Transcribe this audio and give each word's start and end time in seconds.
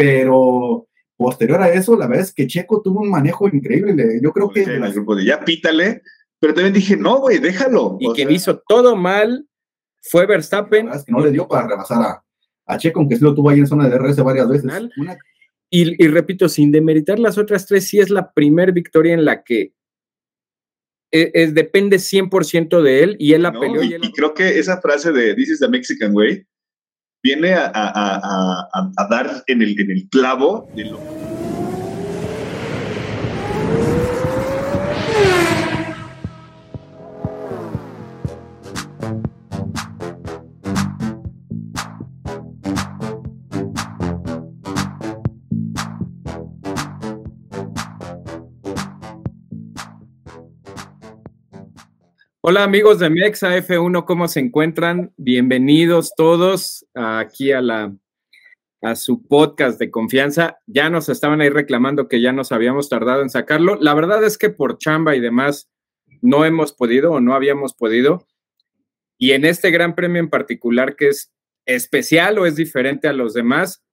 pero 0.00 0.88
posterior 1.16 1.60
a 1.60 1.72
eso, 1.72 1.96
la 1.96 2.06
verdad 2.06 2.24
es 2.24 2.32
que 2.32 2.46
Checo 2.46 2.80
tuvo 2.80 3.00
un 3.00 3.10
manejo 3.10 3.46
increíble. 3.48 4.20
Yo 4.22 4.32
creo 4.32 4.48
que. 4.48 4.62
En 4.62 4.82
el 4.82 4.92
grupo 4.92 5.14
de 5.14 5.24
ya 5.26 5.40
pítale, 5.40 6.02
pero 6.38 6.54
también 6.54 6.72
dije, 6.72 6.96
no, 6.96 7.20
güey, 7.20 7.38
déjalo. 7.38 7.98
Y 8.00 8.10
quien 8.12 8.30
hizo 8.30 8.62
todo 8.66 8.96
mal 8.96 9.46
fue 10.02 10.26
Verstappen. 10.26 10.88
es 10.88 11.04
que 11.04 11.12
no 11.12 11.20
le 11.20 11.30
dio 11.30 11.46
para 11.46 11.68
rebasar 11.68 12.02
a, 12.02 12.24
a 12.66 12.78
Checo, 12.78 13.00
aunque 13.00 13.16
sí 13.16 13.22
lo 13.22 13.34
tuvo 13.34 13.50
ahí 13.50 13.58
en 13.58 13.66
zona 13.66 13.88
de 13.88 13.98
DRS 13.98 14.16
varias 14.24 14.48
veces. 14.48 14.72
Y, 15.72 16.08
repito, 16.08 16.48
sin 16.48 16.72
demeritar 16.72 17.18
las 17.20 17.38
otras 17.38 17.66
tres, 17.66 17.86
sí 17.86 18.00
es 18.00 18.10
la 18.10 18.32
primer 18.32 18.72
victoria 18.72 19.14
en 19.14 19.24
la 19.24 19.44
que 19.44 19.72
e, 21.12 21.30
es, 21.32 21.54
depende 21.54 21.98
100% 21.98 22.82
de 22.82 23.02
él 23.04 23.16
y 23.20 23.34
él 23.34 23.42
la 23.42 23.52
peleó. 23.52 23.82
Y, 23.82 24.12
creo 24.12 24.34
que 24.34 24.58
esa 24.58 24.80
frase 24.80 25.12
de 25.12 25.34
This 25.34 25.50
is 25.50 25.60
the 25.60 25.68
Mexican 25.68 26.14
way 26.14 26.44
viene 27.22 27.54
a, 27.54 27.70
a, 27.74 29.06
dar 29.08 29.44
en 29.46 29.62
el, 29.62 29.78
en 29.78 29.90
el 29.90 30.08
clavo 30.08 30.68
de 30.74 30.84
lo 30.84 30.98
Hola 52.50 52.64
amigos 52.64 52.98
de 52.98 53.10
Mexa 53.10 53.56
F1, 53.58 54.04
¿cómo 54.04 54.26
se 54.26 54.40
encuentran? 54.40 55.14
Bienvenidos 55.16 56.14
todos 56.16 56.84
aquí 56.94 57.52
a 57.52 57.60
la 57.60 57.94
a 58.82 58.96
su 58.96 59.24
podcast 59.24 59.78
de 59.78 59.92
confianza. 59.92 60.58
Ya 60.66 60.90
nos 60.90 61.08
estaban 61.08 61.40
ahí 61.40 61.48
reclamando 61.48 62.08
que 62.08 62.20
ya 62.20 62.32
nos 62.32 62.50
habíamos 62.50 62.88
tardado 62.88 63.22
en 63.22 63.30
sacarlo. 63.30 63.76
La 63.80 63.94
verdad 63.94 64.24
es 64.24 64.36
que 64.36 64.50
por 64.50 64.78
chamba 64.78 65.14
y 65.14 65.20
demás 65.20 65.70
no 66.22 66.44
hemos 66.44 66.72
podido 66.72 67.12
o 67.12 67.20
no 67.20 67.34
habíamos 67.34 67.72
podido. 67.72 68.26
Y 69.16 69.30
en 69.30 69.44
este 69.44 69.70
gran 69.70 69.94
premio 69.94 70.18
en 70.18 70.28
particular 70.28 70.96
que 70.96 71.10
es 71.10 71.32
especial 71.66 72.36
o 72.40 72.46
es 72.46 72.56
diferente 72.56 73.06
a 73.06 73.12
los 73.12 73.32
demás, 73.32 73.84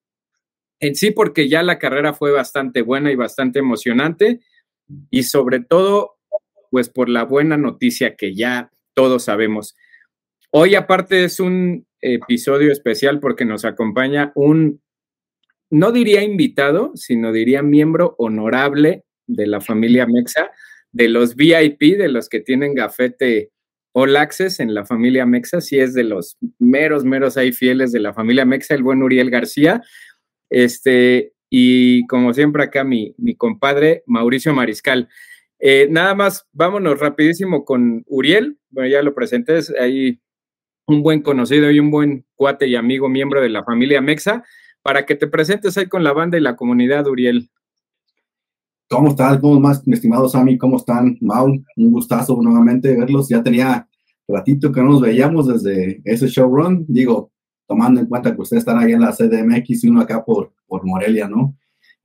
en 0.79 0.95
sí 0.95 1.11
porque 1.11 1.47
ya 1.47 1.61
la 1.61 1.77
carrera 1.77 2.11
fue 2.15 2.31
bastante 2.31 2.81
buena 2.81 3.11
y 3.11 3.15
bastante 3.15 3.59
emocionante 3.59 4.39
y 5.11 5.21
sobre 5.21 5.59
todo 5.59 6.16
pues 6.71 6.89
por 6.89 7.09
la 7.09 7.23
buena 7.23 7.57
noticia 7.57 8.15
que 8.15 8.35
ya 8.35 8.71
todos 8.93 9.23
sabemos. 9.23 9.75
Hoy 10.51 10.75
aparte 10.75 11.23
es 11.23 11.39
un 11.39 11.85
episodio 12.01 12.71
especial 12.71 13.19
porque 13.19 13.45
nos 13.45 13.65
acompaña 13.65 14.31
un, 14.35 14.81
no 15.69 15.91
diría 15.91 16.23
invitado, 16.23 16.91
sino 16.95 17.31
diría 17.31 17.61
miembro 17.61 18.15
honorable 18.17 19.03
de 19.27 19.47
la 19.47 19.61
familia 19.61 20.07
Mexa, 20.07 20.51
de 20.91 21.09
los 21.09 21.35
VIP, 21.35 21.97
de 21.97 22.07
los 22.07 22.29
que 22.29 22.39
tienen 22.39 22.73
gafete 22.73 23.51
All 23.93 24.15
Access 24.15 24.59
en 24.59 24.73
la 24.73 24.85
familia 24.85 25.25
Mexa, 25.25 25.59
si 25.59 25.79
es 25.79 25.93
de 25.93 26.03
los 26.03 26.37
meros, 26.59 27.03
meros 27.03 27.35
ahí 27.35 27.51
fieles 27.51 27.91
de 27.91 27.99
la 27.99 28.13
familia 28.13 28.45
Mexa, 28.45 28.75
el 28.75 28.83
buen 28.83 29.03
Uriel 29.03 29.29
García. 29.29 29.81
Este, 30.49 31.33
y 31.49 32.05
como 32.07 32.33
siempre 32.33 32.63
acá 32.63 32.83
mi, 32.83 33.15
mi 33.17 33.35
compadre 33.35 34.03
Mauricio 34.05 34.53
Mariscal. 34.53 35.09
Eh, 35.59 35.87
nada 35.89 36.13
más, 36.15 36.47
vámonos 36.51 36.99
rapidísimo 36.99 37.65
con 37.65 38.03
Uriel. 38.07 38.57
Bueno, 38.69 38.89
ya 38.89 39.01
lo 39.01 39.13
presenté, 39.13 39.57
es 39.57 39.73
ahí 39.79 40.19
un 40.87 41.03
buen 41.03 41.21
conocido 41.21 41.69
y 41.71 41.79
un 41.79 41.91
buen 41.91 42.25
cuate 42.35 42.67
y 42.67 42.75
amigo, 42.75 43.09
miembro 43.09 43.41
de 43.41 43.49
la 43.49 43.63
familia 43.63 44.01
Mexa, 44.01 44.43
para 44.81 45.05
que 45.05 45.15
te 45.15 45.27
presentes 45.27 45.77
ahí 45.77 45.87
con 45.87 46.03
la 46.03 46.13
banda 46.13 46.37
y 46.37 46.41
la 46.41 46.55
comunidad, 46.55 47.07
Uriel. 47.07 47.49
¿Cómo 48.89 49.09
están? 49.09 49.41
¿Cómo 49.41 49.59
más, 49.59 49.85
mi 49.85 49.95
estimado 49.95 50.29
Sammy? 50.29 50.57
¿Cómo 50.57 50.77
están? 50.77 51.17
Mau, 51.19 51.47
un 51.47 51.91
gustazo 51.91 52.41
nuevamente 52.41 52.95
verlos. 52.95 53.27
Ya 53.27 53.43
tenía 53.43 53.85
ratito 54.29 54.71
que 54.71 54.81
no 54.81 54.91
nos 54.91 55.01
veíamos 55.01 55.47
desde 55.47 56.01
ese 56.05 56.27
showrun. 56.27 56.85
Digo, 56.87 57.31
tomando 57.67 57.99
en 57.99 58.07
cuenta 58.07 58.33
que 58.33 58.41
ustedes 58.41 58.61
están 58.61 58.79
ahí 58.79 58.93
en 58.93 59.01
la 59.01 59.11
CDMX 59.11 59.83
y 59.83 59.89
uno 59.89 60.01
acá 60.01 60.23
por, 60.23 60.53
por 60.67 60.85
Morelia, 60.85 61.27
¿no? 61.27 61.53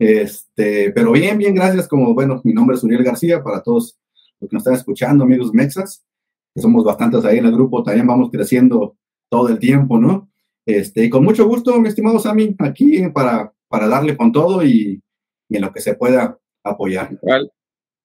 Este, 0.02 0.90
pero 0.90 1.12
bien, 1.12 1.38
bien, 1.38 1.54
gracias. 1.54 1.86
Como 1.86 2.12
bueno, 2.12 2.40
mi 2.42 2.52
nombre 2.52 2.74
es 2.74 2.82
Uriel 2.82 3.04
García, 3.04 3.40
para 3.40 3.62
todos 3.62 4.00
los 4.40 4.50
que 4.50 4.54
nos 4.56 4.62
están 4.62 4.74
escuchando, 4.74 5.22
amigos 5.22 5.54
mexas, 5.54 6.04
que 6.52 6.60
somos 6.60 6.82
bastantes 6.82 7.24
ahí 7.24 7.38
en 7.38 7.46
el 7.46 7.52
grupo, 7.52 7.84
también 7.84 8.08
vamos 8.08 8.28
creciendo 8.32 8.96
todo 9.28 9.48
el 9.48 9.60
tiempo, 9.60 10.00
¿no? 10.00 10.28
Este, 10.66 11.08
con 11.08 11.22
mucho 11.22 11.46
gusto, 11.46 11.80
mi 11.80 11.88
estimado 11.88 12.18
Sammy, 12.18 12.56
aquí 12.58 13.08
para, 13.10 13.52
para 13.68 13.86
darle 13.86 14.16
con 14.16 14.32
todo 14.32 14.64
y, 14.64 15.00
en 15.48 15.62
lo 15.62 15.72
que 15.72 15.80
se 15.80 15.94
pueda 15.94 16.36
apoyar. 16.64 17.16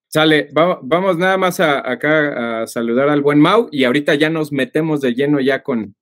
Sale, 0.07 0.49
vamos, 0.53 1.17
nada 1.17 1.37
más 1.37 1.59
acá 1.59 2.61
a 2.61 2.67
saludar 2.67 3.09
al 3.09 3.23
buen 3.23 3.39
Mau 3.39 3.69
y 3.71 3.85
ahorita 3.85 4.13
ya 4.13 4.29
nos 4.29 4.51
metemos 4.51 5.01
de 5.01 5.15
lleno 5.15 5.39
ya 5.39 5.63
con 5.63 5.95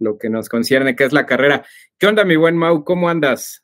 lo 0.00 0.18
que 0.18 0.28
nos 0.30 0.48
concierne, 0.48 0.96
que 0.96 1.04
es 1.04 1.12
la 1.12 1.26
carrera. 1.26 1.64
¿Qué 1.96 2.08
onda, 2.08 2.24
mi 2.24 2.34
buen 2.34 2.56
Mau? 2.56 2.82
¿Cómo 2.82 3.08
andas? 3.08 3.61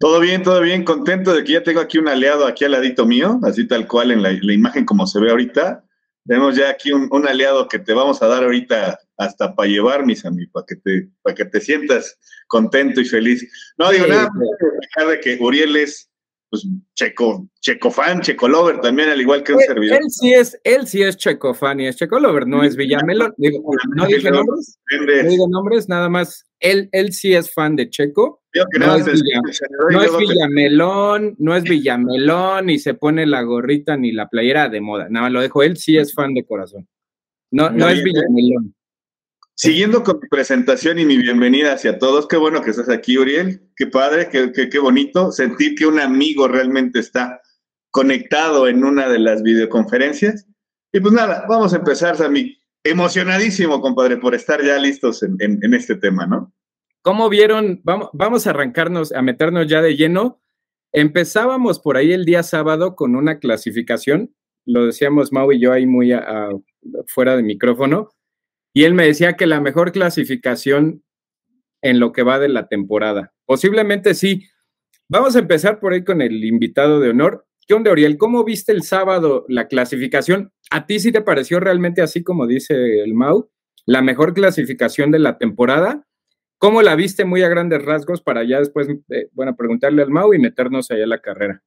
Todo 0.00 0.18
bien, 0.18 0.42
todo 0.42 0.62
bien, 0.62 0.82
contento 0.82 1.34
de 1.34 1.44
que 1.44 1.52
ya 1.52 1.62
tengo 1.62 1.78
aquí 1.78 1.98
un 1.98 2.08
aliado 2.08 2.46
aquí 2.46 2.64
al 2.64 2.72
ladito 2.72 3.04
mío, 3.04 3.38
así 3.42 3.68
tal 3.68 3.86
cual 3.86 4.10
en 4.10 4.22
la, 4.22 4.32
imagen 4.32 4.86
como 4.86 5.06
se 5.06 5.20
ve 5.20 5.30
ahorita. 5.30 5.84
Tenemos 6.24 6.56
ya 6.56 6.70
aquí 6.70 6.90
un, 6.90 7.28
aliado 7.28 7.68
que 7.68 7.78
te 7.78 7.92
vamos 7.92 8.22
a 8.22 8.26
dar 8.26 8.42
ahorita 8.42 8.98
hasta 9.18 9.54
para 9.54 9.68
llevar, 9.68 10.06
mis 10.06 10.24
amigos, 10.24 10.52
para 10.54 10.64
que 10.64 10.76
te, 10.76 11.10
para 11.20 11.34
que 11.34 11.44
te 11.44 11.60
sientas 11.60 12.18
contento 12.48 13.02
y 13.02 13.04
feliz. 13.04 13.46
No 13.76 13.90
digo 13.90 14.06
nada, 14.06 14.30
de 15.06 15.20
que 15.20 15.36
Uriel 15.38 15.76
es 15.76 16.09
pues 16.50 16.66
checo, 16.94 17.48
checo 17.60 17.90
fan, 17.92 18.20
checo 18.20 18.48
lover 18.48 18.80
también, 18.80 19.08
al 19.08 19.20
igual 19.20 19.44
que 19.44 19.52
un 19.52 19.60
servidor. 19.60 19.98
Él 19.98 20.10
sí 20.10 20.34
es, 20.34 20.60
él 20.64 20.86
sí 20.88 21.00
es 21.02 21.16
checo 21.16 21.54
fan 21.54 21.78
y 21.78 21.86
es 21.86 21.96
checo 21.96 22.18
lover, 22.18 22.46
no 22.46 22.64
es 22.64 22.74
Villamelón. 22.76 23.32
no 23.94 24.06
dije 24.06 24.30
nombres, 24.30 24.78
no 24.90 25.30
digo 25.30 25.48
nombres, 25.48 25.88
nada 25.88 26.08
más. 26.08 26.44
Él, 26.58 26.88
él 26.92 27.12
sí 27.12 27.34
es 27.34 27.54
fan 27.54 27.74
de 27.74 27.88
Checo. 27.88 28.42
No, 28.78 28.96
es, 28.96 29.06
no 29.90 30.02
es 30.02 30.16
Villamelón, 30.18 31.36
no 31.38 31.56
es 31.56 31.62
Villamelón, 31.64 32.66
ni 32.66 32.78
se 32.78 32.94
pone 32.94 33.24
la 33.24 33.42
gorrita 33.42 33.96
ni 33.96 34.12
la 34.12 34.28
playera 34.28 34.68
de 34.68 34.80
moda. 34.80 35.08
Nada 35.08 35.26
más 35.26 35.32
lo 35.32 35.40
dejo, 35.40 35.62
él 35.62 35.76
sí 35.76 35.96
es 35.96 36.12
fan 36.12 36.34
de 36.34 36.44
corazón. 36.44 36.86
No, 37.50 37.70
no 37.70 37.88
es 37.88 38.02
Villamelón. 38.02 38.74
Siguiendo 39.62 40.02
con 40.04 40.20
mi 40.22 40.26
presentación 40.26 40.98
y 40.98 41.04
mi 41.04 41.18
bienvenida 41.18 41.74
hacia 41.74 41.98
todos, 41.98 42.26
qué 42.26 42.38
bueno 42.38 42.62
que 42.62 42.70
estás 42.70 42.88
aquí, 42.88 43.18
Uriel. 43.18 43.60
Qué 43.76 43.88
padre, 43.88 44.30
qué, 44.32 44.52
qué, 44.52 44.78
bonito 44.78 45.32
sentir 45.32 45.74
que 45.74 45.84
un 45.84 46.00
amigo 46.00 46.48
realmente 46.48 46.98
está 46.98 47.42
conectado 47.90 48.68
en 48.68 48.82
una 48.84 49.10
de 49.10 49.18
las 49.18 49.42
videoconferencias. 49.42 50.46
Y 50.94 51.00
pues 51.00 51.12
nada, 51.12 51.44
vamos 51.46 51.74
a 51.74 51.76
empezar, 51.76 52.16
Sammy. 52.16 52.58
Emocionadísimo, 52.84 53.82
compadre, 53.82 54.16
por 54.16 54.34
estar 54.34 54.64
ya 54.64 54.78
listos 54.78 55.22
en, 55.22 55.36
en, 55.38 55.74
este 55.74 55.94
tema, 55.94 56.26
¿no? 56.26 56.54
¿Cómo 57.02 57.28
vieron? 57.28 57.82
Vamos, 57.84 58.08
vamos 58.14 58.46
a 58.46 58.50
arrancarnos, 58.50 59.12
a 59.12 59.20
meternos 59.20 59.66
ya 59.66 59.82
de 59.82 59.94
lleno. 59.94 60.40
Empezábamos 60.90 61.80
por 61.80 61.98
ahí 61.98 62.14
el 62.14 62.24
día 62.24 62.42
sábado 62.44 62.96
con 62.96 63.14
una 63.14 63.38
clasificación, 63.38 64.34
lo 64.64 64.86
decíamos 64.86 65.34
Mau 65.34 65.52
y 65.52 65.60
yo 65.60 65.74
ahí 65.74 65.84
muy 65.84 66.14
fuera 67.08 67.36
de 67.36 67.42
micrófono, 67.42 68.08
y 68.72 68.84
él 68.84 68.94
me 68.94 69.06
decía 69.06 69.36
que 69.36 69.46
la 69.46 69.60
mejor 69.60 69.92
clasificación 69.92 71.02
en 71.82 71.98
lo 71.98 72.12
que 72.12 72.22
va 72.22 72.38
de 72.38 72.48
la 72.48 72.68
temporada. 72.68 73.32
Posiblemente 73.46 74.14
sí. 74.14 74.46
Vamos 75.08 75.34
a 75.34 75.40
empezar 75.40 75.80
por 75.80 75.92
ahí 75.92 76.04
con 76.04 76.22
el 76.22 76.44
invitado 76.44 77.00
de 77.00 77.10
honor. 77.10 77.46
¿Qué 77.66 77.74
onda, 77.74 77.90
Oriel? 77.90 78.16
¿Cómo 78.16 78.44
viste 78.44 78.72
el 78.72 78.82
sábado 78.82 79.44
la 79.48 79.66
clasificación? 79.66 80.52
¿A 80.70 80.86
ti 80.86 81.00
sí 81.00 81.10
te 81.10 81.20
pareció 81.20 81.58
realmente 81.58 82.02
así 82.02 82.22
como 82.22 82.46
dice 82.46 83.02
el 83.02 83.14
Mau? 83.14 83.50
La 83.86 84.02
mejor 84.02 84.34
clasificación 84.34 85.10
de 85.10 85.18
la 85.18 85.38
temporada. 85.38 86.06
¿Cómo 86.58 86.82
la 86.82 86.94
viste 86.94 87.24
muy 87.24 87.42
a 87.42 87.48
grandes 87.48 87.82
rasgos 87.82 88.20
para 88.20 88.44
ya 88.44 88.58
después, 88.58 88.88
eh, 89.08 89.28
bueno, 89.32 89.56
preguntarle 89.56 90.02
al 90.02 90.10
Mau 90.10 90.34
y 90.34 90.38
meternos 90.38 90.90
allá 90.90 91.04
a 91.04 91.08
la 91.08 91.20
carrera? 91.20 91.62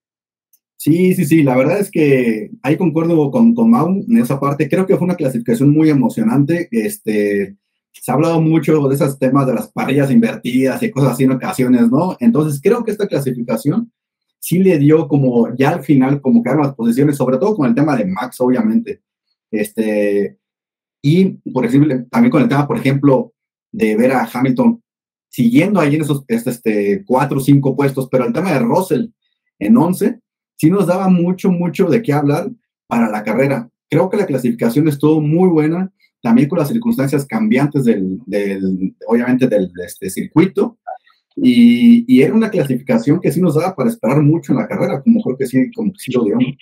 Sí, 0.77 1.13
sí, 1.13 1.25
sí, 1.25 1.43
la 1.43 1.55
verdad 1.55 1.79
es 1.79 1.89
que 1.89 2.51
ahí 2.61 2.75
concuerdo 2.75 3.31
con, 3.31 3.53
con 3.55 3.73
en 4.07 4.17
esa 4.17 4.39
parte. 4.39 4.67
Creo 4.67 4.85
que 4.85 4.97
fue 4.97 5.05
una 5.05 5.15
clasificación 5.15 5.69
muy 5.69 5.89
emocionante. 5.89 6.67
Este, 6.71 7.55
se 7.93 8.11
ha 8.11 8.15
hablado 8.15 8.41
mucho 8.41 8.87
de 8.87 8.95
esos 8.95 9.17
temas 9.17 9.47
de 9.47 9.53
las 9.53 9.71
parrillas 9.71 10.11
invertidas 10.11 10.83
y 10.83 10.91
cosas 10.91 11.13
así 11.13 11.23
en 11.23 11.31
ocasiones, 11.31 11.89
¿no? 11.89 12.17
Entonces 12.19 12.59
creo 12.61 12.83
que 12.83 12.91
esta 12.91 13.07
clasificación 13.07 13.91
sí 14.39 14.59
le 14.59 14.77
dio 14.77 15.07
como 15.07 15.55
ya 15.55 15.69
al 15.69 15.83
final 15.83 16.19
como 16.19 16.43
que 16.43 16.49
las 16.49 16.75
posiciones, 16.75 17.15
sobre 17.15 17.37
todo 17.37 17.55
con 17.55 17.67
el 17.67 17.75
tema 17.75 17.95
de 17.95 18.05
Max, 18.05 18.41
obviamente. 18.41 19.01
Este, 19.49 20.37
y 21.01 21.25
por 21.51 21.65
ejemplo, 21.65 22.05
también 22.09 22.31
con 22.31 22.41
el 22.41 22.49
tema, 22.49 22.67
por 22.67 22.77
ejemplo, 22.77 23.33
de 23.71 23.95
ver 23.95 24.11
a 24.11 24.29
Hamilton 24.31 24.81
siguiendo 25.29 25.79
ahí 25.79 25.95
en 25.95 26.01
esos 26.01 26.23
este, 26.27 26.49
este, 26.49 27.03
cuatro 27.05 27.37
o 27.37 27.41
cinco 27.41 27.75
puestos, 27.75 28.07
pero 28.11 28.25
el 28.25 28.33
tema 28.33 28.51
de 28.51 28.59
Russell 28.59 29.07
en 29.59 29.77
once, 29.77 30.19
sí 30.55 30.69
nos 30.69 30.87
daba 30.87 31.09
mucho, 31.09 31.51
mucho 31.51 31.87
de 31.87 32.01
qué 32.01 32.13
hablar 32.13 32.49
para 32.87 33.09
la 33.09 33.23
carrera. 33.23 33.69
Creo 33.89 34.09
que 34.09 34.17
la 34.17 34.25
clasificación 34.25 34.87
estuvo 34.87 35.21
muy 35.21 35.49
buena, 35.49 35.91
también 36.21 36.49
con 36.49 36.59
las 36.59 36.69
circunstancias 36.69 37.25
cambiantes 37.25 37.85
del, 37.85 38.19
del 38.25 38.95
obviamente, 39.07 39.47
del 39.47 39.71
este 39.85 40.09
circuito. 40.09 40.77
Y, 41.35 42.21
era 42.21 42.33
una 42.33 42.49
clasificación 42.49 43.19
que 43.19 43.31
sí 43.31 43.41
nos 43.41 43.55
daba 43.55 43.75
para 43.75 43.89
esperar 43.89 44.21
mucho 44.21 44.53
en 44.53 44.59
la 44.59 44.67
carrera, 44.67 45.01
como 45.01 45.21
creo 45.21 45.37
que 45.37 45.47
sí, 45.47 45.71
como 45.71 45.91
sí 45.95 46.11
lo 46.11 46.23
digamos. 46.23 46.55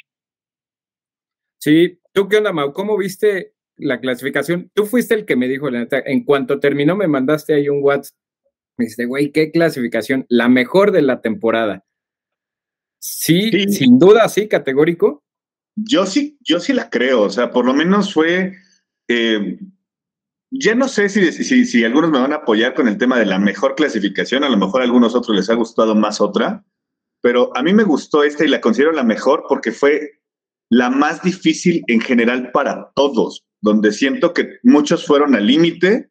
Sí, 1.60 2.00
¿tú 2.14 2.28
qué 2.28 2.38
onda, 2.38 2.54
Mau? 2.54 2.74
¿Cómo 2.74 2.98
viste 2.98 3.54
la 3.78 4.00
clasificación? 4.00 4.72
Tú 4.74 4.86
fuiste 4.86 5.14
el 5.14 5.26
que 5.26 5.36
me 5.36 5.48
dijo, 5.48 5.68
en 5.72 6.24
cuanto 6.24 6.60
terminó 6.60 6.96
me 6.96 7.08
mandaste 7.08 7.54
ahí 7.54 7.70
un 7.70 7.84
WhatsApp. 7.84 8.16
Me 8.78 8.86
dijiste, 8.86 9.06
güey, 9.06 9.32
¿qué 9.32 9.52
clasificación? 9.52 10.26
La 10.30 10.48
mejor 10.48 10.92
de 10.92 11.02
la 11.02 11.22
temporada. 11.22 11.86
Sí, 13.02 13.50
sin 13.70 13.98
duda, 13.98 14.30
sí, 14.30 14.48
categórico. 14.48 15.24
Yo 15.76 16.06
sí, 16.06 16.38
yo 16.42 16.60
sí 16.60 16.72
la 16.74 16.90
creo, 16.90 17.24
o 17.24 17.30
sea, 17.30 17.52
por 17.52 17.66
lo 17.66 17.74
menos 17.74 18.14
fue, 18.14 18.54
eh, 19.08 19.58
ya 20.52 20.76
no 20.76 20.88
sé 20.88 21.10
si, 21.10 21.32
si, 21.32 21.66
si, 21.66 21.84
algunos 21.84 22.12
me 22.12 22.20
van 22.20 22.34
a 22.34 22.38
apoyar 22.38 22.74
con 22.76 22.88
el 22.88 22.98
tema 22.98 23.18
de 23.18 23.26
la 23.26 23.40
mejor 23.40 23.76
clasificación, 23.76 24.44
a 24.44 24.50
lo 24.50 24.58
mejor 24.58 24.82
a 24.82 24.84
algunos 24.84 25.16
otros 25.16 25.36
les 25.36 25.50
ha 25.50 25.56
gustado 25.56 25.96
más 25.96 26.22
otra, 26.22 26.64
pero 27.22 27.56
a 27.56 27.64
mí 27.64 27.74
me 27.74 27.84
gustó 27.84 28.24
esta 28.24 28.46
y 28.46 28.50
la 28.50 28.62
considero 28.62 28.92
la 28.92 29.04
mejor 29.04 29.46
porque 29.48 29.72
fue 29.72 30.20
la 30.70 30.90
más 30.90 31.24
difícil 31.24 31.84
en 31.88 32.02
general 32.02 32.52
para 32.52 32.92
todos, 32.96 33.46
donde 33.62 33.92
siento 33.94 34.34
que 34.34 34.60
muchos 34.62 35.06
fueron 35.06 35.36
al 35.36 35.48
límite 35.48 36.10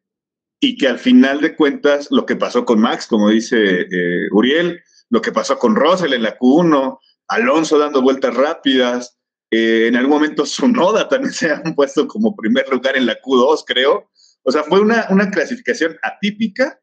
y 0.61 0.77
que 0.77 0.89
al 0.89 0.99
final 0.99 1.41
de 1.41 1.55
cuentas 1.55 2.09
lo 2.11 2.27
que 2.27 2.37
pasó 2.37 2.65
con 2.65 2.81
Max, 2.81 3.07
como 3.07 3.29
dice 3.29 3.83
eh, 3.83 4.29
Uriel, 4.33 4.81
lo 5.11 5.21
que 5.21 5.33
pasó 5.33 5.59
con 5.59 5.77
Russell 5.77 6.13
en 6.13 6.23
la 6.23 6.39
Q1, 6.39 6.99
Alonso 7.29 7.79
dando 7.79 8.03
vueltas 8.03 8.35
rápidas, 8.35 9.19
eh, 9.51 9.89
en 9.89 9.97
algún 9.97 10.13
momento 10.13 10.47
Sunoda 10.47 11.09
también 11.09 11.33
se 11.35 11.51
han 11.51 11.75
puesto 11.75 12.07
como 12.07 12.37
primer 12.37 12.69
lugar 12.69 12.97
en 12.97 13.07
la 13.07 13.21
Q2, 13.21 13.65
creo. 13.67 14.11
O 14.43 14.51
sea, 14.51 14.63
fue 14.63 14.81
una, 14.81 15.07
una 15.11 15.31
clasificación 15.31 15.97
atípica 16.03 16.81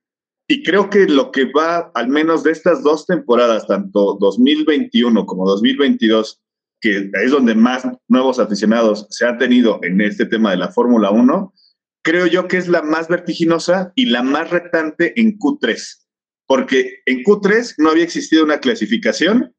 y 0.47 0.63
creo 0.63 0.89
que 0.89 1.07
lo 1.07 1.31
que 1.31 1.45
va, 1.51 1.91
al 1.93 2.07
menos 2.07 2.43
de 2.43 2.51
estas 2.51 2.83
dos 2.83 3.05
temporadas, 3.05 3.67
tanto 3.67 4.17
2021 4.19 5.25
como 5.25 5.47
2022, 5.49 6.41
que 6.79 7.09
es 7.11 7.31
donde 7.31 7.55
más 7.55 7.85
nuevos 8.07 8.39
aficionados 8.39 9.07
se 9.09 9.25
han 9.25 9.37
tenido 9.37 9.79
en 9.83 9.99
este 9.99 10.25
tema 10.25 10.51
de 10.51 10.57
la 10.57 10.69
Fórmula 10.69 11.09
1, 11.09 11.53
creo 12.03 12.27
yo 12.27 12.47
que 12.47 12.57
es 12.57 12.67
la 12.67 12.81
más 12.81 13.09
vertiginosa 13.09 13.91
y 13.95 14.05
la 14.05 14.23
más 14.23 14.49
retante 14.49 15.19
en 15.19 15.37
Q3, 15.37 16.06
porque 16.47 17.01
en 17.05 17.23
Q3 17.23 17.75
no 17.77 17.89
había 17.89 18.03
existido 18.03 18.43
una 18.43 18.59
clasificación 18.59 19.53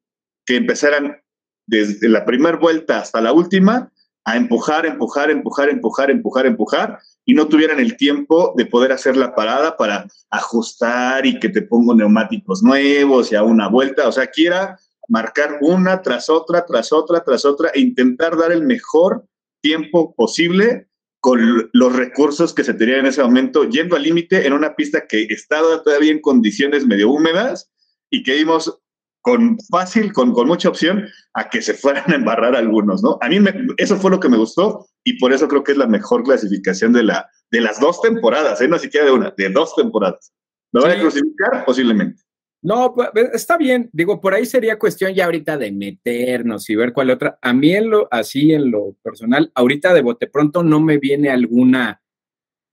que 0.45 0.57
empezaran 0.57 1.21
desde 1.67 2.09
la 2.09 2.25
primera 2.25 2.57
vuelta 2.57 2.99
hasta 2.99 3.21
la 3.21 3.31
última 3.31 3.91
a 4.25 4.35
empujar, 4.35 4.85
empujar, 4.85 5.31
empujar, 5.31 5.69
empujar, 5.69 6.11
empujar, 6.11 6.45
empujar, 6.45 6.99
y 7.25 7.33
no 7.33 7.47
tuvieran 7.47 7.79
el 7.79 7.95
tiempo 7.95 8.53
de 8.57 8.65
poder 8.65 8.91
hacer 8.91 9.15
la 9.15 9.35
parada 9.35 9.77
para 9.77 10.07
ajustar 10.31 11.25
y 11.25 11.39
que 11.39 11.49
te 11.49 11.61
pongo 11.61 11.95
neumáticos 11.95 12.63
nuevos 12.63 13.31
y 13.31 13.35
a 13.35 13.43
una 13.43 13.69
vuelta. 13.69 14.07
O 14.07 14.11
sea, 14.11 14.27
quiera 14.27 14.79
marcar 15.07 15.59
una 15.61 16.01
tras 16.01 16.29
otra, 16.29 16.65
tras 16.65 16.91
otra, 16.91 17.23
tras 17.23 17.45
otra, 17.45 17.69
e 17.73 17.79
intentar 17.79 18.35
dar 18.35 18.51
el 18.51 18.63
mejor 18.63 19.25
tiempo 19.61 20.15
posible 20.15 20.88
con 21.19 21.69
los 21.73 21.95
recursos 21.95 22.53
que 22.53 22.63
se 22.63 22.73
tenían 22.73 22.99
en 22.99 23.05
ese 23.07 23.21
momento, 23.21 23.65
yendo 23.65 23.95
al 23.95 24.03
límite 24.03 24.47
en 24.47 24.53
una 24.53 24.75
pista 24.75 25.05
que 25.07 25.23
estaba 25.23 25.83
todavía 25.83 26.11
en 26.11 26.21
condiciones 26.21 26.85
medio 26.85 27.11
húmedas 27.11 27.69
y 28.09 28.23
que 28.23 28.35
vimos 28.35 28.79
con 29.21 29.57
fácil, 29.69 30.13
con, 30.13 30.31
con 30.33 30.47
mucha 30.47 30.69
opción, 30.69 31.07
a 31.33 31.49
que 31.49 31.61
se 31.61 31.73
fueran 31.73 32.09
a 32.11 32.15
embarrar 32.15 32.55
algunos, 32.55 33.03
¿no? 33.03 33.17
A 33.21 33.27
mí 33.27 33.37
eso 33.77 33.97
fue 33.97 34.11
lo 34.11 34.19
que 34.19 34.29
me 34.29 34.37
gustó 34.37 34.87
y 35.03 35.19
por 35.19 35.33
eso 35.33 35.47
creo 35.47 35.63
que 35.63 35.73
es 35.73 35.77
la 35.77 35.87
mejor 35.87 36.23
clasificación 36.23 36.93
de, 36.93 37.03
la, 37.03 37.29
de 37.51 37.61
las 37.61 37.79
dos 37.79 38.01
temporadas, 38.01 38.61
¿eh? 38.61 38.67
no 38.67 38.79
siquiera 38.79 39.05
de 39.05 39.11
una, 39.11 39.33
de 39.35 39.49
dos 39.49 39.75
temporadas. 39.75 40.33
¿Me 40.71 40.81
van 40.81 40.91
a 40.91 40.99
clasificar? 40.99 41.65
Posiblemente. 41.65 42.21
No, 42.61 42.93
pues, 42.93 43.09
está 43.33 43.57
bien. 43.57 43.89
Digo, 43.93 44.19
por 44.19 44.33
ahí 44.33 44.45
sería 44.45 44.77
cuestión 44.77 45.13
ya 45.13 45.25
ahorita 45.25 45.57
de 45.57 45.71
meternos 45.71 46.69
y 46.69 46.75
ver 46.75 46.91
cuál 46.93 47.09
otra. 47.09 47.39
A 47.41 47.53
mí 47.53 47.73
en 47.73 47.89
lo, 47.89 48.07
así 48.11 48.51
en 48.51 48.71
lo 48.71 48.95
personal, 49.01 49.51
ahorita 49.55 49.93
de 49.93 50.01
bote 50.01 50.27
pronto 50.27 50.63
no 50.63 50.79
me 50.81 50.97
viene 50.97 51.29
alguna 51.29 52.01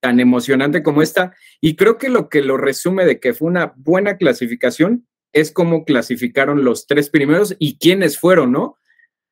tan 0.01 0.19
emocionante 0.19 0.83
como 0.83 1.01
esta. 1.01 1.35
Y 1.61 1.75
creo 1.75 1.97
que 1.97 2.09
lo 2.09 2.29
que 2.29 2.41
lo 2.41 2.57
resume 2.57 3.05
de 3.05 3.19
que 3.19 3.33
fue 3.33 3.47
una 3.47 3.73
buena 3.77 4.17
clasificación 4.17 5.07
es 5.33 5.51
cómo 5.51 5.85
clasificaron 5.85 6.63
los 6.63 6.87
tres 6.87 7.09
primeros 7.09 7.55
y 7.59 7.77
quiénes 7.77 8.19
fueron, 8.19 8.51
¿no? 8.51 8.77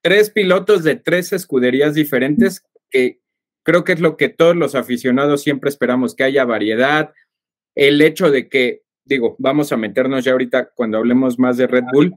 Tres 0.01 0.29
pilotos 0.29 0.83
de 0.83 0.95
tres 0.95 1.33
escuderías 1.33 1.95
diferentes, 1.95 2.63
que 2.89 3.19
creo 3.63 3.83
que 3.83 3.93
es 3.93 3.99
lo 3.99 4.17
que 4.17 4.29
todos 4.29 4.55
los 4.55 4.75
aficionados 4.75 5.41
siempre 5.41 5.69
esperamos, 5.69 6.15
que 6.15 6.23
haya 6.23 6.45
variedad. 6.45 7.13
El 7.75 8.01
hecho 8.01 8.29
de 8.29 8.47
que, 8.47 8.83
digo, 9.05 9.35
vamos 9.39 9.71
a 9.71 9.77
meternos 9.77 10.25
ya 10.25 10.31
ahorita 10.33 10.71
cuando 10.75 10.97
hablemos 10.97 11.39
más 11.39 11.57
de 11.57 11.67
Red 11.67 11.85
Bull, 11.93 12.15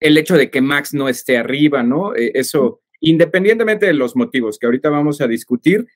el 0.00 0.16
hecho 0.16 0.36
de 0.36 0.50
que 0.50 0.60
Max 0.60 0.94
no 0.94 1.08
esté 1.08 1.36
arriba, 1.36 1.82
¿no? 1.82 2.16
Eh, 2.16 2.32
eso, 2.34 2.80
independientemente 3.00 3.86
de 3.86 3.92
los 3.92 4.16
motivos 4.16 4.58
que 4.58 4.66
ahorita 4.66 4.88
vamos 4.88 5.20
a 5.20 5.28
discutir, 5.28 5.86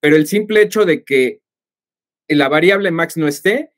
pero 0.00 0.16
el 0.16 0.26
simple 0.26 0.62
hecho 0.62 0.84
de 0.84 1.04
que 1.04 1.40
la 2.28 2.48
variable 2.48 2.90
Max 2.90 3.16
no 3.16 3.28
esté, 3.28 3.72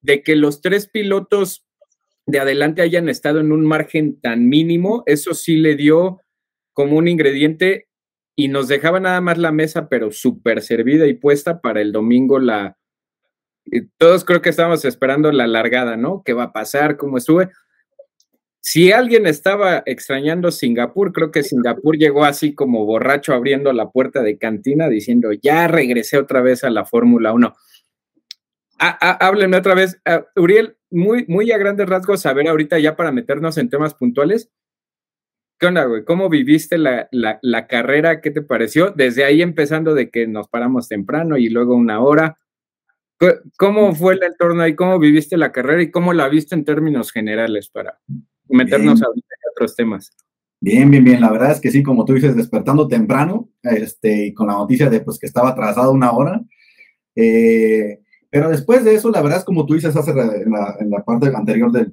de 0.00 0.22
que 0.22 0.36
los 0.36 0.60
tres 0.60 0.88
pilotos 0.88 1.66
de 2.26 2.38
adelante 2.38 2.82
hayan 2.82 3.08
estado 3.08 3.40
en 3.40 3.52
un 3.52 3.66
margen 3.66 4.20
tan 4.20 4.48
mínimo, 4.48 5.02
eso 5.06 5.34
sí 5.34 5.56
le 5.56 5.74
dio 5.74 6.20
como 6.72 6.96
un 6.96 7.08
ingrediente 7.08 7.88
y 8.36 8.48
nos 8.48 8.68
dejaba 8.68 9.00
nada 9.00 9.20
más 9.20 9.38
la 9.38 9.52
mesa, 9.52 9.88
pero 9.88 10.10
súper 10.10 10.62
servida 10.62 11.06
y 11.06 11.14
puesta 11.14 11.60
para 11.60 11.80
el 11.80 11.92
domingo 11.92 12.38
la... 12.38 12.78
Todos 13.96 14.24
creo 14.24 14.42
que 14.42 14.50
estábamos 14.50 14.84
esperando 14.84 15.32
la 15.32 15.46
largada, 15.46 15.96
¿no? 15.96 16.22
¿Qué 16.24 16.32
va 16.32 16.44
a 16.44 16.52
pasar? 16.52 16.96
¿Cómo 16.96 17.18
estuve? 17.18 17.50
Si 18.60 18.92
alguien 18.92 19.26
estaba 19.26 19.82
extrañando 19.86 20.52
Singapur, 20.52 21.12
creo 21.12 21.32
que 21.32 21.42
Singapur 21.42 21.96
llegó 21.96 22.24
así 22.24 22.54
como 22.54 22.84
borracho 22.86 23.34
abriendo 23.34 23.72
la 23.72 23.90
puerta 23.90 24.22
de 24.22 24.38
cantina 24.38 24.88
diciendo, 24.88 25.30
ya 25.32 25.66
regresé 25.66 26.18
otra 26.18 26.42
vez 26.42 26.62
a 26.62 26.70
la 26.70 26.84
Fórmula 26.84 27.32
1. 27.32 27.54
Háblenme 28.78 29.56
otra 29.56 29.74
vez. 29.74 30.00
Ah, 30.04 30.24
Uriel, 30.36 30.76
muy, 30.90 31.24
muy 31.28 31.50
a 31.52 31.58
grandes 31.58 31.88
rasgos, 31.88 32.26
a 32.26 32.32
ver 32.32 32.48
ahorita 32.48 32.78
ya 32.78 32.96
para 32.96 33.12
meternos 33.12 33.58
en 33.58 33.68
temas 33.68 33.94
puntuales. 33.94 34.50
¿Qué 35.58 35.66
onda, 35.66 35.84
güey? 35.84 36.04
¿Cómo 36.04 36.28
viviste 36.28 36.76
la, 36.76 37.08
carrera? 37.68 38.20
¿Qué 38.20 38.32
te 38.32 38.42
pareció? 38.42 38.90
Desde 38.90 39.24
ahí 39.24 39.42
empezando 39.42 39.94
de 39.94 40.10
que 40.10 40.26
nos 40.26 40.48
paramos 40.48 40.88
temprano 40.88 41.36
y 41.36 41.48
luego 41.48 41.76
una 41.76 42.00
hora. 42.00 42.38
¿Cómo 43.58 43.94
fue 43.94 44.14
el 44.14 44.22
entorno 44.22 44.62
ahí? 44.62 44.74
¿Cómo 44.74 44.98
viviste 44.98 45.36
la 45.36 45.52
carrera 45.52 45.82
y 45.82 45.90
cómo 45.90 46.12
la 46.12 46.28
viste 46.28 46.54
en 46.54 46.64
términos 46.64 47.12
generales 47.12 47.68
para 47.68 48.00
meternos 48.48 49.02
ahorita 49.02 49.28
en 49.34 49.50
otros 49.52 49.76
temas? 49.76 50.10
Bien, 50.60 50.90
bien, 50.90 51.02
bien. 51.02 51.20
La 51.20 51.30
verdad 51.30 51.52
es 51.52 51.60
que 51.60 51.70
sí, 51.70 51.82
como 51.82 52.04
tú 52.04 52.14
dices, 52.14 52.36
despertando 52.36 52.86
temprano, 52.86 53.50
este, 53.62 54.26
y 54.26 54.34
con 54.34 54.46
la 54.46 54.54
noticia 54.54 54.88
de 54.88 55.00
pues 55.00 55.18
que 55.18 55.26
estaba 55.26 55.50
atrasado 55.50 55.92
una 55.92 56.12
hora. 56.12 56.40
Eh, 57.16 58.00
pero 58.30 58.48
después 58.48 58.84
de 58.84 58.94
eso, 58.94 59.10
la 59.10 59.20
verdad 59.20 59.40
es 59.40 59.44
como 59.44 59.66
tú 59.66 59.74
dices 59.74 59.94
hace 59.94 60.12
en 60.12 60.50
la, 60.90 61.04
parte 61.04 61.26
anterior 61.34 61.70
del, 61.70 61.92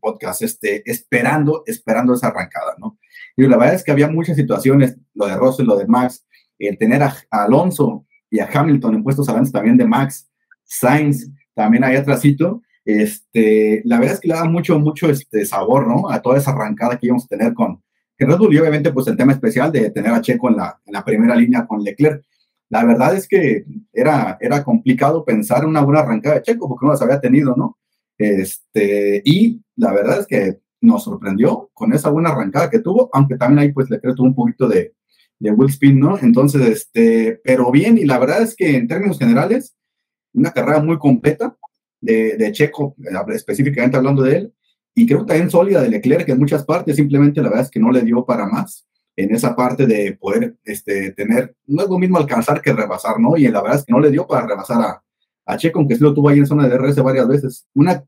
podcast, 0.00 0.42
este, 0.42 0.88
esperando, 0.90 1.62
esperando 1.66 2.14
esa 2.14 2.28
arrancada, 2.28 2.74
¿no? 2.78 2.98
Y 3.36 3.46
la 3.46 3.56
verdad 3.56 3.74
es 3.74 3.84
que 3.84 3.92
había 3.92 4.08
muchas 4.08 4.36
situaciones, 4.36 4.96
lo 5.14 5.26
de 5.26 5.36
Russell, 5.36 5.66
lo 5.66 5.76
de 5.76 5.86
Max, 5.86 6.26
el 6.58 6.78
tener 6.78 7.02
a, 7.02 7.14
Alonso 7.30 8.05
y 8.30 8.40
a 8.40 8.48
Hamilton 8.52 8.94
en 8.94 9.02
puestos 9.02 9.28
adelante 9.28 9.52
también 9.52 9.76
de 9.76 9.86
Max, 9.86 10.28
Sainz, 10.64 11.30
también 11.54 11.84
ahí 11.84 11.96
atrásito, 11.96 12.62
este, 12.84 13.82
la 13.84 13.98
verdad 13.98 14.14
es 14.14 14.20
que 14.20 14.28
le 14.28 14.34
da 14.34 14.44
mucho, 14.44 14.78
mucho 14.78 15.10
este 15.10 15.44
sabor, 15.44 15.86
¿no? 15.86 16.10
A 16.10 16.20
toda 16.22 16.38
esa 16.38 16.52
arrancada 16.52 16.98
que 16.98 17.06
íbamos 17.06 17.24
a 17.24 17.28
tener 17.28 17.54
con 17.54 17.82
Red 18.18 18.38
Bull 18.38 18.54
y 18.54 18.58
obviamente 18.58 18.92
pues 18.92 19.06
el 19.08 19.16
tema 19.16 19.32
especial 19.32 19.72
de 19.72 19.90
tener 19.90 20.12
a 20.12 20.20
Checo 20.20 20.48
en 20.48 20.56
la, 20.56 20.80
en 20.84 20.92
la 20.92 21.04
primera 21.04 21.34
línea 21.34 21.66
con 21.66 21.82
Leclerc 21.82 22.24
la 22.68 22.84
verdad 22.84 23.14
es 23.14 23.28
que 23.28 23.64
era, 23.92 24.38
era 24.40 24.64
complicado 24.64 25.24
pensar 25.24 25.64
una 25.64 25.82
buena 25.82 26.00
arrancada 26.00 26.36
de 26.36 26.42
Checo 26.42 26.68
porque 26.68 26.86
no 26.86 26.92
las 26.92 27.02
había 27.02 27.20
tenido, 27.20 27.54
¿no? 27.56 27.78
Este, 28.18 29.22
y 29.24 29.62
la 29.76 29.92
verdad 29.92 30.20
es 30.20 30.26
que 30.26 30.58
nos 30.80 31.04
sorprendió 31.04 31.70
con 31.72 31.92
esa 31.92 32.10
buena 32.10 32.30
arrancada 32.30 32.70
que 32.70 32.80
tuvo, 32.80 33.08
aunque 33.12 33.36
también 33.36 33.60
ahí 33.60 33.72
pues 33.72 33.88
le 33.90 34.00
creo 34.00 34.14
tuvo 34.14 34.26
un 34.26 34.34
poquito 34.34 34.68
de, 34.68 34.94
de 35.38 35.50
wheel 35.50 35.70
spin, 35.70 35.98
¿no? 35.98 36.18
Entonces, 36.18 36.62
este, 36.62 37.40
pero 37.44 37.70
bien, 37.70 37.98
y 37.98 38.04
la 38.04 38.18
verdad 38.18 38.42
es 38.42 38.54
que 38.54 38.76
en 38.76 38.88
términos 38.88 39.18
generales, 39.18 39.76
una 40.32 40.52
carrera 40.52 40.80
muy 40.80 40.98
completa 40.98 41.56
de, 42.00 42.36
de 42.36 42.52
Checo, 42.52 42.94
específicamente 43.34 43.96
hablando 43.96 44.22
de 44.22 44.36
él, 44.36 44.54
y 44.94 45.06
creo 45.06 45.26
también 45.26 45.50
sólida 45.50 45.82
de 45.82 45.90
Leclerc 45.90 46.28
en 46.28 46.38
muchas 46.38 46.64
partes, 46.64 46.96
simplemente 46.96 47.42
la 47.42 47.48
verdad 47.50 47.64
es 47.64 47.70
que 47.70 47.80
no 47.80 47.90
le 47.90 48.02
dio 48.02 48.24
para 48.24 48.46
más 48.46 48.86
en 49.16 49.34
esa 49.34 49.56
parte 49.56 49.86
de 49.86 50.16
poder 50.18 50.56
este, 50.64 51.12
tener, 51.12 51.54
no 51.66 51.82
es 51.82 51.88
lo 51.88 51.98
mismo 51.98 52.18
alcanzar 52.18 52.60
que 52.60 52.72
rebasar, 52.72 53.18
¿no? 53.18 53.36
Y 53.36 53.48
la 53.48 53.62
verdad 53.62 53.78
es 53.78 53.84
que 53.84 53.92
no 53.92 54.00
le 54.00 54.10
dio 54.10 54.26
para 54.26 54.46
rebasar 54.46 54.80
a, 54.82 55.02
a 55.46 55.56
Checo, 55.56 55.78
aunque 55.78 55.96
sí 55.96 56.02
lo 56.02 56.12
tuvo 56.12 56.28
ahí 56.28 56.38
en 56.38 56.46
zona 56.46 56.68
de 56.68 56.76
DRS 56.76 57.02
varias 57.02 57.26
veces. 57.26 57.66
Una 57.74 58.04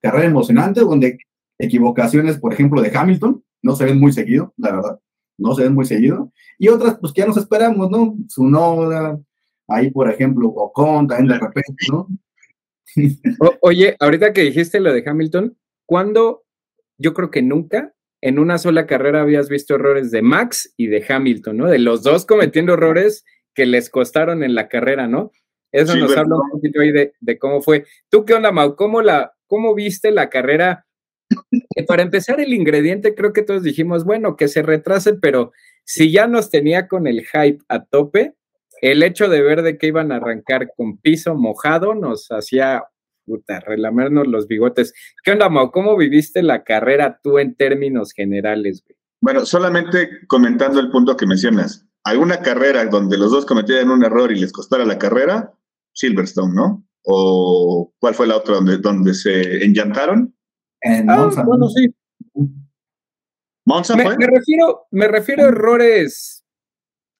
carrera 0.00 0.26
emocionante 0.26 0.80
donde 0.80 1.18
equivocaciones, 1.58 2.38
por 2.38 2.52
ejemplo, 2.52 2.80
de 2.82 2.96
Hamilton, 2.96 3.42
no 3.62 3.74
se 3.74 3.84
ven 3.84 3.98
muy 3.98 4.12
seguido, 4.12 4.52
la 4.56 4.72
verdad, 4.72 5.00
no 5.38 5.54
se 5.54 5.64
ven 5.64 5.74
muy 5.74 5.86
seguido. 5.86 6.32
Y 6.58 6.68
otras, 6.68 6.98
pues 7.00 7.12
que 7.12 7.22
ya 7.22 7.26
nos 7.26 7.36
esperamos, 7.36 7.90
¿no? 7.90 8.16
Su 8.28 8.44
Noda, 8.44 9.18
ahí, 9.68 9.90
por 9.90 10.10
ejemplo, 10.10 10.48
Ocon, 10.48 11.08
también 11.08 11.28
de 11.28 11.38
repente, 11.38 11.84
¿no? 11.90 12.08
oye, 13.60 13.96
ahorita 13.98 14.32
que 14.32 14.42
dijiste 14.42 14.80
lo 14.80 14.92
de 14.92 15.02
Hamilton, 15.04 15.56
¿cuándo? 15.86 16.44
Yo 16.98 17.12
creo 17.12 17.30
que 17.30 17.42
nunca 17.42 17.92
en 18.20 18.38
una 18.38 18.56
sola 18.58 18.86
carrera 18.86 19.20
habías 19.20 19.48
visto 19.48 19.74
errores 19.74 20.10
de 20.10 20.22
Max 20.22 20.72
y 20.76 20.86
de 20.86 21.04
Hamilton, 21.06 21.56
¿no? 21.58 21.66
De 21.66 21.78
los 21.78 22.02
dos 22.02 22.24
cometiendo 22.24 22.74
errores 22.74 23.24
que 23.54 23.66
les 23.66 23.90
costaron 23.90 24.42
en 24.42 24.54
la 24.54 24.68
carrera, 24.68 25.06
¿no? 25.06 25.30
Eso 25.72 25.96
nos 25.96 26.16
habla 26.16 26.36
un 26.36 26.50
poquito 26.50 26.80
ahí 26.80 26.92
de, 26.92 27.38
cómo 27.38 27.60
fue. 27.60 27.84
¿Tú 28.08 28.24
qué 28.24 28.34
onda, 28.34 28.52
Mau? 28.52 28.76
¿Cómo, 28.76 29.02
la, 29.02 29.34
cómo 29.46 29.74
viste 29.74 30.10
la 30.12 30.30
carrera? 30.30 30.86
para 31.88 32.02
empezar, 32.02 32.40
el 32.40 32.52
ingrediente, 32.52 33.14
creo 33.14 33.32
que 33.32 33.42
todos 33.42 33.62
dijimos, 33.62 34.04
bueno, 34.04 34.36
que 34.36 34.46
se 34.46 34.62
retrase, 34.62 35.14
pero 35.14 35.52
si 35.84 36.10
ya 36.10 36.26
nos 36.26 36.50
tenía 36.50 36.88
con 36.88 37.06
el 37.06 37.24
hype 37.26 37.58
a 37.68 37.84
tope, 37.84 38.34
el 38.82 39.02
hecho 39.02 39.28
de 39.28 39.42
ver 39.42 39.62
de 39.62 39.78
que 39.78 39.86
iban 39.86 40.12
a 40.12 40.16
arrancar 40.16 40.68
con 40.76 40.98
piso 40.98 41.34
mojado 41.34 41.94
nos 41.94 42.28
hacía 42.30 42.84
puta, 43.24 43.60
relamernos 43.60 44.26
los 44.26 44.46
bigotes. 44.46 44.92
¿Qué 45.22 45.32
onda, 45.32 45.48
Mau? 45.48 45.70
¿Cómo 45.70 45.96
viviste 45.96 46.42
la 46.42 46.62
carrera 46.62 47.20
tú 47.22 47.38
en 47.38 47.54
términos 47.54 48.12
generales, 48.12 48.82
güey? 48.86 48.96
Bueno, 49.20 49.46
solamente 49.46 50.26
comentando 50.26 50.80
el 50.80 50.90
punto 50.90 51.16
que 51.16 51.26
mencionas. 51.26 51.86
¿Alguna 52.04 52.40
carrera 52.42 52.84
donde 52.84 53.16
los 53.16 53.30
dos 53.30 53.46
cometieran 53.46 53.90
un 53.90 54.04
error 54.04 54.30
y 54.30 54.38
les 54.38 54.52
costara 54.52 54.84
la 54.84 54.98
carrera? 54.98 55.54
Silverstone, 55.94 56.54
¿no? 56.54 56.86
¿O 57.04 57.92
cuál 57.98 58.14
fue 58.14 58.26
la 58.26 58.36
otra 58.36 58.56
donde, 58.56 58.78
donde 58.78 59.14
se 59.14 59.64
enllantaron? 59.64 60.34
En 60.82 61.08
ah, 61.08 61.30
Bueno, 61.46 61.68
sí. 61.68 61.94
¿Monza 63.64 63.96
me, 63.96 64.04
Me 64.04 64.26
refiero, 64.26 64.86
me 64.90 65.08
refiero 65.08 65.44
a 65.44 65.48
errores 65.48 66.44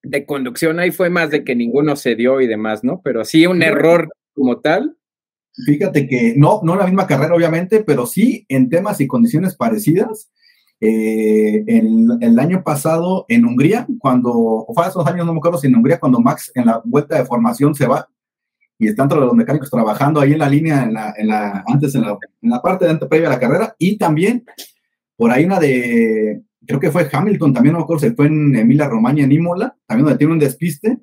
de 0.03 0.27
conducción. 0.27 0.79
Ahí 0.79 0.91
fue 0.91 1.11
más 1.11 1.31
de 1.31 1.45
que 1.45 1.55
ninguno 1.55 1.97
se 1.97 2.15
dio 2.15 2.41
y 2.41 2.47
demás, 2.47 2.85
¿no? 2.85 3.01
Pero 3.03 3.25
sí 3.25 3.47
un 3.47 3.63
error 3.63 4.11
como 4.35 4.61
tal. 4.61 4.97
Fíjate 5.67 6.09
que 6.09 6.35
no, 6.37 6.61
no 6.63 6.77
la 6.77 6.85
misma 6.85 7.07
carrera, 7.07 7.35
obviamente, 7.35 7.83
pero 7.85 8.07
sí 8.07 8.45
en 8.49 8.69
temas 8.69 9.01
y 9.01 9.07
condiciones 9.07 9.57
parecidas. 9.57 10.31
Eh, 10.81 11.65
el, 11.67 12.39
año 12.39 12.63
pasado 12.65 13.25
en 13.29 13.45
Hungría, 13.47 13.87
cuando, 13.99 14.33
o 14.35 14.75
fue 14.75 14.87
esos 14.87 15.07
años, 15.07 15.25
no 15.25 15.33
me 15.33 15.39
acuerdo 15.39 15.59
si 15.59 15.69
en 15.69 15.77
Hungría, 15.77 16.01
cuando 16.01 16.21
Max 16.21 16.51
en 16.55 16.67
la 16.67 16.83
vuelta 16.85 17.17
de 17.17 17.25
formación 17.25 17.75
se 17.75 17.87
va 17.87 18.09
y 18.79 18.89
están 18.89 19.09
todos 19.09 19.25
los 19.25 19.35
mecánicos 19.35 19.71
trabajando 19.71 20.21
ahí 20.21 20.33
en 20.33 20.41
la 20.41 20.49
línea, 20.49 20.83
en 20.83 20.93
la, 20.93 21.15
en 21.17 21.29
la 21.29 21.65
antes 21.67 21.95
en 21.95 22.03
la, 22.03 22.19
en 22.43 22.51
la 22.51 22.61
parte 22.61 22.85
de 22.85 22.91
antes 22.91 23.09
previa 23.09 23.29
a 23.29 23.33
la 23.33 23.39
carrera, 23.39 23.75
y 23.79 23.97
también 23.97 24.45
por 25.17 25.31
ahí 25.31 25.45
una 25.45 25.61
de, 25.61 26.43
creo 26.67 26.81
que 26.81 26.91
fue 26.91 27.09
Hamilton, 27.11 27.53
también 27.53 27.73
no 27.73 27.79
me 27.79 27.85
acuerdo 27.85 28.09
si 28.09 28.15
fue 28.15 28.27
en 28.27 28.57
Emilia 28.57 28.89
Romagna, 28.89 29.25
en 29.25 29.33
Imola, 29.33 29.77
también 29.87 30.07
donde 30.07 30.19
tiene 30.19 30.33
un 30.33 30.39
despiste, 30.39 30.99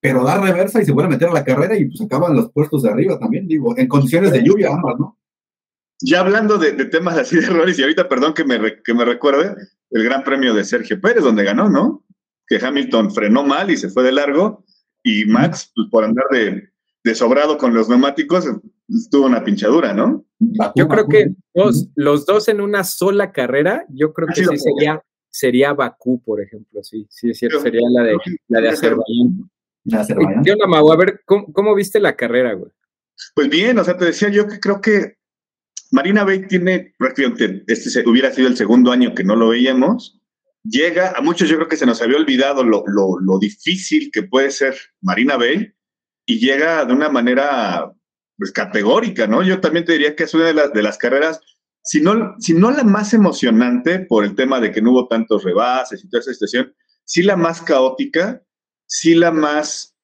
pero 0.00 0.24
da 0.24 0.40
reversa 0.40 0.80
y 0.80 0.84
se 0.84 0.92
vuelve 0.92 1.08
a 1.08 1.16
meter 1.16 1.28
a 1.28 1.32
la 1.32 1.44
carrera 1.44 1.76
y 1.76 1.86
pues 1.86 2.00
acaban 2.00 2.34
los 2.34 2.50
puestos 2.52 2.82
de 2.82 2.90
arriba 2.90 3.18
también, 3.18 3.46
digo, 3.46 3.76
en 3.76 3.88
condiciones 3.88 4.32
de 4.32 4.42
lluvia 4.42 4.70
ambas, 4.72 4.98
¿no? 4.98 5.18
Ya 6.02 6.20
hablando 6.20 6.56
de, 6.56 6.72
temas 6.86 7.18
así 7.18 7.36
de 7.36 7.44
errores, 7.46 7.78
y 7.78 7.82
ahorita, 7.82 8.08
perdón 8.08 8.32
que 8.32 8.44
me, 8.44 8.82
que 8.82 8.94
me 8.94 9.04
recuerde, 9.04 9.54
el 9.90 10.04
Gran 10.04 10.24
Premio 10.24 10.54
de 10.54 10.64
Sergio 10.64 10.98
Pérez, 10.98 11.22
donde 11.22 11.44
ganó, 11.44 11.68
¿no? 11.68 12.06
Que 12.46 12.56
Hamilton 12.56 13.10
frenó 13.10 13.44
mal 13.44 13.70
y 13.70 13.76
se 13.76 13.90
fue 13.90 14.02
de 14.02 14.12
largo, 14.12 14.64
y 15.02 15.26
Max, 15.26 15.70
pues 15.74 15.88
por 15.90 16.04
andar 16.04 16.24
de 16.30 17.14
sobrado 17.14 17.58
con 17.58 17.74
los 17.74 17.90
neumáticos, 17.90 18.46
estuvo 18.94 19.26
una 19.26 19.44
pinchadura, 19.44 19.92
¿no? 19.92 20.24
Yo 20.74 20.88
creo 20.88 21.06
que 21.08 21.34
los 21.94 22.26
dos 22.26 22.48
en 22.48 22.60
una 22.60 22.84
sola 22.84 23.32
carrera, 23.32 23.84
yo 23.88 24.12
creo 24.12 24.28
que 24.28 24.44
sí 24.44 24.56
sería, 24.56 25.02
sería 25.28 25.72
Bakú, 25.72 26.22
por 26.22 26.40
ejemplo, 26.40 26.82
sí, 26.82 27.06
sí 27.10 27.30
es 27.30 27.38
cierto, 27.38 27.60
sería 27.60 27.86
la 27.90 28.04
de, 28.04 28.16
la 28.48 28.60
de 28.60 28.68
Azerbaiyán. 28.68 29.50
Yo 29.84 30.54
a 30.62 30.96
ver, 30.96 31.22
¿cómo, 31.24 31.74
viste 31.74 32.00
la 32.00 32.16
carrera, 32.16 32.54
güey? 32.54 32.70
Pues 33.34 33.48
bien, 33.48 33.78
o 33.78 33.84
sea, 33.84 33.96
te 33.96 34.06
decía 34.06 34.28
yo 34.28 34.46
que 34.46 34.60
creo 34.60 34.80
que 34.80 35.16
Marina 35.90 36.24
Bay 36.24 36.46
tiene 36.46 36.94
prácticamente, 36.98 37.64
este 37.66 38.08
hubiera 38.08 38.32
sido 38.32 38.48
el 38.48 38.56
segundo 38.56 38.92
año 38.92 39.14
que 39.14 39.24
no 39.24 39.36
lo 39.36 39.48
veíamos. 39.48 40.20
Llega, 40.62 41.12
a 41.16 41.22
muchos 41.22 41.48
yo 41.48 41.56
creo 41.56 41.68
que 41.68 41.76
se 41.76 41.86
nos 41.86 42.02
había 42.02 42.18
olvidado 42.18 42.62
lo, 42.62 42.84
lo, 42.86 43.38
difícil 43.38 44.10
que 44.12 44.22
puede 44.22 44.50
ser 44.50 44.76
Marina 45.00 45.36
Bay 45.36 45.72
y 46.26 46.38
llega 46.38 46.84
de 46.84 46.92
una 46.92 47.08
manera 47.08 47.92
pues, 48.40 48.50
categórica, 48.50 49.28
¿no? 49.28 49.44
Yo 49.44 49.60
también 49.60 49.84
te 49.84 49.92
diría 49.92 50.16
que 50.16 50.24
es 50.24 50.34
una 50.34 50.46
de 50.46 50.54
las, 50.54 50.72
de 50.72 50.82
las 50.82 50.98
carreras, 50.98 51.40
si 51.84 52.00
no, 52.00 52.34
si 52.40 52.54
no 52.54 52.72
la 52.72 52.82
más 52.82 53.14
emocionante 53.14 54.00
por 54.00 54.24
el 54.24 54.34
tema 54.34 54.60
de 54.60 54.72
que 54.72 54.82
no 54.82 54.90
hubo 54.90 55.06
tantos 55.06 55.44
rebases 55.44 56.02
y 56.02 56.10
toda 56.10 56.22
esa 56.22 56.32
situación, 56.32 56.74
sí 57.04 57.22
la 57.22 57.36
más 57.36 57.62
caótica 57.62 58.42
sí 58.90 59.14
la 59.14 59.30
más, 59.30 59.94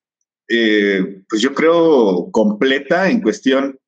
eh, 0.48 1.22
pues 1.28 1.42
yo 1.42 1.52
creo, 1.54 2.30
completa 2.30 3.10
en 3.10 3.20
cuestión, 3.20 3.78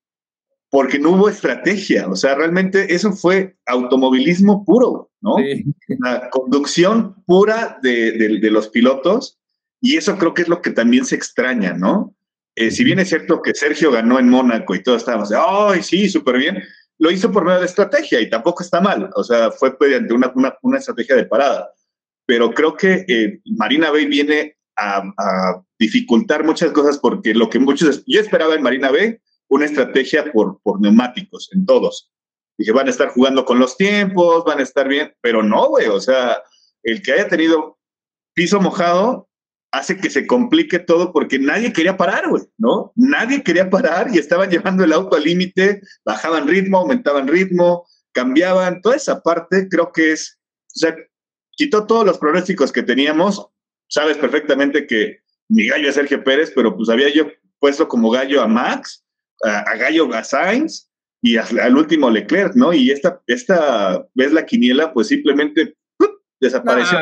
porque 0.71 0.99
no 0.99 1.13
hubo 1.13 1.29
estrategia, 1.29 2.09
o 2.09 2.17
sea, 2.17 2.35
realmente 2.35 2.93
eso 2.93 3.13
fue 3.13 3.57
automovilismo 3.65 4.65
puro, 4.65 5.11
¿no? 5.23 5.37
La 6.01 6.29
conducción 6.29 7.23
pura 7.27 7.79
de, 7.81 8.39
los 8.51 8.69
pilotos, 8.69 9.39
y 9.81 9.97
eso 9.97 10.19
creo 10.19 10.35
que 10.35 10.43
es 10.43 10.49
lo 10.49 10.61
que 10.61 10.71
también 10.71 11.07
se 11.07 11.15
extraña, 11.15 11.73
¿no? 11.73 12.15
Eh, 12.61 12.73
si 12.73 12.83
bien 12.83 12.99
es 12.99 13.09
cierto 13.09 13.41
que 13.41 13.55
Sergio 13.55 13.93
ganó 13.93 14.19
en 14.19 14.29
Mónaco 14.29 14.75
y 14.75 14.83
todos 14.83 15.03
estábamos 15.03 15.31
¡ay, 15.31 15.81
sí, 15.81 16.09
súper 16.09 16.39
bien! 16.39 16.61
Lo 16.99 17.13
hizo 17.13 17.31
por 17.31 17.45
medio 17.45 17.61
de 17.61 17.67
estrategia 17.67 18.21
y 18.21 18.29
tampoco 18.29 18.65
está 18.65 18.81
mal, 18.81 19.11
o 19.15 19.23
sea, 19.23 19.53
fue 19.53 19.77
mediante 19.79 20.13
una, 20.13 20.33
una, 20.63 20.79
estrategia 20.79 21.15
de 21.15 21.27
parada. 21.27 21.73
Pero 22.27 22.53
creo 22.53 22.77
que 22.77 23.05
eh, 23.07 23.41
Marina 23.57 23.93
Bay 23.93 24.07
viene 24.07 24.57
a, 24.77 25.63
dificultar 25.79 26.43
muchas 26.43 26.73
cosas 26.73 26.99
porque 26.99 27.33
lo 27.33 27.49
que 27.49 27.61
muchos, 27.61 28.03
yo 28.09 28.21
esperaba 28.21 28.57
en 28.57 28.63
Marina 28.63 28.91
B 28.91 29.21
una 29.47 29.67
estrategia 29.67 30.33
por, 30.33 30.61
por 30.61 30.81
neumáticos 30.81 31.51
en 31.53 31.65
todos. 31.65 32.11
Dije, 32.59 32.73
van 32.73 32.89
a 32.89 32.91
estar 32.91 33.11
jugando 33.11 33.45
con 33.45 33.61
los 33.61 33.77
tiempos, 33.77 34.45
van 34.45 34.59
a 34.59 34.65
estar 34.65 34.89
bien, 34.89 35.15
pero 35.21 35.45
no, 35.45 35.69
güey, 35.69 35.87
o 35.87 36.01
sea, 36.01 36.43
el 36.83 37.03
que 37.03 37.13
haya 37.13 37.29
tenido 37.29 37.79
piso 38.35 38.61
mojado 38.61 39.28
hace 39.71 39.97
que 39.99 40.11
se 40.11 40.27
complique 40.27 40.79
todo 40.79 41.13
porque 41.13 41.39
nadie 41.39 41.73
quería 41.73 41.97
parar, 41.97 42.29
güey, 42.29 42.45
¿no? 42.57 42.93
Nadie 42.97 43.43
quería 43.43 43.69
parar 43.69 44.09
y 44.13 44.19
estaban 44.19 44.51
llevando 44.51 44.85
el 44.85 44.93
auto 44.93 45.17
al 45.17 45.25
límite, 45.25 45.83
bajaban 46.05 46.49
ritmo, 46.49 46.79
aumentaban 46.79 47.29
ritmo, 47.29 47.87
cambiaban, 48.13 48.81
toda 48.81 48.97
esa 48.97 49.23
parte 49.23 49.69
creo 49.69 49.93
que 49.93 50.13
es, 50.13 50.39
o 50.75 50.79
sea, 50.79 50.97
quitó 51.53 51.87
todos 51.87 52.07
los 52.07 52.19
pronósticos 52.19 52.73
que 52.73 52.83
teníamos, 52.83 53.47
sabes 53.89 54.17
perfectamente 54.17 54.87
que 54.87 55.21
mi 55.49 55.67
gallo 55.67 55.89
es 55.89 55.95
Sergio 55.95 56.23
Pérez, 56.25 56.53
pero 56.55 56.75
pues 56.77 56.89
había 56.89 57.13
yo 57.13 57.27
puesto 57.59 57.89
como 57.89 58.11
gallo 58.11 58.43
a 58.43 58.49
Max, 58.49 59.05
a, 59.45 59.77
gallo 59.77 60.13
a 60.15 60.25
Sainz 60.25 60.91
y 61.23 61.37
al 61.37 61.77
último 61.77 62.11
Leclerc, 62.11 62.55
¿no? 62.55 62.73
Y 62.73 62.91
esta, 62.91 63.21
esta 63.27 64.07
vez 64.15 64.33
la 64.33 64.47
quiniela, 64.47 64.93
pues 64.93 65.09
simplemente 65.09 65.75
desapareció. 66.41 66.99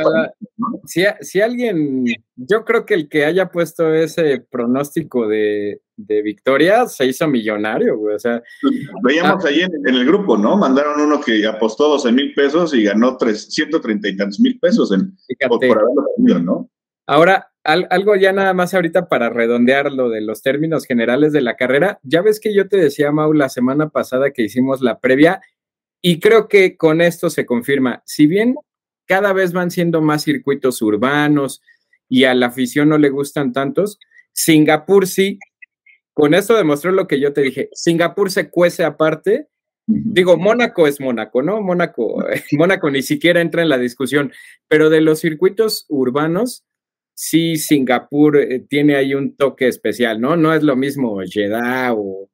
si, 1.20 1.40
alguien, 1.40 2.04
yo 2.36 2.64
creo 2.64 2.86
que 2.86 2.94
el 2.94 3.08
que 3.08 3.24
haya 3.24 3.50
puesto 3.50 3.92
ese 3.92 4.40
pronóstico 4.50 5.28
de, 5.28 5.80
victoria 5.96 6.86
se 6.86 7.06
hizo 7.06 7.26
millonario, 7.26 7.96
güey. 7.96 8.16
O 8.16 8.18
sea, 8.18 8.42
veíamos 9.02 9.44
ah. 9.44 9.48
ahí 9.48 9.60
en, 9.60 9.94
el 9.94 10.04
grupo, 10.04 10.36
¿no? 10.36 10.56
Mandaron 10.56 11.00
uno 11.00 11.20
que 11.20 11.46
apostó 11.46 11.88
12 11.88 12.12
mil 12.12 12.34
pesos 12.34 12.74
y 12.74 12.84
ganó 12.84 13.16
130 13.18 14.08
y 14.08 14.16
tantos 14.16 14.40
mil 14.40 14.58
pesos 14.58 14.92
en, 14.92 15.16
por, 15.48 15.64
haberlo 15.64 16.06
tenido, 16.16 16.38
¿no? 16.40 16.70
Ahora, 17.06 17.50
algo 17.64 18.16
ya 18.16 18.32
nada 18.32 18.52
más 18.52 18.74
ahorita 18.74 19.08
para 19.08 19.30
redondear 19.30 19.92
lo 19.92 20.08
de 20.08 20.20
los 20.20 20.42
términos 20.42 20.84
generales 20.84 21.32
de 21.32 21.40
la 21.40 21.56
carrera. 21.56 21.98
Ya 22.02 22.22
ves 22.22 22.40
que 22.40 22.54
yo 22.54 22.68
te 22.68 22.76
decía, 22.76 23.10
Mau, 23.12 23.32
la 23.32 23.48
semana 23.48 23.88
pasada 23.88 24.30
que 24.30 24.42
hicimos 24.42 24.82
la 24.82 24.98
previa, 25.00 25.40
y 26.02 26.20
creo 26.20 26.46
que 26.46 26.76
con 26.76 27.00
esto 27.00 27.30
se 27.30 27.46
confirma. 27.46 28.02
Si 28.06 28.26
bien 28.26 28.54
cada 29.06 29.32
vez 29.32 29.52
van 29.52 29.70
siendo 29.70 30.00
más 30.02 30.24
circuitos 30.24 30.82
urbanos 30.82 31.62
y 32.08 32.24
a 32.24 32.34
la 32.34 32.46
afición 32.46 32.88
no 32.88 32.98
le 32.98 33.10
gustan 33.10 33.52
tantos, 33.52 33.98
Singapur 34.32 35.06
sí, 35.06 35.38
con 36.12 36.34
esto 36.34 36.56
demostró 36.56 36.92
lo 36.92 37.06
que 37.06 37.20
yo 37.20 37.32
te 37.32 37.42
dije. 37.42 37.68
Singapur 37.72 38.30
se 38.30 38.48
cuece 38.48 38.84
aparte. 38.84 39.48
Digo, 39.86 40.36
Mónaco 40.36 40.86
es 40.86 41.00
Mónaco, 41.00 41.42
¿no? 41.42 41.60
Mónaco, 41.60 42.24
Mónaco 42.52 42.90
ni 42.90 43.02
siquiera 43.02 43.40
entra 43.40 43.62
en 43.62 43.68
la 43.68 43.78
discusión, 43.78 44.32
pero 44.66 44.90
de 44.90 45.00
los 45.00 45.20
circuitos 45.20 45.84
urbanos, 45.88 46.64
sí 47.14 47.56
Singapur 47.56 48.36
eh, 48.36 48.60
tiene 48.60 48.96
ahí 48.96 49.14
un 49.14 49.36
toque 49.36 49.68
especial, 49.68 50.20
¿no? 50.20 50.36
No 50.36 50.54
es 50.54 50.62
lo 50.62 50.76
mismo 50.76 51.20
Jeddah 51.24 51.94
o, 51.94 52.28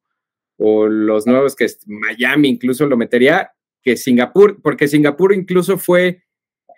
los 0.57 1.27
nuevos 1.27 1.55
que 1.55 1.67
Miami 1.87 2.47
incluso 2.47 2.85
lo 2.85 2.95
metería 2.95 3.51
que 3.81 3.97
Singapur, 3.97 4.61
porque 4.61 4.87
Singapur 4.87 5.33
incluso 5.33 5.77
fue 5.77 6.23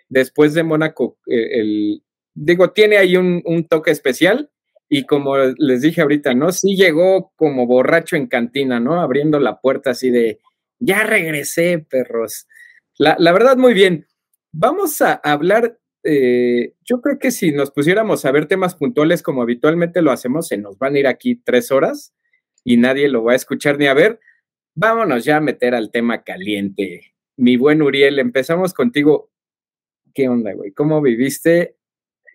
después 0.08 0.54
de 0.54 0.62
Mónaco, 0.62 1.18
eh, 1.26 1.60
el, 1.60 2.02
digo, 2.34 2.72
tiene 2.72 2.96
ahí 2.98 3.16
un, 3.16 3.66
toque 3.68 3.90
especial 3.90 4.50
y 4.88 5.04
como 5.04 5.36
les 5.36 5.82
dije 5.82 6.02
ahorita, 6.02 6.34
¿no? 6.34 6.52
Sí 6.52 6.76
llegó 6.76 7.32
como 7.36 7.66
borracho 7.66 8.16
en 8.16 8.26
cantina, 8.26 8.80
¿no? 8.80 9.00
Abriendo 9.00 9.40
la 9.40 9.60
puerta 9.60 9.90
así 9.90 10.10
de, 10.10 10.40
ya 10.78 11.02
regresé, 11.04 11.78
perros. 11.78 12.46
La, 12.98 13.16
la 13.18 13.32
verdad, 13.32 13.56
muy 13.56 13.74
bien. 13.74 14.06
Vamos 14.52 15.00
a 15.02 15.14
hablar 15.14 15.78
eh, 16.08 16.74
yo 16.84 17.00
creo 17.00 17.18
que 17.18 17.32
si 17.32 17.50
nos 17.50 17.72
pusiéramos 17.72 18.24
a 18.24 18.30
ver 18.30 18.46
temas 18.46 18.76
puntuales 18.76 19.24
como 19.24 19.42
habitualmente 19.42 20.02
lo 20.02 20.12
hacemos, 20.12 20.46
se 20.46 20.56
nos 20.56 20.78
van 20.78 20.94
a 20.94 21.00
ir 21.00 21.06
aquí 21.08 21.34
tres 21.34 21.72
horas. 21.72 22.14
y 22.64 22.78
nadie 22.78 23.08
lo 23.08 23.22
va 23.24 23.32
a 23.32 23.36
escuchar 23.36 23.78
ni 23.78 23.86
a 23.86 23.94
ver. 23.94 24.20
Vámonos 24.74 25.24
ya 25.24 25.36
a 25.38 25.40
meter 25.40 25.74
al 25.74 25.90
tema 25.90 26.24
caliente. 26.24 27.14
Mi 27.36 27.56
buen 27.56 27.82
Uriel, 27.82 28.18
empezamos 28.18 28.74
contigo. 28.74 29.30
¿Qué 30.16 30.30
onda, 30.30 30.54
güey? 30.54 30.72
¿Cómo 30.72 31.02
viviste 31.02 31.76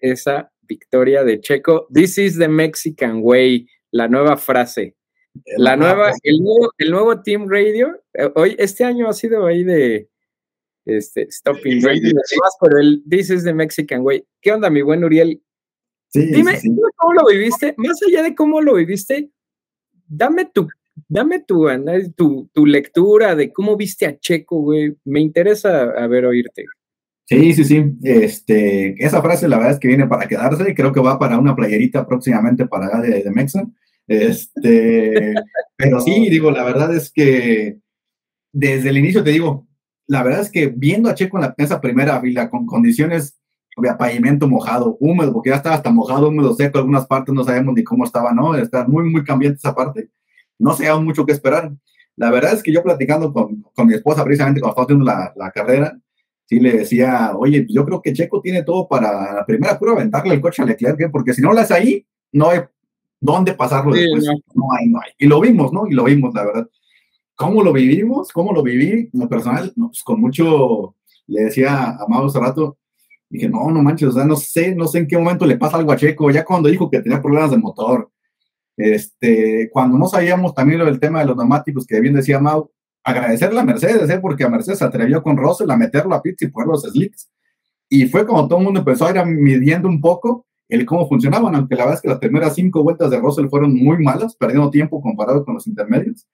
esa 0.02 0.52
victoria 0.62 1.24
de 1.24 1.42
Checo? 1.42 1.88
This 1.92 2.20
is 2.20 2.38
the 2.38 2.48
Mexican 2.48 3.22
way, 3.24 3.68
la 3.90 4.08
nueva 4.08 4.38
frase. 4.38 4.96
La 5.58 5.76
nueva, 5.76 6.12
el 6.22 6.44
nuevo, 6.44 6.72
el 6.78 6.92
nuevo 6.92 7.24
Team 7.24 7.48
Radio, 7.50 8.00
eh, 8.14 8.30
hoy, 8.36 8.56
este 8.60 8.84
año 8.84 9.10
ha 9.10 9.14
sido 9.14 9.48
ahí 9.48 9.64
de 9.64 10.08
este, 10.86 11.26
Stopping 11.32 11.82
Radio, 11.82 12.12
pero 12.62 12.78
el 12.78 13.02
This 13.10 13.32
is 13.32 13.44
the 13.46 13.54
Mexican 13.54 14.02
Way. 14.02 14.26
¿Qué 14.42 14.52
onda, 14.52 14.70
mi 14.70 14.84
buen 14.84 15.04
Uriel? 15.04 15.42
dime, 16.14 16.60
cómo 16.98 17.14
lo 17.14 17.26
viviste, 17.26 17.74
más 17.78 18.00
allá 18.08 18.22
de 18.22 18.36
cómo 18.36 18.62
lo 18.62 18.76
viviste, 18.76 19.32
dame 20.08 20.46
tu, 20.54 20.68
dame 21.08 21.40
tu, 21.40 21.66
tu, 22.16 22.48
tu 22.54 22.66
lectura 22.68 23.34
de 23.34 23.52
cómo 23.52 23.76
viste 23.76 24.06
a 24.06 24.20
Checo, 24.20 24.62
güey. 24.62 24.96
Me 25.04 25.20
interesa 25.20 25.84
a 25.86 26.06
ver 26.06 26.26
oírte. 26.26 26.66
Sí, 27.32 27.54
sí, 27.54 27.64
sí. 27.64 27.98
Este, 28.04 29.04
esa 29.04 29.22
frase 29.22 29.48
la 29.48 29.56
verdad 29.56 29.74
es 29.74 29.80
que 29.80 29.88
viene 29.88 30.06
para 30.06 30.28
quedarse 30.28 30.76
creo 30.76 30.92
que 30.92 31.00
va 31.00 31.18
para 31.18 31.38
una 31.38 31.56
playerita 31.56 32.06
próximamente 32.06 32.68
para 32.68 33.00
de, 33.00 33.24
de 33.24 33.32
Mexican. 33.32 33.74
Este, 34.06 35.34
pero 35.78 36.02
sí, 36.02 36.30
digo, 36.30 36.52
la 36.52 36.66
verdad 36.66 36.94
es 36.94 37.10
que 37.10 37.80
desde 38.52 38.90
el 38.90 38.98
inicio 38.98 39.24
te 39.24 39.32
digo, 39.32 39.66
la 40.08 40.24
verdad 40.24 40.42
es 40.42 40.52
que 40.52 40.68
viendo 40.68 41.10
a 41.10 41.16
Checo 41.16 41.38
en, 41.38 41.44
la, 41.44 41.56
esa 41.58 41.80
primera 41.80 42.20
fila 42.20 42.50
con 42.50 42.66
condiciones 42.66 43.40
de 43.78 43.96
pavimento 43.96 44.50
mojado, 44.50 44.98
húmedo, 45.00 45.32
porque 45.32 45.52
ya 45.52 45.56
estaba 45.56 45.76
hasta 45.76 45.90
mojado, 45.90 46.28
húmedo, 46.28 46.54
seco, 46.54 46.80
algunas 46.80 47.08
partes 47.08 47.34
no 47.34 47.46
sabemos 47.46 47.74
ni 47.74 47.84
cómo 47.86 48.04
estaba, 48.04 48.34
¿no? 48.34 48.56
Está 48.56 48.86
muy, 48.86 49.10
muy 49.10 49.24
cambiante 49.24 49.58
esa 49.58 49.74
parte. 49.74 50.10
No 50.60 50.74
sé 50.74 50.94
mucho 50.96 51.26
que 51.26 51.32
esperar. 51.32 51.72
La 52.18 52.30
verdad 52.30 52.54
es 52.54 52.62
que 52.62 52.74
yo 52.74 52.84
platicando 52.84 53.32
con, 53.32 53.62
con 53.74 53.88
mi 53.88 53.94
esposa 53.94 54.26
precisamente 54.26 54.60
cuando 54.60 54.74
estaba 54.74 54.86
haciendo 54.86 55.06
la, 55.06 55.34
la, 55.38 55.52
carrera, 55.52 55.98
sí 56.52 56.60
le 56.60 56.74
decía, 56.74 57.32
oye, 57.38 57.66
yo 57.70 57.86
creo 57.86 58.02
que 58.02 58.12
Checo 58.12 58.42
tiene 58.42 58.64
todo 58.64 58.86
para 58.86 59.36
la 59.36 59.46
primera 59.46 59.80
prueba 59.80 60.00
aventarle 60.02 60.34
el 60.34 60.42
coche 60.42 60.62
a 60.62 60.66
Leclerc, 60.66 61.00
¿eh? 61.00 61.10
porque 61.10 61.34
si 61.34 61.42
no 61.42 61.54
lo 61.54 61.60
hace 61.62 61.74
ahí, 61.74 62.06
no 62.34 62.50
hay 62.50 62.60
dónde 63.22 63.54
pasarlo 63.54 63.94
después. 63.94 64.26
No. 64.26 64.34
no. 64.56 64.74
hay, 64.74 64.90
no 64.90 65.00
hay. 65.00 65.12
Y 65.18 65.28
lo 65.28 65.40
vimos, 65.40 65.72
¿no? 65.72 65.88
Y 65.88 65.92
lo 65.92 66.04
vimos, 66.04 66.34
la 66.34 66.46
verdad. 66.46 66.70
¿Cómo 67.36 67.64
lo 67.64 67.72
vivimos? 67.72 68.34
¿Cómo 68.34 68.52
lo 68.52 68.64
viví? 68.64 69.10
En 69.14 69.20
lo 69.22 69.30
personal, 69.30 69.72
no, 69.78 69.88
pues 69.88 70.04
con 70.04 70.20
mucho, 70.20 70.98
le 71.28 71.44
decía 71.44 71.74
a 71.74 72.04
Amado 72.04 72.26
hace 72.26 72.40
rato, 72.40 72.78
dije, 73.30 73.48
no, 73.48 73.72
no 73.72 73.82
manches, 73.82 74.10
o 74.10 74.12
sea, 74.12 74.26
no 74.26 74.36
sé, 74.36 74.76
no 74.76 74.88
sé 74.88 75.00
en 75.00 75.08
qué 75.08 75.18
momento 75.18 75.46
le 75.46 75.56
pasa 75.56 75.78
algo 75.78 75.94
a 75.94 75.96
Checo, 75.96 76.32
ya 76.32 76.44
cuando 76.44 76.68
dijo 76.68 76.92
que 76.92 77.00
tenía 77.00 77.22
problemas 77.22 77.52
de 77.52 77.58
motor, 77.60 78.12
este, 78.76 79.70
cuando 79.72 79.98
no 79.98 80.08
sabíamos 80.08 80.54
también 80.54 80.80
lo 80.80 80.86
del 80.86 81.00
tema 81.00 81.22
de 81.22 81.28
los 81.28 81.38
neumáticos, 81.38 81.88
que 81.88 82.02
bien 82.02 82.14
decía 82.14 82.40
Mau, 82.40 82.70
agradecerle 83.04 83.60
a 83.60 83.64
Mercedes, 83.64 84.10
¿eh? 84.10 84.20
porque 84.20 84.44
a 84.44 84.50
Mercedes 84.50 84.80
se 84.80 84.86
atrevió 84.86 85.24
con 85.24 85.38
Russell 85.38 85.70
a 85.72 85.78
meterlo 85.78 86.16
a 86.16 86.22
pits 86.22 86.44
y 86.44 86.48
poner 86.48 86.68
los 86.68 86.84
slicks. 86.84 87.30
Y 87.90 88.08
fue 88.08 88.26
como 88.26 88.48
todo 88.48 88.60
el 88.60 88.66
mundo 88.66 88.80
empezó 88.80 89.06
a 89.06 89.12
ir 89.12 89.26
midiendo 89.26 89.90
un 89.90 90.00
poco 90.00 90.46
el 90.70 90.86
cómo 90.86 91.08
funcionaban, 91.08 91.54
aunque 91.54 91.76
la 91.76 91.84
verdad 91.84 91.96
es 91.96 92.02
que 92.02 92.08
las 92.08 92.20
primeras 92.20 92.56
cinco 92.56 92.84
vueltas 92.84 93.12
de 93.12 93.20
Russell 93.20 93.50
fueron 93.50 93.76
muy 93.76 93.98
malas, 94.02 94.36
perdiendo 94.36 94.70
tiempo 94.70 95.02
comparado 95.02 95.44
con 95.44 95.56
los 95.56 95.68
intermedios. 95.68 96.26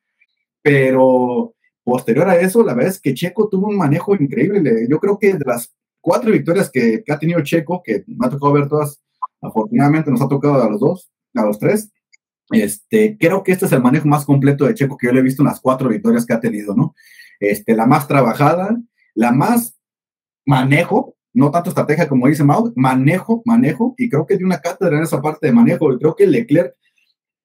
Pero 0.62 1.56
posterior 1.84 2.30
a 2.30 2.40
eso, 2.40 2.64
la 2.64 2.76
verdad 2.76 2.92
es 2.92 3.02
que 3.02 3.16
Checo 3.16 3.50
tuvo 3.50 3.68
un 3.68 3.78
manejo 3.78 4.14
increíble. 4.14 4.86
Yo 4.88 5.00
creo 5.00 5.18
que 5.18 5.34
de 5.34 5.46
las 5.46 5.74
cuatro 6.02 6.32
victorias 6.32 6.70
que, 6.70 7.02
que 7.04 7.12
ha 7.12 7.18
tenido 7.18 7.42
Checo, 7.42 7.82
que 7.84 8.04
me 8.06 8.28
ha 8.28 8.30
tocado 8.30 8.54
ver 8.54 8.68
todas, 8.68 9.02
afortunadamente 9.42 10.12
nos 10.12 10.22
ha 10.22 10.28
tocado 10.28 10.62
a 10.62 10.70
los 10.70 10.80
dos, 10.80 11.10
a 11.34 11.44
los 11.44 11.58
tres, 11.58 11.92
este, 12.52 13.18
creo 13.20 13.44
que 13.44 13.52
este 13.52 13.66
es 13.66 13.72
el 13.72 13.82
manejo 13.82 14.08
más 14.08 14.26
completo 14.26 14.66
de 14.66 14.74
Checo 14.74 14.98
que 14.98 15.08
yo 15.08 15.14
le 15.14 15.20
he 15.20 15.24
visto 15.24 15.42
en 15.42 15.48
las 15.48 15.60
cuatro 15.60 15.90
victorias 15.90 16.26
que 16.26 16.34
ha 16.34 16.40
tenido, 16.40 16.76
¿no? 16.76 16.96
Este, 17.40 17.76
la 17.76 17.86
más 17.86 18.08
trabajada, 18.08 18.78
la 19.14 19.32
más 19.32 19.78
manejo, 20.46 21.16
no 21.34 21.52
tanto 21.52 21.70
estrategia 21.70 22.08
como 22.08 22.28
dice 22.28 22.44
Mau, 22.44 22.72
manejo, 22.76 23.42
manejo, 23.46 23.94
y 23.98 24.10
creo 24.10 24.26
que 24.26 24.38
dio 24.38 24.46
una 24.46 24.60
cátedra 24.60 24.98
en 24.98 25.04
esa 25.04 25.22
parte 25.22 25.48
de 25.48 25.54
manejo, 25.54 25.94
y 25.94 26.00
creo 26.00 26.16
que 26.16 26.26
Leclerc 26.26 26.74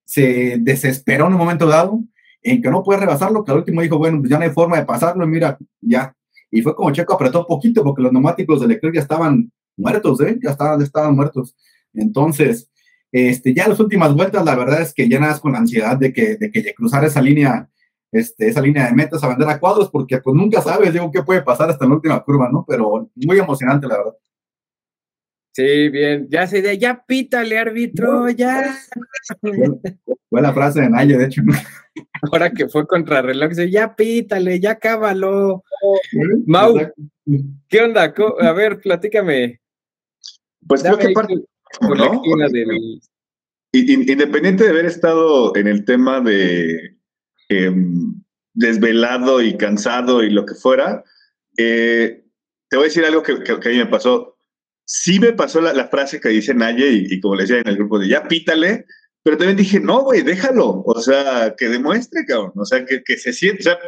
se 0.05 0.57
desesperó 0.61 1.27
en 1.27 1.33
un 1.33 1.39
momento 1.39 1.67
dado 1.67 2.01
en 2.43 2.63
que 2.63 2.71
no 2.71 2.83
puede 2.83 3.01
rebasarlo, 3.01 3.45
que 3.45 3.53
al 3.53 3.59
último 3.59 3.83
dijo, 3.83 3.99
bueno, 3.99 4.19
pues 4.19 4.31
ya 4.31 4.39
no 4.39 4.45
hay 4.45 4.51
forma 4.51 4.79
de 4.79 4.85
pasarlo, 4.85 5.25
y 5.25 5.29
mira, 5.29 5.59
ya. 5.81 6.15
Y 6.51 6.63
fue 6.63 6.75
como 6.75 6.91
Checo 6.91 7.15
apretó 7.15 7.47
poquito 7.47 7.83
porque 7.83 8.03
los 8.03 8.13
neumáticos 8.13 8.61
de 8.61 8.69
Leclerc 8.69 8.95
ya 8.95 9.01
estaban 9.01 9.51
muertos, 9.77 10.21
¿eh? 10.21 10.39
Ya 10.43 10.51
estaban, 10.51 10.81
estaban 10.83 11.15
muertos. 11.15 11.57
Entonces, 11.95 12.71
este, 13.13 13.53
ya 13.53 13.69
las 13.69 13.79
últimas 13.79 14.15
vueltas, 14.15 14.43
la 14.45 14.57
verdad 14.57 14.81
es 14.81 14.95
que 14.95 15.07
llenas 15.07 15.39
con 15.39 15.53
la 15.53 15.59
ansiedad 15.59 15.99
de 15.99 16.13
que, 16.15 16.37
de 16.37 16.51
que 16.51 16.75
cruzar 16.75 17.05
esa 17.05 17.21
línea, 17.21 17.69
este, 18.11 18.49
esa 18.49 18.63
línea 18.63 18.87
de 18.87 18.95
metas 18.95 19.23
a 19.23 19.29
vender 19.29 19.49
a 19.49 19.61
cuadros, 19.61 19.91
porque 19.91 20.19
pues 20.19 20.35
nunca 20.35 20.63
sabes, 20.63 20.95
digo, 20.95 21.11
qué 21.13 21.23
puede 21.23 21.43
pasar 21.43 21.69
hasta 21.69 21.87
la 21.87 21.95
última 21.95 22.23
curva, 22.25 22.49
¿no? 22.51 22.65
Pero 22.67 23.11
muy 23.15 23.39
emocionante, 23.39 23.87
la 23.87 23.99
verdad. 23.99 24.15
Sí, 25.55 25.91
bien, 25.91 26.27
ya 26.31 26.47
se 26.47 26.63
de, 26.63 26.79
ya 26.79 27.05
pítale, 27.07 27.59
árbitro, 27.59 28.31
ya. 28.31 28.75
Fue 30.31 30.41
la 30.41 30.55
frase 30.55 30.81
de 30.81 30.89
Nayo, 30.89 31.19
de 31.19 31.27
hecho. 31.27 31.43
Ahora 32.23 32.51
que 32.51 32.67
fue 32.67 32.87
contra 32.87 33.21
reloj, 33.21 33.51
dice, 33.51 33.71
ya 33.71 33.95
pítale, 33.95 34.59
ya 34.59 34.79
cábalo. 34.79 35.63
Mau, 36.47 36.75
¿qué 37.69 37.81
onda? 37.83 38.15
A 38.41 38.53
ver, 38.53 38.81
platícame. 38.81 39.61
Pues 40.67 40.83
creo 40.83 40.97
que 40.97 41.11
parte, 41.11 41.35
Independiente 43.73 44.65
de 44.65 44.71
haber 44.71 44.87
estado 44.87 45.57
en 45.57 45.67
el 45.67 45.85
tema 45.85 46.21
de 46.21 46.99
em, 47.49 48.23
desvelado 48.53 49.41
y 49.43 49.57
cansado 49.57 50.23
y 50.23 50.31
lo 50.31 50.45
que 50.45 50.55
fuera, 50.55 51.03
eh, 51.57 52.25
te 52.69 52.77
voy 52.77 52.85
a 52.85 52.89
decir 52.89 53.05
algo 53.05 53.23
que, 53.23 53.33
a 53.33 53.71
mí 53.71 53.79
me 53.79 53.87
pasó. 53.87 54.37
Sí 54.85 55.19
me 55.21 55.33
pasó 55.33 55.61
la, 55.61 55.89
frase 55.89 56.21
que 56.21 56.29
dice 56.29 56.55
Naye 56.55 57.07
y, 57.09 57.21
como 57.21 57.37
le 57.37 57.43
decía 57.43 57.59
en 57.61 57.69
el 57.69 57.77
grupo 57.77 57.99
de 57.99 58.09
ya 58.09 58.27
pítale, 58.29 58.85
pero 59.23 59.39
también 59.39 59.57
dije, 59.57 59.81
no, 59.81 60.03
güey, 60.03 60.23
déjalo. 60.23 60.83
O 60.85 61.01
sea, 61.01 61.55
que 61.57 61.69
demuestre, 61.69 62.25
cabrón. 62.27 62.53
O 62.57 62.65
sea, 62.65 62.85
que, 62.85 63.03
que 63.03 63.17
se 63.17 63.33
siente. 63.33 63.61
O 63.61 63.65
sea, 63.65 63.79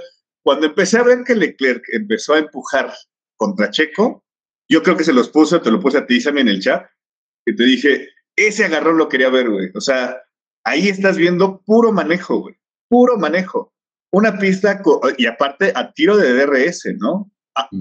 cuando 0.42 0.66
empecé 0.66 0.98
a 0.98 1.02
ver 1.02 1.24
que 1.24 1.34
Leclerc 1.34 1.82
empezó 1.92 2.34
a 2.34 2.38
empujar 2.38 2.92
contra 3.36 3.70
Checo, 3.70 4.24
yo 4.68 4.82
creo 4.82 4.96
que 4.96 5.04
se 5.04 5.12
los 5.12 5.28
puso, 5.28 5.60
te 5.60 5.70
lo 5.70 5.80
puse 5.80 5.98
a 5.98 6.06
ti, 6.06 6.22
también 6.22 6.48
en 6.48 6.54
el 6.54 6.60
chat, 6.62 6.86
que 7.44 7.52
te 7.52 7.64
dije, 7.64 8.08
ese 8.36 8.64
agarrón 8.64 8.98
lo 8.98 9.08
quería 9.08 9.30
ver, 9.30 9.50
güey. 9.50 9.70
O 9.74 9.80
sea, 9.80 10.22
ahí 10.64 10.88
estás 10.88 11.16
viendo 11.16 11.60
puro 11.64 11.92
manejo, 11.92 12.40
güey. 12.40 12.56
Puro 12.88 13.18
manejo. 13.18 13.72
Una 14.10 14.38
pista, 14.38 14.80
y 15.18 15.26
aparte 15.26 15.72
a 15.74 15.92
tiro 15.92 16.16
de 16.16 16.32
DRS, 16.34 16.86
¿no? 16.98 17.30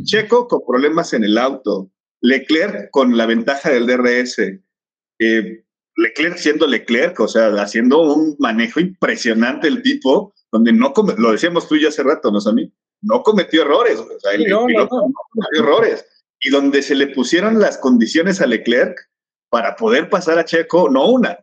Checo 0.04 0.48
con 0.48 0.62
problemas 0.66 1.14
en 1.14 1.24
el 1.24 1.38
auto. 1.38 1.92
Leclerc 2.22 2.90
con 2.92 3.18
la 3.18 3.26
ventaja 3.26 3.70
del 3.70 3.86
DRS. 3.86 4.40
Eh, 5.20 5.64
Leclerc 5.96 6.38
siendo 6.38 6.66
Leclerc, 6.66 7.20
o 7.20 7.28
sea, 7.28 7.50
haciendo 7.62 8.02
un 8.02 8.36
manejo 8.40 8.80
impresionante 8.80 9.68
el 9.68 9.84
tipo, 9.84 10.34
donde 10.52 10.74
no, 10.74 10.94
lo 11.18 11.32
decíamos 11.32 11.68
tú 11.68 11.78
ya 11.78 11.90
hace 11.90 12.04
rato, 12.04 12.32
¿no, 12.32 12.40
a 12.40 12.54
mí? 12.54 12.72
No 13.02 13.22
cometió 13.22 13.64
errores, 13.64 14.00
o 14.00 14.20
sea, 14.20 14.32
el 14.32 14.46
no, 14.48 14.68
no, 14.68 14.88
cometió 14.88 15.62
errores. 15.62 16.06
Y 16.40 16.50
donde 16.50 16.82
se 16.82 16.96
le 16.96 17.08
pusieron 17.08 17.60
las 17.60 17.78
condiciones 17.78 18.42
a 18.42 18.48
Leclerc, 18.48 18.98
para 19.54 19.76
poder 19.76 20.10
pasar 20.10 20.40
a 20.40 20.46
Checo, 20.46 20.90
no 20.90 21.12
una, 21.12 21.38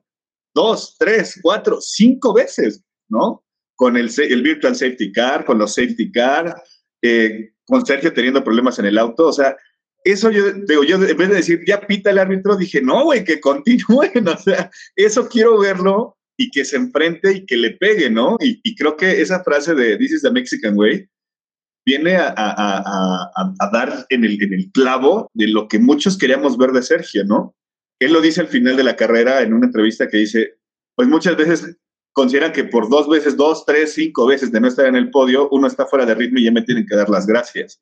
dos, 0.53 0.97
tres, 0.99 1.39
cuatro, 1.41 1.81
cinco 1.81 2.35
veces, 2.35 2.83
¿no? 3.09 3.45
Con 3.77 3.97
el, 3.97 4.11
el 4.19 4.43
Virtual 4.43 4.75
Safety 4.75 5.13
Car, 5.13 5.45
con 5.45 5.59
los 5.59 5.77
Safety 5.77 6.11
Car, 6.11 6.61
eh, 7.03 7.53
con 7.69 7.87
Sergio 7.87 8.13
teniendo 8.13 8.43
problemas 8.43 8.81
en 8.81 8.87
el 8.87 8.99
auto, 8.99 9.29
o 9.29 9.33
sea, 9.33 9.57
eso 10.03 10.29
yo 10.29 10.51
digo, 10.53 10.83
yo 10.83 10.97
en 10.97 11.17
vez 11.17 11.29
de 11.29 11.37
decir, 11.37 11.61
ya 11.65 11.81
pita 11.83 12.11
el 12.11 12.19
árbitro, 12.19 12.57
dije, 12.57 12.83
no, 12.83 13.05
güey, 13.05 13.23
que 13.23 13.41
continúen, 13.41 14.27
o 14.27 14.37
sea, 14.37 14.69
eso 14.97 15.29
quiero 15.29 15.61
verlo 15.61 16.19
y 16.37 16.51
que 16.51 16.65
se 16.65 16.79
enfrente 16.79 17.33
y 17.33 17.47
que 17.47 17.57
le 17.57 17.77
pegue, 17.77 18.11
¿no? 18.11 18.39
Y, 18.41 18.75
creo 18.75 18.97
que 18.97 19.21
esa 19.21 19.45
frase 19.45 19.73
de 19.77 19.97
This 19.99 20.15
is 20.15 20.23
the 20.23 20.33
Mexican 20.33 20.77
way 20.77 21.09
viene 21.87 22.17
a, 22.17 22.35
a, 22.37 22.83
a, 23.37 23.55
a 23.57 23.71
dar 23.71 24.05
en 24.09 24.25
el, 24.25 24.43
en 24.43 24.53
el 24.53 24.73
clavo 24.73 25.31
de 25.33 25.47
lo 25.47 25.69
que 25.69 25.79
muchos 25.79 26.19
queríamos 26.19 26.59
ver 26.59 26.73
de 26.73 26.83
Sergio, 26.83 27.25
¿no? 27.25 27.55
Él 28.01 28.13
lo 28.13 28.21
dice 28.21 28.41
al 28.41 28.49
final 28.49 28.77
de 28.77 28.85
la 28.85 28.97
carrera 28.97 29.43
en 29.43 29.53
una 29.53 29.67
entrevista 29.67 30.09
que 30.09 30.17
dice, 30.17 30.59
pues 30.97 31.07
muchas 31.07 31.37
veces 31.37 31.77
consideran 32.13 32.53
que 32.53 32.65
por 32.65 32.89
dos 32.89 33.09
veces, 33.09 33.37
dos, 33.37 33.65
tres, 33.65 33.95
cinco 33.95 34.27
veces 34.27 34.51
de 34.51 34.61
no 34.61 34.69
estar 34.69 34.87
en 34.87 34.97
el 34.97 35.11
podio, 35.11 35.49
uno 35.51 35.67
está 35.67 35.87
fuera 35.87 36.07
de 36.07 36.15
ritmo 36.15 36.39
y 36.39 36.45
ya 36.45 36.53
me 36.53 36.63
tienen 36.63 36.87
que 36.87 36.97
dar 36.97 37.09
las 37.09 37.27
gracias. 37.27 37.81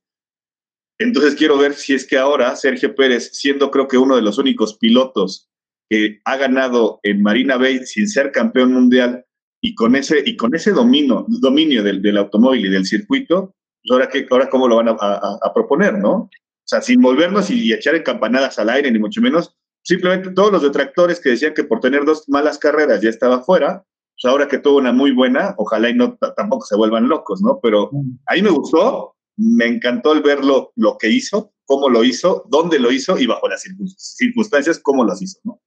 Entonces 0.99 1.37
quiero 1.37 1.57
ver 1.57 1.75
si 1.75 1.95
es 1.95 2.07
que 2.07 2.19
ahora 2.19 2.55
Sergio 2.57 2.95
Pérez, 2.95 3.31
siendo 3.33 3.71
creo 3.71 3.87
que 3.87 3.99
uno 3.99 4.17
de 4.17 4.23
los 4.23 4.39
únicos 4.39 4.77
pilotos 4.79 5.49
que 5.89 6.21
ha 6.25 6.37
ganado 6.37 6.99
en 7.05 7.23
Marina 7.23 7.57
Bay 7.57 7.87
sin 7.87 8.09
ser 8.09 8.33
campeón 8.33 8.73
mundial 8.73 9.25
y 9.63 9.75
con 9.75 9.95
ese, 9.97 10.23
y 10.27 10.37
con 10.37 10.55
ese 10.55 10.73
dominio, 10.73 11.25
dominio 11.29 11.83
del, 11.83 12.03
del 12.03 12.19
automóvil 12.19 12.67
y 12.67 12.71
del 12.71 12.87
circuito, 12.87 13.55
pues 13.83 13.93
ahora, 13.93 14.09
que, 14.09 14.27
ahora 14.31 14.51
cómo 14.51 14.69
lo 14.69 14.77
van 14.77 14.89
a, 14.89 14.93
a, 14.93 15.55
proponer, 15.55 15.95
¿no? 15.95 16.13
O 16.13 16.31
sea, 16.65 16.83
sin 16.83 17.01
volvernos 17.01 17.51
y, 17.51 17.63
y 17.63 17.73
echar 17.73 18.01
campanadas 18.03 18.59
al 18.59 18.69
aire, 18.69 18.91
ni 18.91 18.99
mucho 18.99 19.21
menos, 19.21 19.57
Simplemente 19.89 20.33
todos 20.33 20.53
los 20.53 20.61
detractores 20.61 21.19
que 21.19 21.31
decían 21.31 21.55
que 21.55 21.65
por 21.65 21.81
tener 21.81 22.05
dos 22.05 22.29
malas 22.29 22.59
carreras 22.59 23.01
ya 23.01 23.09
estaba 23.09 23.43
fuera, 23.43 23.87
pues 24.21 24.31
ahora 24.31 24.47
que 24.47 24.59
tuvo 24.59 24.77
una 24.77 24.93
muy 24.93 25.13
buena, 25.13 25.55
ojalá 25.57 25.89
y 25.89 25.95
no 25.95 26.19
tampoco 26.37 26.67
se 26.67 26.77
vuelvan 26.77 27.09
locos, 27.09 27.41
¿no? 27.41 27.59
Pero 27.63 27.91
ahí 28.27 28.43
me 28.43 28.51
gustó, 28.51 29.17
me 29.39 29.65
encantó 29.65 30.13
el 30.13 30.21
verlo, 30.21 30.75
lo 30.77 30.99
que 30.99 31.09
hizo, 31.09 31.55
cómo 31.65 31.89
lo 31.89 32.05
hizo, 32.05 32.45
dónde 32.51 32.79
lo 32.79 32.93
hizo 32.93 33.19
y 33.19 33.27
bajo 33.27 33.49
las 33.49 33.65
circunstancias, 33.87 34.79
cómo 34.79 35.07
las 35.07 35.23
hizo, 35.23 35.41
¿no? 35.45 35.63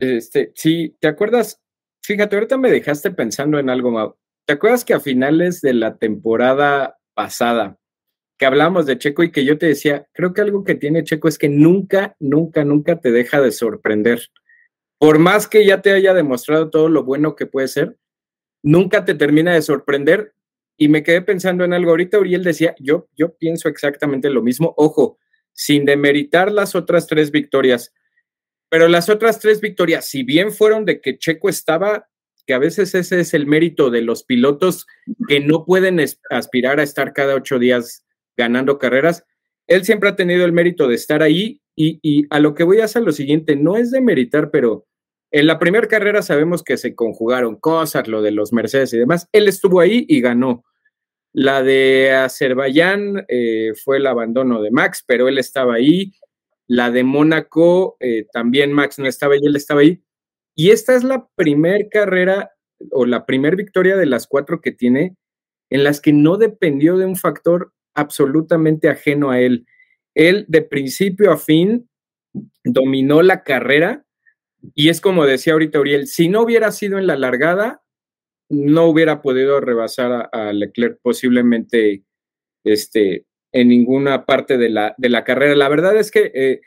Este, 0.00 0.50
sí, 0.56 0.96
¿te 0.98 1.06
acuerdas? 1.06 1.60
Fíjate, 2.02 2.34
ahorita 2.34 2.58
me 2.58 2.72
dejaste 2.72 3.12
pensando 3.12 3.60
en 3.60 3.70
algo, 3.70 3.92
Mau. 3.92 4.16
¿Te 4.44 4.54
acuerdas 4.54 4.84
que 4.84 4.94
a 4.94 4.98
finales 4.98 5.60
de 5.60 5.74
la 5.74 5.98
temporada 5.98 6.98
pasada, 7.14 7.78
que 8.38 8.46
hablamos 8.46 8.86
de 8.86 8.98
Checo 8.98 9.24
y 9.24 9.32
que 9.32 9.44
yo 9.44 9.58
te 9.58 9.66
decía, 9.66 10.06
creo 10.12 10.32
que 10.32 10.40
algo 10.40 10.62
que 10.62 10.76
tiene 10.76 11.02
Checo 11.02 11.26
es 11.26 11.38
que 11.38 11.48
nunca, 11.48 12.16
nunca, 12.20 12.64
nunca 12.64 13.00
te 13.00 13.10
deja 13.10 13.40
de 13.40 13.50
sorprender. 13.50 14.30
Por 14.98 15.18
más 15.18 15.48
que 15.48 15.66
ya 15.66 15.82
te 15.82 15.92
haya 15.92 16.14
demostrado 16.14 16.70
todo 16.70 16.88
lo 16.88 17.04
bueno 17.04 17.34
que 17.34 17.46
puede 17.46 17.68
ser, 17.68 17.96
nunca 18.62 19.04
te 19.04 19.14
termina 19.14 19.54
de 19.54 19.62
sorprender. 19.62 20.34
Y 20.76 20.88
me 20.88 21.02
quedé 21.02 21.20
pensando 21.22 21.64
en 21.64 21.72
algo. 21.72 21.90
Ahorita 21.90 22.20
Uriel 22.20 22.44
decía, 22.44 22.76
yo, 22.78 23.08
yo 23.16 23.36
pienso 23.36 23.68
exactamente 23.68 24.30
lo 24.30 24.42
mismo. 24.42 24.72
Ojo, 24.76 25.18
sin 25.52 25.84
demeritar 25.84 26.52
las 26.52 26.76
otras 26.76 27.08
tres 27.08 27.32
victorias. 27.32 27.92
Pero 28.68 28.86
las 28.86 29.08
otras 29.08 29.40
tres 29.40 29.60
victorias, 29.60 30.08
si 30.08 30.22
bien 30.22 30.52
fueron 30.52 30.84
de 30.84 31.00
que 31.00 31.18
Checo 31.18 31.48
estaba, 31.48 32.08
que 32.46 32.54
a 32.54 32.58
veces 32.58 32.94
ese 32.94 33.18
es 33.18 33.34
el 33.34 33.46
mérito 33.46 33.90
de 33.90 34.02
los 34.02 34.22
pilotos 34.22 34.86
que 35.26 35.40
no 35.40 35.64
pueden 35.64 36.00
aspirar 36.30 36.78
a 36.78 36.84
estar 36.84 37.12
cada 37.12 37.34
ocho 37.34 37.58
días 37.58 38.04
ganando 38.38 38.78
carreras, 38.78 39.24
él 39.66 39.84
siempre 39.84 40.08
ha 40.08 40.16
tenido 40.16 40.46
el 40.46 40.52
mérito 40.52 40.88
de 40.88 40.94
estar 40.94 41.22
ahí 41.22 41.60
y, 41.76 42.26
a 42.30 42.40
lo 42.40 42.54
que 42.54 42.64
voy 42.64 42.80
a 42.80 42.86
hacer 42.86 43.02
lo 43.02 43.12
siguiente, 43.12 43.54
no 43.54 43.76
es 43.76 43.90
de 43.90 44.00
meritar, 44.00 44.50
pero 44.50 44.86
en 45.30 45.46
la 45.46 45.58
primera 45.58 45.86
carrera 45.86 46.22
sabemos 46.22 46.64
que 46.64 46.76
se 46.76 46.94
conjugaron 46.94 47.56
cosas, 47.56 48.08
lo 48.08 48.22
de 48.22 48.32
los 48.32 48.52
Mercedes 48.52 48.92
y 48.94 48.98
demás. 48.98 49.28
Él 49.32 49.46
estuvo 49.46 49.78
ahí 49.78 50.06
y 50.08 50.20
ganó. 50.20 50.64
La 51.32 51.62
de 51.62 52.10
Azerbaiyán 52.12 53.26
eh, 53.28 53.74
fue 53.84 53.98
el 53.98 54.06
abandono 54.06 54.62
de 54.62 54.70
Max, 54.70 55.04
pero 55.06 55.28
él 55.28 55.38
estaba 55.38 55.74
ahí. 55.74 56.12
La 56.66 56.90
de 56.90 57.04
Mónaco, 57.04 57.96
eh, 58.00 58.26
también 58.32 58.72
Max 58.72 58.98
no 58.98 59.06
estaba 59.06 59.34
ahí, 59.34 59.40
él 59.44 59.54
estaba 59.54 59.82
ahí. 59.82 60.02
Y 60.56 60.70
esta 60.70 60.96
es 60.96 61.04
la 61.04 61.28
primera 61.36 61.84
carrera 61.88 62.50
o 62.90 63.06
la 63.06 63.24
primera 63.26 63.54
victoria 63.54 63.96
de 63.96 64.06
las 64.06 64.26
cuatro 64.26 64.60
que 64.60 64.72
tiene 64.72 65.16
en 65.70 65.84
las 65.84 66.00
que 66.00 66.12
no 66.12 66.38
dependió 66.38 66.96
de 66.96 67.06
un 67.06 67.16
factor 67.16 67.72
absolutamente 67.98 68.88
ajeno 68.88 69.30
a 69.30 69.40
él. 69.40 69.66
Él 70.14 70.44
de 70.48 70.62
principio 70.62 71.32
a 71.32 71.36
fin 71.36 71.88
dominó 72.64 73.22
la 73.22 73.42
carrera 73.42 74.04
y 74.74 74.88
es 74.88 75.00
como 75.00 75.26
decía 75.26 75.52
ahorita 75.52 75.80
Uriel, 75.80 76.06
si 76.06 76.28
no 76.28 76.42
hubiera 76.42 76.72
sido 76.72 76.98
en 76.98 77.06
la 77.06 77.16
largada, 77.16 77.82
no 78.48 78.86
hubiera 78.86 79.22
podido 79.22 79.60
rebasar 79.60 80.28
a, 80.32 80.52
Leclerc 80.52 80.98
posiblemente 81.02 82.02
este, 82.64 83.26
en 83.52 83.68
ninguna 83.68 84.24
parte 84.24 84.58
de 84.58 84.70
la, 84.70 84.94
de 84.98 85.08
la 85.08 85.24
carrera. 85.24 85.54
La 85.54 85.68
verdad 85.68 85.96
es 85.96 86.10
que 86.10 86.30
eh, 86.34 86.60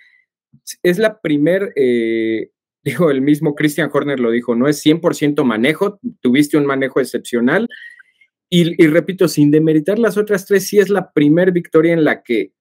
es 0.84 1.00
la 1.00 1.20
primer, 1.20 1.74
eh, 1.76 2.52
dijo 2.84 3.12
el 3.12 3.22
mismo 3.22 3.56
Christian 3.56 3.90
Horner 3.92 4.20
lo 4.20 4.32
dijo, 4.32 4.56
no 4.56 4.68
es 4.68 4.84
100% 4.86 5.44
manejo, 5.44 6.00
tuviste 6.22 6.58
un 6.58 6.66
manejo 6.66 7.00
excepcional. 7.00 7.68
Y, 8.54 8.84
y, 8.84 8.88
repito, 8.88 9.30
sin 9.30 9.50
demeritar 9.50 9.98
las 9.98 10.18
otras 10.18 10.46
tres, 10.46 10.68
sí 10.68 10.78
es 10.78 10.90
la 10.90 11.14
primer 11.14 11.54
victoria 11.54 11.94
en 11.94 12.04
la 12.04 12.22
que 12.22 12.52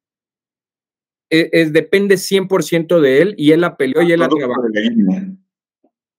e, 1.31 1.49
es, 1.53 1.73
depende 1.73 2.17
100% 2.17 3.01
de 3.01 3.23
él 3.23 3.35
y 3.37 3.53
él 3.53 3.63
la 3.63 3.77
peleó 3.77 4.03
y 4.03 4.13
él 4.13 4.21
la 4.21 4.29
trabajó. 4.29 4.63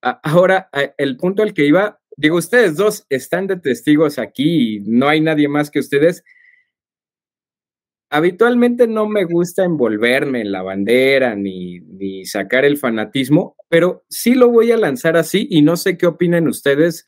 Ahora, 0.02 0.70
el 0.98 1.16
punto 1.18 1.44
al 1.44 1.54
que 1.54 1.66
iba, 1.66 2.02
digo, 2.18 2.38
ustedes 2.38 2.76
dos 2.76 3.06
están 3.10 3.48
de 3.48 3.58
testigos 3.58 4.18
aquí 4.18 4.78
y 4.78 4.80
no 4.82 5.08
hay 5.08 5.22
nadie 5.22 5.48
más 5.48 5.70
que 5.70 5.80
ustedes. 5.80 6.24
Habitualmente 8.10 8.88
no 8.88 9.08
me 9.08 9.26
gusta 9.26 9.64
envolverme 9.64 10.42
en 10.42 10.52
la 10.52 10.64
bandera 10.64 11.36
ni, 11.36 11.80
ni 11.80 12.26
sacar 12.26 12.66
el 12.66 12.78
fanatismo, 12.78 13.56
pero 13.70 14.04
sí 14.10 14.34
lo 14.34 14.50
voy 14.50 14.72
a 14.72 14.78
lanzar 14.78 15.16
así 15.16 15.48
y 15.50 15.62
no 15.62 15.78
sé 15.78 15.98
qué 15.98 16.08
opinen 16.08 16.48
ustedes 16.48 17.08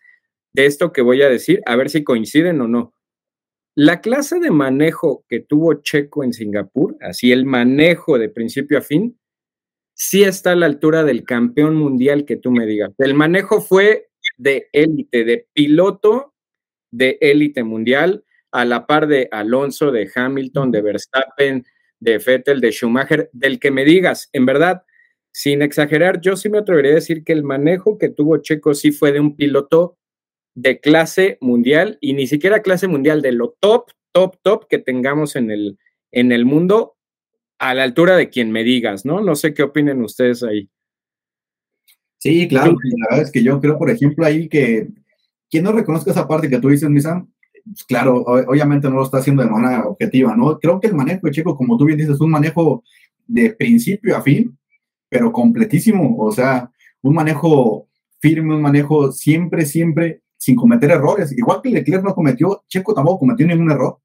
de 0.53 0.65
esto 0.65 0.93
que 0.93 1.01
voy 1.01 1.21
a 1.21 1.29
decir, 1.29 1.61
a 1.65 1.75
ver 1.75 1.89
si 1.89 2.03
coinciden 2.03 2.61
o 2.61 2.67
no. 2.67 2.93
La 3.75 4.01
clase 4.01 4.39
de 4.39 4.51
manejo 4.51 5.25
que 5.27 5.39
tuvo 5.39 5.73
Checo 5.81 6.23
en 6.23 6.33
Singapur, 6.33 6.95
así 7.01 7.31
el 7.31 7.45
manejo 7.45 8.19
de 8.19 8.29
principio 8.29 8.77
a 8.77 8.81
fin, 8.81 9.19
sí 9.95 10.23
está 10.23 10.51
a 10.51 10.55
la 10.55 10.67
altura 10.67 11.03
del 11.03 11.23
campeón 11.23 11.75
mundial 11.75 12.25
que 12.25 12.37
tú 12.37 12.51
me 12.51 12.67
digas. 12.67 12.91
El 12.99 13.15
manejo 13.15 13.61
fue 13.61 14.09
de 14.37 14.69
élite, 14.73 15.23
de 15.23 15.47
piloto 15.53 16.33
de 16.91 17.17
élite 17.21 17.63
mundial, 17.63 18.23
a 18.51 18.65
la 18.65 18.85
par 18.85 19.07
de 19.07 19.27
Alonso, 19.31 19.91
de 19.91 20.07
Hamilton, 20.13 20.71
de 20.71 20.81
Verstappen, 20.83 21.65
de 21.99 22.19
Vettel, 22.19 22.61
de 22.61 22.71
Schumacher, 22.71 23.29
del 23.33 23.59
que 23.59 23.71
me 23.71 23.83
digas. 23.83 24.29
En 24.31 24.45
verdad, 24.45 24.83
sin 25.31 25.63
exagerar, 25.63 26.21
yo 26.21 26.35
sí 26.35 26.49
me 26.49 26.59
atrevería 26.59 26.91
a 26.91 26.95
decir 26.95 27.23
que 27.23 27.33
el 27.33 27.43
manejo 27.43 27.97
que 27.97 28.09
tuvo 28.09 28.37
Checo 28.37 28.75
sí 28.75 28.91
fue 28.91 29.11
de 29.11 29.19
un 29.19 29.35
piloto 29.35 29.97
de 30.55 30.79
clase 30.79 31.37
mundial 31.41 31.97
y 32.01 32.13
ni 32.13 32.27
siquiera 32.27 32.61
clase 32.61 32.87
mundial, 32.87 33.21
de 33.21 33.31
lo 33.31 33.55
top, 33.59 33.91
top, 34.11 34.37
top 34.41 34.67
que 34.67 34.77
tengamos 34.77 35.35
en 35.35 35.51
el, 35.51 35.77
en 36.11 36.31
el 36.31 36.45
mundo 36.45 36.95
a 37.59 37.73
la 37.73 37.83
altura 37.83 38.15
de 38.15 38.29
quien 38.29 38.51
me 38.51 38.63
digas, 38.63 39.05
¿no? 39.05 39.21
No 39.21 39.35
sé 39.35 39.53
qué 39.53 39.63
opinen 39.63 40.01
ustedes 40.01 40.43
ahí. 40.43 40.69
Sí, 42.17 42.47
claro, 42.47 42.71
la 42.71 43.07
verdad 43.09 43.25
es 43.25 43.31
que 43.31 43.43
yo 43.43 43.59
creo, 43.59 43.77
por 43.77 43.89
ejemplo, 43.89 44.25
ahí 44.25 44.47
que 44.47 44.87
quien 45.49 45.63
no 45.63 45.71
reconozca 45.71 46.11
esa 46.11 46.27
parte 46.27 46.49
que 46.49 46.59
tú 46.59 46.69
dices, 46.69 46.89
Misa, 46.89 47.25
pues 47.65 47.83
claro, 47.83 48.17
obviamente 48.23 48.89
no 48.89 48.95
lo 48.95 49.03
está 49.03 49.17
haciendo 49.17 49.43
de 49.43 49.49
manera 49.49 49.85
objetiva, 49.85 50.35
¿no? 50.35 50.57
Creo 50.59 50.79
que 50.79 50.87
el 50.87 50.95
manejo 50.95 51.27
de 51.27 51.31
Chico, 51.31 51.55
como 51.55 51.77
tú 51.77 51.85
bien 51.85 51.97
dices, 51.97 52.15
es 52.15 52.21
un 52.21 52.31
manejo 52.31 52.83
de 53.27 53.51
principio 53.53 54.17
a 54.17 54.21
fin, 54.21 54.57
pero 55.09 55.31
completísimo, 55.31 56.17
o 56.17 56.31
sea, 56.31 56.71
un 57.01 57.13
manejo 57.13 57.87
firme, 58.19 58.55
un 58.55 58.61
manejo 58.61 59.11
siempre, 59.11 59.65
siempre 59.65 60.22
sin 60.43 60.57
cometer 60.57 60.91
errores. 60.91 61.31
Igual 61.31 61.61
que 61.61 61.69
Leclerc 61.69 62.03
no 62.03 62.13
cometió, 62.13 62.65
Checo 62.67 62.93
tampoco 62.93 63.19
cometió 63.19 63.47
ningún 63.47 63.71
error, 63.71 63.99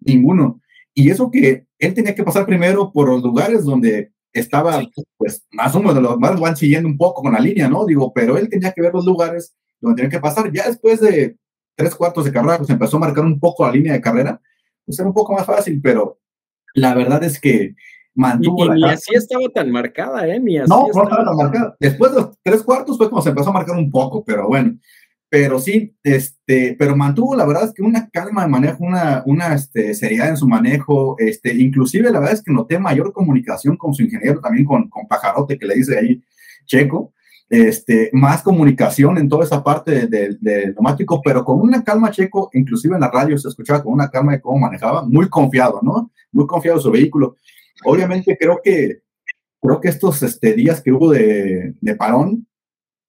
ninguno. 0.00 0.62
Y 0.94 1.10
eso 1.10 1.30
que 1.30 1.66
él 1.78 1.92
tenía 1.92 2.14
que 2.14 2.24
pasar 2.24 2.46
primero 2.46 2.90
por 2.90 3.08
los 3.08 3.22
lugares 3.22 3.64
donde 3.64 4.12
estaba, 4.32 4.82
pues, 5.18 5.44
más 5.52 5.74
o 5.74 5.80
menos, 5.80 6.02
los 6.02 6.18
más 6.18 6.40
van 6.40 6.56
siguiendo 6.56 6.88
un 6.88 6.96
poco 6.96 7.20
con 7.22 7.34
la 7.34 7.38
línea, 7.38 7.68
¿no? 7.68 7.84
Digo, 7.84 8.12
pero 8.14 8.38
él 8.38 8.48
tenía 8.48 8.72
que 8.72 8.80
ver 8.80 8.94
los 8.94 9.04
lugares 9.04 9.54
donde 9.78 9.96
tenía 9.96 10.10
que 10.10 10.22
pasar. 10.22 10.50
Ya 10.52 10.66
después 10.66 11.00
de 11.00 11.36
tres 11.76 11.94
cuartos 11.94 12.24
de 12.24 12.32
carrera, 12.32 12.56
pues 12.56 12.70
empezó 12.70 12.96
a 12.96 13.00
marcar 13.00 13.24
un 13.24 13.38
poco 13.38 13.66
la 13.66 13.72
línea 13.72 13.92
de 13.92 14.00
carrera, 14.00 14.40
pues 14.86 14.98
era 14.98 15.08
un 15.08 15.14
poco 15.14 15.34
más 15.34 15.44
fácil, 15.44 15.80
pero 15.82 16.18
la 16.72 16.94
verdad 16.94 17.22
es 17.24 17.38
que 17.38 17.74
mantuvo 18.14 18.64
y, 18.64 18.68
la 18.68 18.74
ni 18.74 18.92
así 18.92 19.14
estaba 19.14 19.48
tan 19.52 19.70
marcada, 19.70 20.26
¿eh? 20.26 20.40
Ni 20.40 20.56
así 20.56 20.70
no, 20.70 20.88
no 20.94 21.02
estaba 21.02 21.24
tan 21.26 21.36
marcada. 21.36 21.76
Después 21.78 22.12
de 22.12 22.20
los 22.22 22.38
tres 22.42 22.62
cuartos 22.62 22.96
fue 22.96 23.10
como 23.10 23.20
se 23.20 23.28
empezó 23.28 23.50
a 23.50 23.54
marcar 23.54 23.76
un 23.76 23.90
poco, 23.90 24.24
pero 24.24 24.48
bueno 24.48 24.78
pero 25.34 25.58
sí, 25.58 25.92
este, 26.04 26.76
pero 26.78 26.94
mantuvo 26.94 27.34
la 27.34 27.44
verdad 27.44 27.64
es 27.64 27.72
que 27.72 27.82
una 27.82 28.08
calma 28.08 28.42
de 28.42 28.48
manejo, 28.48 28.84
una, 28.84 29.24
una 29.26 29.52
este, 29.52 29.92
seriedad 29.92 30.28
en 30.28 30.36
su 30.36 30.46
manejo, 30.46 31.16
este, 31.18 31.52
inclusive 31.52 32.08
la 32.12 32.20
verdad 32.20 32.36
es 32.36 32.42
que 32.44 32.52
noté 32.52 32.78
mayor 32.78 33.12
comunicación 33.12 33.76
con 33.76 33.92
su 33.94 34.04
ingeniero, 34.04 34.40
también 34.40 34.64
con, 34.64 34.88
con 34.88 35.08
Pajarote, 35.08 35.58
que 35.58 35.66
le 35.66 35.74
dice 35.74 35.98
ahí 35.98 36.22
Checo, 36.66 37.14
este, 37.48 38.10
más 38.12 38.44
comunicación 38.44 39.18
en 39.18 39.28
toda 39.28 39.42
esa 39.42 39.64
parte 39.64 40.06
del 40.06 40.38
de, 40.40 40.66
neumático, 40.68 41.20
pero 41.20 41.44
con 41.44 41.60
una 41.60 41.82
calma 41.82 42.12
Checo, 42.12 42.50
inclusive 42.52 42.94
en 42.94 43.00
la 43.00 43.10
radio 43.10 43.36
se 43.36 43.48
escuchaba 43.48 43.82
con 43.82 43.92
una 43.92 44.10
calma 44.10 44.34
de 44.34 44.40
cómo 44.40 44.60
manejaba, 44.60 45.04
muy 45.04 45.28
confiado, 45.28 45.80
¿no? 45.82 46.12
Muy 46.30 46.46
confiado 46.46 46.78
en 46.78 46.82
su 46.82 46.92
vehículo. 46.92 47.34
Obviamente 47.84 48.36
creo 48.38 48.60
que, 48.62 49.00
creo 49.60 49.80
que 49.80 49.88
estos 49.88 50.22
este, 50.22 50.52
días 50.52 50.80
que 50.80 50.92
hubo 50.92 51.10
de, 51.10 51.74
de 51.80 51.96
parón, 51.96 52.46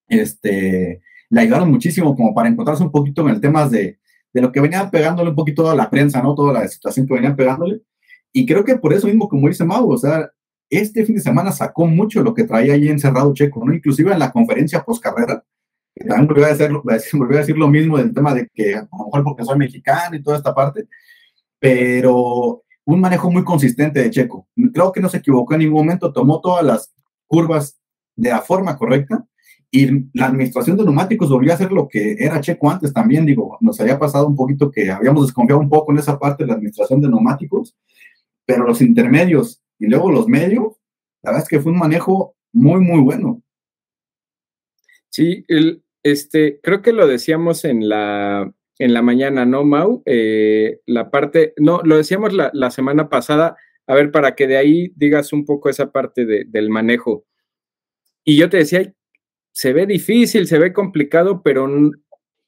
este, 0.07 1.03
le 1.29 1.41
ayudaron 1.41 1.71
muchísimo 1.71 2.15
como 2.15 2.33
para 2.33 2.49
encontrarse 2.49 2.83
un 2.83 2.91
poquito 2.91 3.21
en 3.23 3.29
el 3.29 3.41
tema 3.41 3.67
de, 3.67 3.99
de 4.33 4.41
lo 4.41 4.51
que 4.51 4.61
venía 4.61 4.89
pegándole 4.91 5.29
un 5.29 5.35
poquito 5.35 5.69
a 5.69 5.75
la 5.75 5.89
prensa, 5.89 6.21
¿no? 6.21 6.35
Toda 6.35 6.53
la 6.53 6.67
situación 6.67 7.07
que 7.07 7.13
venía 7.13 7.35
pegándole. 7.35 7.81
Y 8.31 8.45
creo 8.45 8.65
que 8.65 8.75
por 8.77 8.93
eso 8.93 9.07
mismo, 9.07 9.29
como 9.29 9.47
dice 9.47 9.63
Mau, 9.63 9.89
o 9.89 9.97
sea, 9.97 10.29
este 10.69 11.05
fin 11.05 11.15
de 11.15 11.21
semana 11.21 11.51
sacó 11.51 11.87
mucho 11.87 12.21
lo 12.21 12.33
que 12.33 12.43
traía 12.43 12.73
ahí 12.73 12.87
encerrado 12.89 13.33
Checo, 13.33 13.63
¿no? 13.63 13.73
Inclusive 13.73 14.11
en 14.11 14.19
la 14.19 14.31
conferencia 14.31 14.83
post 14.83 15.01
carrera, 15.01 15.43
también 15.95 16.27
volvió 16.27 16.45
a, 16.45 16.49
decir, 16.49 16.69
volvió 17.13 17.37
a 17.37 17.41
decir 17.41 17.57
lo 17.57 17.69
mismo 17.69 17.97
del 17.97 18.13
tema 18.13 18.33
de 18.33 18.49
que 18.53 18.75
a 18.75 18.81
lo 18.91 19.05
mejor 19.05 19.23
porque 19.23 19.45
soy 19.45 19.57
mexicano 19.57 20.15
y 20.15 20.23
toda 20.23 20.37
esta 20.37 20.53
parte, 20.53 20.87
pero 21.59 22.63
un 22.85 22.99
manejo 22.99 23.31
muy 23.31 23.43
consistente 23.43 24.01
de 24.01 24.09
Checo. 24.09 24.47
Creo 24.73 24.91
que 24.91 25.01
no 25.01 25.09
se 25.09 25.17
equivocó 25.17 25.53
en 25.53 25.61
ningún 25.61 25.85
momento, 25.85 26.11
tomó 26.11 26.41
todas 26.41 26.63
las 26.63 26.93
curvas 27.25 27.79
de 28.15 28.29
la 28.29 28.41
forma 28.41 28.77
correcta 28.77 29.25
y 29.75 29.89
la 30.13 30.27
administración 30.27 30.77
de 30.77 30.85
neumáticos 30.85 31.29
volvió 31.29 31.51
a 31.51 31.57
ser 31.57 31.73
lo 31.73 31.89
que 31.89 32.15
era 32.17 32.39
Checo 32.39 32.71
antes 32.71 32.93
también, 32.93 33.25
digo, 33.25 33.57
nos 33.59 33.77
había 33.81 33.99
pasado 33.99 34.25
un 34.25 34.35
poquito 34.35 34.71
que 34.71 34.89
habíamos 34.89 35.25
desconfiado 35.25 35.59
un 35.59 35.67
poco 35.67 35.91
en 35.91 35.97
esa 35.97 36.17
parte 36.17 36.43
de 36.43 36.47
la 36.47 36.53
administración 36.53 37.01
de 37.01 37.09
neumáticos, 37.09 37.75
pero 38.45 38.65
los 38.65 38.81
intermedios 38.81 39.61
y 39.77 39.87
luego 39.87 40.09
los 40.13 40.29
medios, 40.29 40.77
la 41.21 41.31
verdad 41.31 41.43
es 41.43 41.49
que 41.49 41.59
fue 41.59 41.73
un 41.73 41.79
manejo 41.79 42.37
muy, 42.53 42.79
muy 42.79 43.01
bueno. 43.01 43.41
Sí, 45.09 45.43
el, 45.49 45.83
este, 46.03 46.61
creo 46.63 46.81
que 46.81 46.93
lo 46.93 47.05
decíamos 47.05 47.65
en 47.65 47.89
la, 47.89 48.49
en 48.79 48.93
la 48.93 49.01
mañana, 49.01 49.45
¿no, 49.45 49.65
Mau? 49.65 50.03
Eh, 50.05 50.79
la 50.85 51.11
parte, 51.11 51.53
no, 51.57 51.81
lo 51.83 51.97
decíamos 51.97 52.31
la, 52.31 52.49
la, 52.53 52.71
semana 52.71 53.09
pasada, 53.09 53.57
a 53.87 53.93
ver, 53.93 54.11
para 54.11 54.35
que 54.35 54.47
de 54.47 54.55
ahí 54.55 54.93
digas 54.95 55.33
un 55.33 55.43
poco 55.43 55.67
esa 55.67 55.91
parte 55.91 56.25
de, 56.25 56.45
del 56.45 56.69
manejo. 56.69 57.25
Y 58.23 58.37
yo 58.37 58.49
te 58.49 58.57
decía, 58.57 58.93
se 59.55 59.71
ve 59.71 59.85
difícil, 59.85 60.47
se 60.47 60.59
ve 60.59 60.73
complicado, 60.73 61.41
pero 61.41 61.69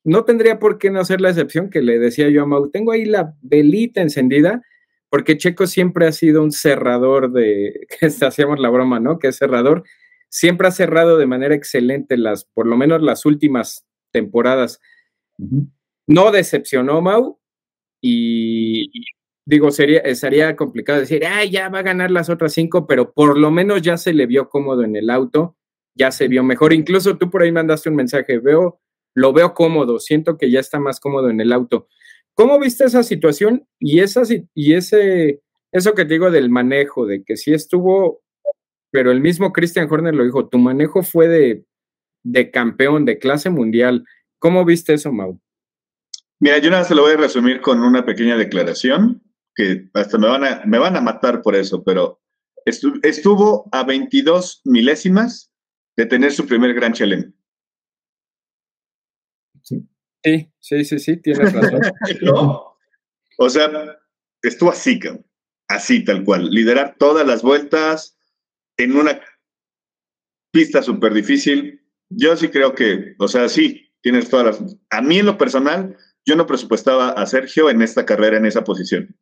no 0.03 0.25
tendría 0.25 0.59
por 0.59 0.77
qué 0.77 0.91
no 0.91 1.05
ser 1.05 1.21
la 1.21 1.29
excepción 1.29 1.69
que 1.69 1.81
le 1.81 1.99
decía 1.99 2.29
yo 2.29 2.43
a 2.43 2.45
Mau. 2.45 2.69
Tengo 2.69 2.91
ahí 2.91 3.05
la 3.05 3.33
velita 3.41 4.01
encendida, 4.01 4.61
porque 5.09 5.37
Checo 5.37 5.67
siempre 5.67 6.05
ha 6.05 6.11
sido 6.11 6.43
un 6.43 6.51
cerrador 6.51 7.31
de, 7.31 7.87
que 7.99 8.07
hacíamos 8.07 8.59
la 8.59 8.69
broma, 8.69 8.99
¿no? 8.99 9.19
Que 9.19 9.29
es 9.29 9.37
cerrador. 9.37 9.83
Siempre 10.27 10.67
ha 10.67 10.71
cerrado 10.71 11.17
de 11.17 11.27
manera 11.27 11.55
excelente 11.55 12.17
las, 12.17 12.43
por 12.43 12.67
lo 12.67 12.75
menos 12.75 13.01
las 13.01 13.25
últimas 13.25 13.87
temporadas. 14.11 14.81
No 16.07 16.31
decepcionó 16.31 17.01
Mau 17.01 17.39
y, 18.01 18.91
digo, 19.45 19.71
sería, 19.71 20.13
sería 20.13 20.57
complicado 20.57 20.99
decir, 20.99 21.25
ah, 21.25 21.45
ya 21.45 21.69
va 21.69 21.79
a 21.79 21.83
ganar 21.83 22.11
las 22.11 22.29
otras 22.29 22.51
cinco, 22.51 22.85
pero 22.85 23.13
por 23.13 23.37
lo 23.37 23.49
menos 23.49 23.81
ya 23.81 23.95
se 23.95 24.13
le 24.13 24.25
vio 24.25 24.49
cómodo 24.49 24.83
en 24.83 24.97
el 24.97 25.09
auto, 25.09 25.56
ya 25.97 26.11
se 26.11 26.27
vio 26.27 26.43
mejor. 26.43 26.73
Incluso 26.73 27.17
tú 27.17 27.29
por 27.29 27.41
ahí 27.41 27.51
mandaste 27.51 27.89
un 27.89 27.95
mensaje, 27.95 28.39
veo, 28.39 28.79
lo 29.15 29.33
veo 29.33 29.53
cómodo, 29.53 29.99
siento 29.99 30.37
que 30.37 30.51
ya 30.51 30.59
está 30.59 30.79
más 30.79 30.99
cómodo 30.99 31.29
en 31.29 31.41
el 31.41 31.51
auto. 31.51 31.87
¿Cómo 32.33 32.59
viste 32.59 32.85
esa 32.85 33.03
situación 33.03 33.67
y, 33.79 33.99
esa, 33.99 34.21
y 34.53 34.73
ese, 34.73 35.41
eso 35.71 35.95
que 35.95 36.05
te 36.05 36.13
digo 36.13 36.29
del 36.29 36.49
manejo, 36.49 37.05
de 37.05 37.23
que 37.23 37.35
sí 37.35 37.53
estuvo, 37.53 38.21
pero 38.91 39.11
el 39.11 39.21
mismo 39.21 39.51
Christian 39.51 39.87
Horner 39.91 40.13
lo 40.13 40.23
dijo, 40.23 40.47
tu 40.47 40.59
manejo 40.59 41.01
fue 41.01 41.27
de, 41.27 41.65
de 42.23 42.51
campeón, 42.51 43.05
de 43.05 43.17
clase 43.17 43.49
mundial. 43.49 44.05
¿Cómo 44.39 44.65
viste 44.65 44.93
eso, 44.93 45.11
Mau? 45.11 45.39
Mira, 46.39 46.59
yo 46.59 46.69
nada 46.69 46.83
se 46.83 46.93
lo 46.93 47.01
voy 47.01 47.13
a 47.13 47.17
resumir 47.17 47.61
con 47.61 47.81
una 47.81 48.05
pequeña 48.05 48.37
declaración, 48.37 49.23
que 49.55 49.89
hasta 49.93 50.19
me 50.19 50.27
van 50.27 50.43
a, 50.43 50.61
me 50.65 50.77
van 50.77 50.95
a 50.95 51.01
matar 51.01 51.41
por 51.41 51.55
eso, 51.55 51.83
pero 51.83 52.21
estuvo 52.65 53.67
a 53.71 53.83
22 53.83 54.61
milésimas 54.65 55.51
de 55.97 56.05
tener 56.05 56.31
su 56.31 56.45
primer 56.45 56.73
gran 56.73 56.93
challenge. 56.93 57.33
Sí, 60.23 60.51
sí, 60.59 60.85
sí, 60.85 60.99
sí, 60.99 61.17
tienes 61.17 61.53
razón. 61.53 61.81
no, 62.21 62.77
o 63.37 63.49
sea, 63.49 63.97
estuvo 64.41 64.71
así, 64.71 64.99
así 65.67 66.03
tal 66.03 66.23
cual, 66.23 66.49
liderar 66.49 66.95
todas 66.97 67.25
las 67.25 67.41
vueltas 67.41 68.17
en 68.77 68.95
una 68.95 69.19
pista 70.51 70.81
súper 70.81 71.13
difícil. 71.13 71.81
Yo 72.09 72.35
sí 72.35 72.49
creo 72.49 72.73
que, 72.73 73.15
o 73.19 73.27
sea, 73.27 73.49
sí, 73.49 73.91
tienes 74.01 74.29
todas 74.29 74.45
las... 74.45 74.77
A 74.89 75.01
mí 75.01 75.19
en 75.19 75.25
lo 75.25 75.37
personal, 75.37 75.97
yo 76.25 76.35
no 76.35 76.45
presupuestaba 76.45 77.09
a 77.09 77.25
Sergio 77.25 77.69
en 77.69 77.81
esta 77.81 78.05
carrera, 78.05 78.37
en 78.37 78.45
esa 78.45 78.63
posición. 78.63 79.15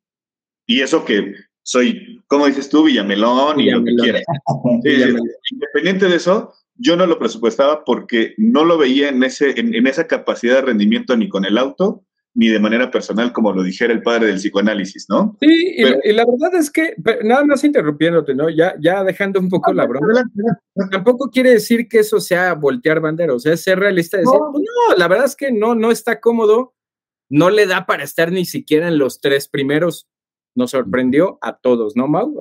Y 0.67 0.81
eso 0.81 1.05
que 1.05 1.33
soy, 1.63 2.23
como 2.27 2.47
dices 2.47 2.69
tú, 2.69 2.83
Villamelón 2.83 3.59
y 3.59 3.69
lo 3.71 3.83
que 3.83 3.95
quieras. 3.95 4.23
independiente 5.51 6.07
de 6.07 6.15
eso, 6.15 6.53
yo 6.77 6.95
no 6.95 7.05
lo 7.05 7.19
presupuestaba 7.19 7.83
porque 7.83 8.33
no 8.37 8.65
lo 8.65 8.77
veía 8.77 9.09
en, 9.09 9.23
ese, 9.23 9.59
en, 9.59 9.87
esa 9.87 10.07
capacidad 10.07 10.55
de 10.55 10.61
rendimiento 10.61 11.15
ni 11.15 11.29
con 11.29 11.45
el 11.45 11.57
auto, 11.57 12.03
ni 12.33 12.49
de 12.49 12.59
manera 12.59 12.91
personal, 12.91 13.31
como 13.31 13.53
lo 13.53 13.63
dijera 13.63 13.93
el 13.93 14.01
padre 14.01 14.27
del 14.27 14.35
psicoanálisis, 14.35 15.05
¿no? 15.07 15.37
Sí, 15.39 15.75
y, 15.77 16.11
la 16.11 16.25
verdad 16.25 16.59
es 16.59 16.69
que, 16.69 16.93
nada 17.23 17.45
más 17.45 17.63
interrumpiéndote, 17.63 18.35
¿no? 18.35 18.49
Ya, 18.49 18.75
ya 18.81 19.03
dejando 19.05 19.39
un 19.39 19.47
poco 19.47 19.71
la 19.71 19.87
broma, 19.87 20.23
tampoco 20.91 21.29
quiere 21.29 21.51
decir 21.51 21.87
que 21.87 21.99
eso 21.99 22.19
sea 22.19 22.53
voltear 22.53 22.99
bandera, 22.99 23.33
o 23.33 23.39
sea, 23.39 23.53
es 23.53 23.63
ser 23.63 23.79
realista, 23.79 24.17
decir, 24.17 24.37
no. 24.37 24.51
Pues 24.51 24.65
no, 24.65 24.97
la 24.97 25.07
verdad 25.07 25.27
es 25.27 25.35
que 25.37 25.53
no, 25.53 25.75
no 25.75 25.91
está 25.91 26.19
cómodo, 26.19 26.73
no 27.29 27.49
le 27.49 27.67
da 27.67 27.85
para 27.85 28.03
estar 28.03 28.31
ni 28.33 28.43
siquiera 28.43 28.89
en 28.89 28.97
los 28.97 29.21
tres 29.21 29.47
primeros. 29.47 30.09
Nos 30.55 30.71
sorprendió 30.71 31.37
a 31.41 31.57
todos, 31.57 31.95
¿no, 31.95 32.07
Mau? 32.07 32.33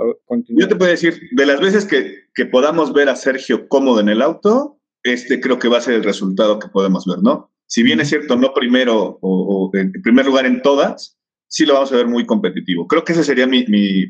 Yo 0.48 0.68
te 0.68 0.77
puedo 0.77 0.90
decir, 0.90 1.29
de 1.33 1.46
las 1.46 1.61
veces 1.61 1.85
que, 1.85 2.29
que, 2.33 2.46
podamos 2.46 2.92
ver 2.92 3.09
a 3.09 3.16
Sergio 3.16 3.68
cómodo 3.68 3.98
en 4.00 4.09
el 4.09 4.22
auto, 4.22 4.81
este 5.03 5.40
creo 5.40 5.59
que 5.59 5.68
va 5.68 5.79
a 5.79 5.83
ser 5.83 5.94
el 5.94 6.05
resultado 6.05 6.59
que 6.59 6.68
podemos 6.68 7.07
ver, 7.07 7.18
¿no? 7.22 7.50
Si 7.66 7.83
bien 7.83 8.00
es 8.00 8.09
cierto, 8.09 8.37
no 8.37 8.55
primero 8.55 9.18
o, 9.20 9.70
en 9.74 9.92
primer 10.03 10.27
lugar 10.27 10.46
en 10.46 10.62
todas, 10.62 11.18
sí 11.48 11.66
lo 11.66 11.74
vamos 11.74 11.92
a 11.92 11.96
ver 11.96 12.07
muy 12.07 12.24
competitivo. 12.24 12.87
Creo 12.87 13.05
que 13.05 13.12
esa 13.12 13.24
sería 13.24 13.46
mi, 13.46 13.64
mi, 13.66 14.07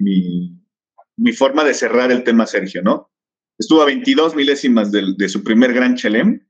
mi, 1.16 1.32
forma 1.32 1.64
de 1.64 1.74
cerrar 1.74 2.12
el 2.12 2.24
tema 2.24 2.46
Sergio, 2.46 2.82
¿no? 2.82 3.10
Estuvo 3.58 3.82
a 3.82 3.86
22 3.86 4.34
milésimas 4.34 4.92
de, 4.92 5.14
de 5.16 5.28
su 5.28 5.42
primer 5.42 5.72
gran 5.72 5.94
Chelem, 5.94 6.46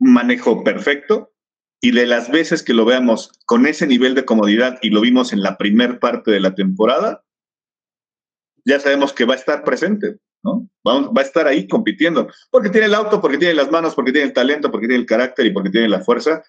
manejo 0.00 0.62
perfecto, 0.64 1.32
y 1.80 1.92
de 1.92 2.06
las 2.06 2.30
veces 2.30 2.62
que 2.62 2.74
lo 2.74 2.84
veamos 2.84 3.32
con 3.46 3.66
ese 3.66 3.86
nivel 3.86 4.14
de 4.14 4.24
comodidad 4.24 4.78
y 4.82 4.90
lo 4.90 5.00
vimos 5.00 5.32
en 5.32 5.42
la 5.42 5.56
primer 5.56 5.98
parte 5.98 6.30
de 6.30 6.40
la 6.40 6.54
temporada, 6.54 7.24
ya 8.64 8.80
sabemos 8.80 9.12
que 9.12 9.24
va 9.24 9.34
a 9.34 9.38
estar 9.38 9.64
presente, 9.64 10.18
¿no? 10.42 10.68
Va, 10.86 11.00
va 11.10 11.22
a 11.22 11.24
estar 11.24 11.46
ahí 11.46 11.68
compitiendo, 11.68 12.28
porque 12.50 12.70
tiene 12.70 12.86
el 12.86 12.94
auto, 12.94 13.20
porque 13.20 13.38
tiene 13.38 13.54
las 13.54 13.70
manos, 13.70 13.94
porque 13.94 14.12
tiene 14.12 14.26
el 14.26 14.34
talento, 14.34 14.70
porque 14.70 14.88
tiene 14.88 15.00
el 15.00 15.06
carácter 15.06 15.46
y 15.46 15.52
porque 15.52 15.70
tiene 15.70 15.88
la 15.88 16.00
fuerza 16.00 16.42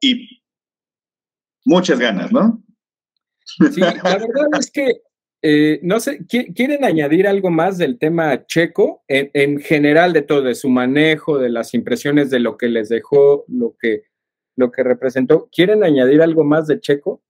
y 0.00 0.42
muchas 1.64 1.98
ganas, 1.98 2.32
¿no? 2.32 2.62
Sí, 3.72 3.80
la 3.80 3.92
verdad 3.92 4.48
es 4.58 4.70
que 4.70 5.02
eh, 5.42 5.78
no 5.82 6.00
sé, 6.00 6.26
¿quieren 6.26 6.84
añadir 6.84 7.28
algo 7.28 7.50
más 7.50 7.78
del 7.78 7.98
tema 7.98 8.46
checo 8.46 9.04
en, 9.06 9.60
general 9.60 10.12
de 10.12 10.22
todo, 10.22 10.42
de 10.42 10.56
su 10.56 10.68
manejo, 10.68 11.38
de 11.38 11.50
las 11.50 11.72
impresiones 11.74 12.30
de 12.30 12.40
lo 12.40 12.56
que 12.56 12.68
les 12.68 12.88
dejó, 12.88 13.44
lo 13.46 13.76
que 13.78 14.04
lo 14.56 14.72
que 14.72 14.82
representó. 14.82 15.48
¿Quieren 15.52 15.84
añadir 15.84 16.22
algo 16.22 16.44
más 16.44 16.66
de 16.66 16.80
Checo? 16.80 17.22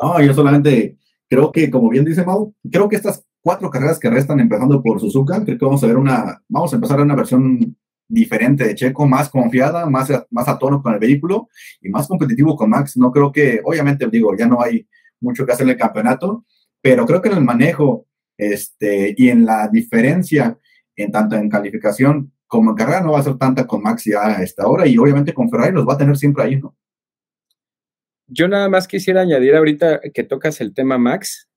No, 0.00 0.20
yo 0.20 0.34
solamente 0.34 0.98
creo 1.28 1.52
que, 1.52 1.70
como 1.70 1.88
bien 1.88 2.04
dice 2.04 2.24
Mau, 2.24 2.54
creo 2.70 2.88
que 2.88 2.96
estas 2.96 3.24
cuatro 3.40 3.70
carreras 3.70 3.98
que 3.98 4.10
restan 4.10 4.40
empezando 4.40 4.82
por 4.82 5.00
Suzuka, 5.00 5.44
creo 5.44 5.58
que 5.58 5.64
vamos 5.64 5.82
a 5.84 5.86
ver 5.86 5.96
una, 5.96 6.42
vamos 6.48 6.72
a 6.72 6.76
empezar 6.76 6.98
a 6.98 7.02
una 7.02 7.14
versión 7.14 7.76
diferente 8.08 8.64
de 8.64 8.74
Checo, 8.74 9.06
más 9.06 9.28
confiada, 9.30 9.86
más, 9.88 10.10
más 10.30 10.48
a 10.48 10.58
tono 10.58 10.82
con 10.82 10.92
el 10.92 10.98
vehículo 10.98 11.48
y 11.80 11.88
más 11.88 12.06
competitivo 12.08 12.56
con 12.56 12.70
Max. 12.70 12.96
No 12.96 13.10
creo 13.10 13.32
que, 13.32 13.60
obviamente, 13.64 14.06
digo, 14.08 14.36
ya 14.36 14.46
no 14.46 14.60
hay 14.60 14.86
mucho 15.20 15.46
que 15.46 15.52
hacer 15.52 15.64
en 15.64 15.70
el 15.70 15.78
campeonato, 15.78 16.44
pero 16.80 17.06
creo 17.06 17.22
que 17.22 17.28
en 17.28 17.38
el 17.38 17.44
manejo 17.44 18.06
este, 18.36 19.14
y 19.16 19.28
en 19.28 19.46
la 19.46 19.68
diferencia, 19.68 20.58
en 20.96 21.10
tanto 21.10 21.36
en 21.36 21.48
calificación 21.48 22.32
como 22.52 22.74
carrera 22.74 23.00
no 23.00 23.12
va 23.12 23.20
a 23.20 23.22
ser 23.22 23.38
tanta 23.38 23.66
con 23.66 23.82
Max 23.82 24.04
ya 24.04 24.26
a 24.26 24.42
esta 24.42 24.66
hora 24.66 24.86
y 24.86 24.98
obviamente 24.98 25.32
con 25.32 25.48
Ferrari 25.48 25.72
los 25.72 25.88
va 25.88 25.94
a 25.94 25.96
tener 25.96 26.18
siempre 26.18 26.44
ahí, 26.44 26.56
¿no? 26.56 26.76
Yo 28.26 28.46
nada 28.46 28.68
más 28.68 28.86
quisiera 28.86 29.22
añadir 29.22 29.56
ahorita 29.56 30.02
que 30.12 30.22
tocas 30.22 30.60
el 30.60 30.74
tema 30.74 30.98
Max, 30.98 31.48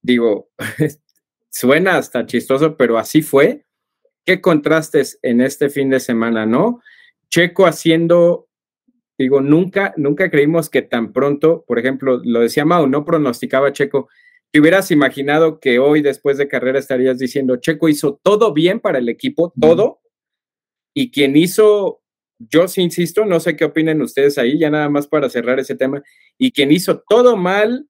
digo, 0.00 0.48
suena 1.50 1.98
hasta 1.98 2.24
chistoso, 2.24 2.78
pero 2.78 2.96
así 2.96 3.20
fue. 3.20 3.66
Qué 4.24 4.40
contrastes 4.40 5.18
en 5.20 5.42
este 5.42 5.68
fin 5.68 5.90
de 5.90 6.00
semana, 6.00 6.46
¿no? 6.46 6.80
Checo 7.28 7.66
haciendo, 7.66 8.48
digo, 9.18 9.42
nunca, 9.42 9.92
nunca 9.98 10.30
creímos 10.30 10.70
que 10.70 10.80
tan 10.80 11.12
pronto, 11.12 11.62
por 11.68 11.78
ejemplo, 11.78 12.22
lo 12.24 12.40
decía 12.40 12.64
Mau, 12.64 12.86
no 12.86 13.04
pronosticaba 13.04 13.74
Checo. 13.74 14.08
Te 14.50 14.60
hubieras 14.60 14.90
imaginado 14.90 15.60
que 15.60 15.78
hoy, 15.78 16.00
después 16.00 16.38
de 16.38 16.48
carrera, 16.48 16.78
estarías 16.78 17.18
diciendo, 17.18 17.56
Checo 17.56 17.90
hizo 17.90 18.18
todo 18.22 18.54
bien 18.54 18.80
para 18.80 18.96
el 18.96 19.10
equipo, 19.10 19.52
todo, 19.60 20.00
y 20.98 21.12
quien 21.12 21.36
hizo, 21.36 22.02
yo 22.40 22.66
sí 22.66 22.82
insisto, 22.82 23.24
no 23.24 23.38
sé 23.38 23.54
qué 23.54 23.64
opinen 23.64 24.02
ustedes 24.02 24.36
ahí, 24.36 24.58
ya 24.58 24.68
nada 24.68 24.88
más 24.88 25.06
para 25.06 25.30
cerrar 25.30 25.60
ese 25.60 25.76
tema, 25.76 26.02
y 26.36 26.50
quien 26.50 26.72
hizo 26.72 27.04
todo 27.08 27.36
mal 27.36 27.86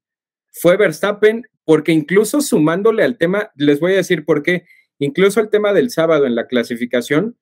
fue 0.53 0.77
Verstappen, 0.77 1.45
porque 1.65 1.93
incluso 1.93 2.43
sumándole 2.43 3.03
al 3.05 3.17
tema, 3.17 3.51
les 3.57 3.81
voy 3.81 3.95
a 3.95 3.97
decir 3.97 4.27
por 4.27 4.43
qué, 4.43 4.65
incluso 4.99 5.41
el 5.41 5.49
tema 5.49 5.73
del 5.73 5.89
sábado 5.89 6.27
en 6.27 6.35
la 6.35 6.47
clasificación, 6.49 7.39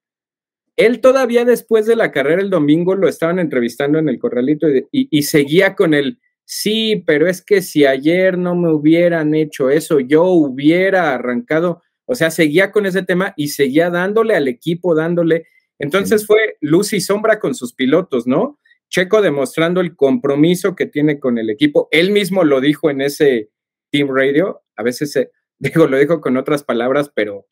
él 0.76 1.00
todavía 1.00 1.44
después 1.44 1.84
de 1.86 1.96
la 1.96 2.12
carrera 2.12 2.40
el 2.40 2.50
domingo 2.50 2.94
lo 2.94 3.08
estaban 3.08 3.40
entrevistando 3.40 3.98
en 3.98 4.08
el 4.08 4.20
corralito 4.20 4.68
y, 4.68 4.86
y, 4.92 5.22
seguía 5.24 5.74
con 5.74 5.94
el, 5.94 6.20
sí, 6.44 7.02
pero 7.04 7.28
es 7.28 7.42
que 7.42 7.60
si 7.60 7.86
ayer 7.86 8.38
no 8.38 8.54
me 8.54 8.70
hubieran 8.72 9.34
hecho 9.34 9.68
eso, 9.68 9.98
yo 9.98 10.26
hubiera 10.26 11.12
arrancado, 11.12 11.82
o 12.04 12.14
sea, 12.14 12.30
seguía 12.30 12.70
con 12.70 12.86
ese 12.86 13.02
tema 13.02 13.34
y 13.36 13.48
seguía 13.48 13.90
dándole 13.90 14.36
al 14.36 14.46
equipo, 14.46 14.94
dándole, 14.94 15.46
entonces 15.78 16.26
fue 16.26 16.56
luz 16.60 16.92
y 16.92 17.00
sombra 17.00 17.38
con 17.38 17.54
sus 17.54 17.74
pilotos, 17.74 18.26
¿no? 18.26 18.58
Checo 18.88 19.20
demostrando 19.20 19.80
el 19.80 19.96
compromiso 19.96 20.74
que 20.74 20.86
tiene 20.86 21.18
con 21.18 21.38
el 21.38 21.50
equipo. 21.50 21.88
Él 21.90 22.10
mismo 22.12 22.44
lo 22.44 22.60
dijo 22.60 22.90
en 22.90 23.00
ese 23.00 23.50
Team 23.90 24.08
Radio. 24.10 24.62
A 24.76 24.82
veces, 24.82 25.18
digo, 25.58 25.86
lo 25.86 25.98
dijo 25.98 26.20
con 26.20 26.36
otras 26.36 26.62
palabras, 26.62 27.10
pero 27.14 27.46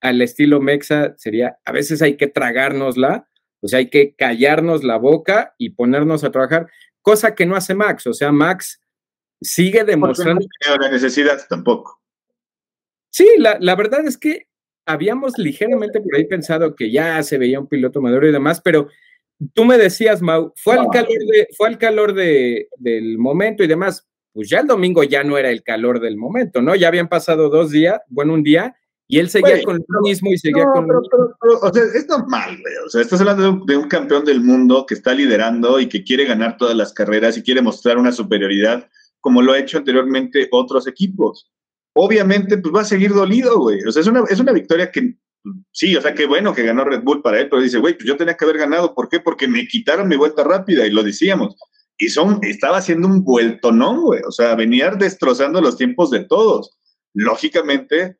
al 0.00 0.22
estilo 0.22 0.60
Mexa 0.60 1.14
sería, 1.16 1.58
a 1.64 1.72
veces 1.72 2.02
hay 2.02 2.16
que 2.16 2.28
tragárnosla, 2.28 3.28
o 3.60 3.68
sea, 3.68 3.80
hay 3.80 3.90
que 3.90 4.14
callarnos 4.14 4.84
la 4.84 4.96
boca 4.96 5.54
y 5.58 5.70
ponernos 5.70 6.22
a 6.22 6.30
trabajar, 6.30 6.70
cosa 7.02 7.34
que 7.34 7.46
no 7.46 7.56
hace 7.56 7.74
Max. 7.74 8.06
O 8.06 8.14
sea, 8.14 8.30
Max 8.32 8.80
sigue 9.40 9.84
demostrando. 9.84 10.46
No 10.66 10.76
la 10.76 10.90
necesidad 10.90 11.40
tampoco. 11.48 12.00
Sí, 13.10 13.28
la, 13.38 13.56
la 13.60 13.74
verdad 13.74 14.06
es 14.06 14.16
que 14.16 14.48
habíamos 14.88 15.36
ligeramente 15.36 16.00
por 16.00 16.16
ahí 16.16 16.24
pensado 16.24 16.74
que 16.74 16.90
ya 16.90 17.22
se 17.22 17.36
veía 17.36 17.60
un 17.60 17.68
piloto 17.68 18.00
maduro 18.00 18.26
y 18.26 18.32
demás, 18.32 18.60
pero 18.62 18.88
tú 19.52 19.64
me 19.64 19.76
decías, 19.76 20.22
Mau, 20.22 20.52
fue 20.56 20.78
al 20.78 20.88
calor, 20.90 21.08
de, 21.08 21.48
fue 21.56 21.68
al 21.68 21.78
calor 21.78 22.14
de, 22.14 22.68
del 22.78 23.18
momento 23.18 23.62
y 23.62 23.66
demás. 23.66 24.06
Pues 24.32 24.48
ya 24.48 24.60
el 24.60 24.66
domingo 24.66 25.02
ya 25.04 25.24
no 25.24 25.36
era 25.36 25.50
el 25.50 25.62
calor 25.62 26.00
del 26.00 26.16
momento, 26.16 26.62
¿no? 26.62 26.74
Ya 26.74 26.88
habían 26.88 27.08
pasado 27.08 27.50
dos 27.50 27.70
días, 27.70 28.00
bueno, 28.08 28.32
un 28.32 28.42
día, 28.42 28.76
y 29.06 29.18
él 29.18 29.28
seguía 29.28 29.62
con 29.62 29.84
lo 29.86 30.00
mismo 30.02 30.30
y 30.32 30.38
seguía 30.38 30.64
con 30.72 30.86
lo 30.86 31.00
mismo. 31.00 31.18
o 31.62 31.72
sea, 31.72 31.82
es 31.82 32.08
normal, 32.08 32.58
güey. 32.60 32.74
O 32.86 32.88
sea, 32.88 33.02
estás 33.02 33.20
hablando 33.20 33.64
de 33.66 33.76
un, 33.76 33.88
campeón 33.88 34.24
del 34.24 34.40
mundo 34.40 34.86
que 34.86 34.94
está 34.94 35.12
liderando 35.12 35.80
y 35.80 35.88
que 35.88 36.04
quiere 36.04 36.24
ganar 36.24 36.56
todas 36.56 36.76
las 36.76 36.92
carreras 36.92 37.36
y 37.36 37.42
quiere 37.42 37.62
mostrar 37.62 37.98
una 37.98 38.12
superioridad 38.12 38.88
como 39.20 39.42
lo 39.42 39.52
ha 39.52 39.58
hecho 39.58 39.78
anteriormente 39.78 40.48
otros 40.50 40.86
equipos. 40.86 41.50
Obviamente, 42.00 42.58
pues 42.58 42.72
va 42.72 42.82
a 42.82 42.84
seguir 42.84 43.12
dolido, 43.12 43.58
güey. 43.58 43.80
O 43.82 43.90
sea, 43.90 44.02
es 44.02 44.06
una, 44.06 44.22
es 44.30 44.38
una 44.38 44.52
victoria 44.52 44.88
que 44.88 45.16
sí, 45.72 45.96
o 45.96 46.00
sea, 46.00 46.14
qué 46.14 46.26
bueno 46.26 46.54
que 46.54 46.62
ganó 46.62 46.84
Red 46.84 47.02
Bull 47.02 47.22
para 47.22 47.40
él, 47.40 47.48
pero 47.48 47.60
dice, 47.60 47.78
güey, 47.78 47.94
pues 47.94 48.06
yo 48.06 48.16
tenía 48.16 48.36
que 48.36 48.44
haber 48.44 48.56
ganado. 48.56 48.94
¿Por 48.94 49.08
qué? 49.08 49.18
Porque 49.18 49.48
me 49.48 49.66
quitaron 49.66 50.06
mi 50.06 50.14
vuelta 50.14 50.44
rápida 50.44 50.86
y 50.86 50.92
lo 50.92 51.02
decíamos. 51.02 51.56
Y 51.98 52.10
son, 52.10 52.38
estaba 52.42 52.76
haciendo 52.76 53.08
un 53.08 53.24
vuelto, 53.24 53.72
¿no, 53.72 54.00
güey? 54.00 54.20
O 54.28 54.30
sea, 54.30 54.54
venía 54.54 54.92
destrozando 54.92 55.60
los 55.60 55.76
tiempos 55.76 56.12
de 56.12 56.24
todos. 56.24 56.78
Lógicamente, 57.14 58.16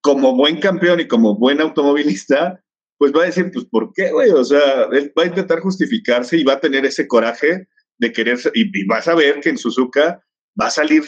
como 0.00 0.34
buen 0.34 0.58
campeón 0.58 0.98
y 0.98 1.06
como 1.06 1.36
buen 1.36 1.60
automovilista, 1.60 2.64
pues 2.98 3.12
va 3.12 3.22
a 3.22 3.26
decir, 3.26 3.52
pues, 3.52 3.64
¿por 3.66 3.92
qué, 3.92 4.10
güey? 4.10 4.30
O 4.30 4.44
sea, 4.44 4.88
él 4.90 5.12
va 5.16 5.22
a 5.22 5.26
intentar 5.26 5.60
justificarse 5.60 6.36
y 6.36 6.42
va 6.42 6.54
a 6.54 6.60
tener 6.60 6.84
ese 6.84 7.06
coraje 7.06 7.68
de 7.98 8.12
querer, 8.12 8.40
y, 8.54 8.76
y 8.76 8.84
vas 8.86 9.06
a 9.06 9.14
ver 9.14 9.38
que 9.38 9.50
en 9.50 9.58
Suzuka 9.58 10.20
va 10.60 10.66
a 10.66 10.70
salir 10.70 11.04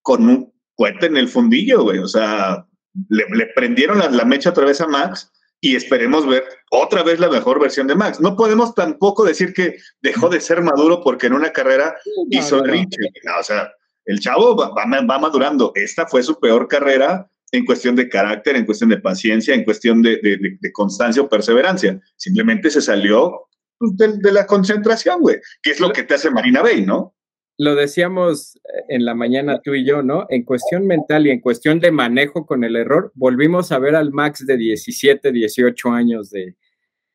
con 0.00 0.26
un 0.26 0.52
cuete 0.82 1.06
en 1.06 1.16
el 1.16 1.28
fundillo, 1.28 1.84
güey. 1.84 1.98
O 2.00 2.08
sea, 2.08 2.66
le, 3.08 3.46
prendieron 3.54 4.00
la, 4.00 4.24
mecha 4.24 4.50
otra 4.50 4.64
vez 4.64 4.80
a 4.80 4.88
Max 4.88 5.30
y 5.60 5.76
esperemos 5.76 6.26
ver 6.26 6.42
otra 6.72 7.04
vez 7.04 7.20
la 7.20 7.30
mejor 7.30 7.60
versión 7.60 7.86
de 7.86 7.94
Max. 7.94 8.20
No 8.20 8.34
podemos 8.34 8.74
tampoco 8.74 9.24
decir 9.24 9.54
que 9.54 9.76
dejó 10.00 10.28
de 10.28 10.40
ser 10.40 10.60
maduro 10.60 11.00
porque 11.04 11.28
en 11.28 11.34
una 11.34 11.52
carrera 11.52 11.94
hizo 12.30 12.64
el 12.64 12.80
no. 12.80 13.38
o 13.38 13.42
sea, 13.44 13.70
el 14.06 14.18
chavo 14.18 14.56
va, 14.56 14.72
va, 14.74 15.18
madurando. 15.20 15.70
Esta 15.76 16.04
fue 16.08 16.24
su 16.24 16.40
peor 16.40 16.66
carrera 16.66 17.30
en 17.52 17.64
cuestión 17.64 17.94
de 17.94 18.08
carácter, 18.08 18.56
en 18.56 18.66
cuestión 18.66 18.90
de 18.90 18.98
paciencia, 18.98 19.54
en 19.54 19.62
cuestión 19.62 20.02
de, 20.02 20.16
de, 20.16 20.72
constancia 20.72 21.22
o 21.22 21.28
perseverancia. 21.28 22.00
Simplemente 22.16 22.70
se 22.70 22.82
salió 22.82 23.46
pues, 23.78 23.96
de, 23.98 24.18
de 24.18 24.32
la 24.32 24.46
concentración, 24.46 25.20
güey, 25.20 25.36
que 25.62 25.70
es 25.70 25.78
lo 25.78 25.92
que 25.92 26.02
te 26.02 26.14
hace 26.14 26.28
Marina 26.28 26.60
Bay, 26.60 26.84
¿no? 26.84 27.14
Lo 27.58 27.74
decíamos 27.74 28.56
eh, 28.56 28.84
en 28.88 29.04
la 29.04 29.14
mañana 29.14 29.60
tú 29.62 29.74
y 29.74 29.84
yo, 29.84 30.02
¿no? 30.02 30.26
En 30.28 30.44
cuestión 30.44 30.86
mental 30.86 31.26
y 31.26 31.30
en 31.30 31.40
cuestión 31.40 31.80
de 31.80 31.90
manejo 31.90 32.46
con 32.46 32.64
el 32.64 32.76
error, 32.76 33.12
volvimos 33.14 33.72
a 33.72 33.78
ver 33.78 33.94
al 33.94 34.12
Max 34.12 34.44
de 34.46 34.56
17, 34.56 35.32
18 35.32 35.90
años 35.90 36.30
de, 36.30 36.56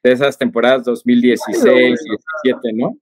esas 0.03 0.37
temporadas 0.37 0.85
2016, 0.85 1.99
17, 2.43 2.73
¿no? 2.73 2.97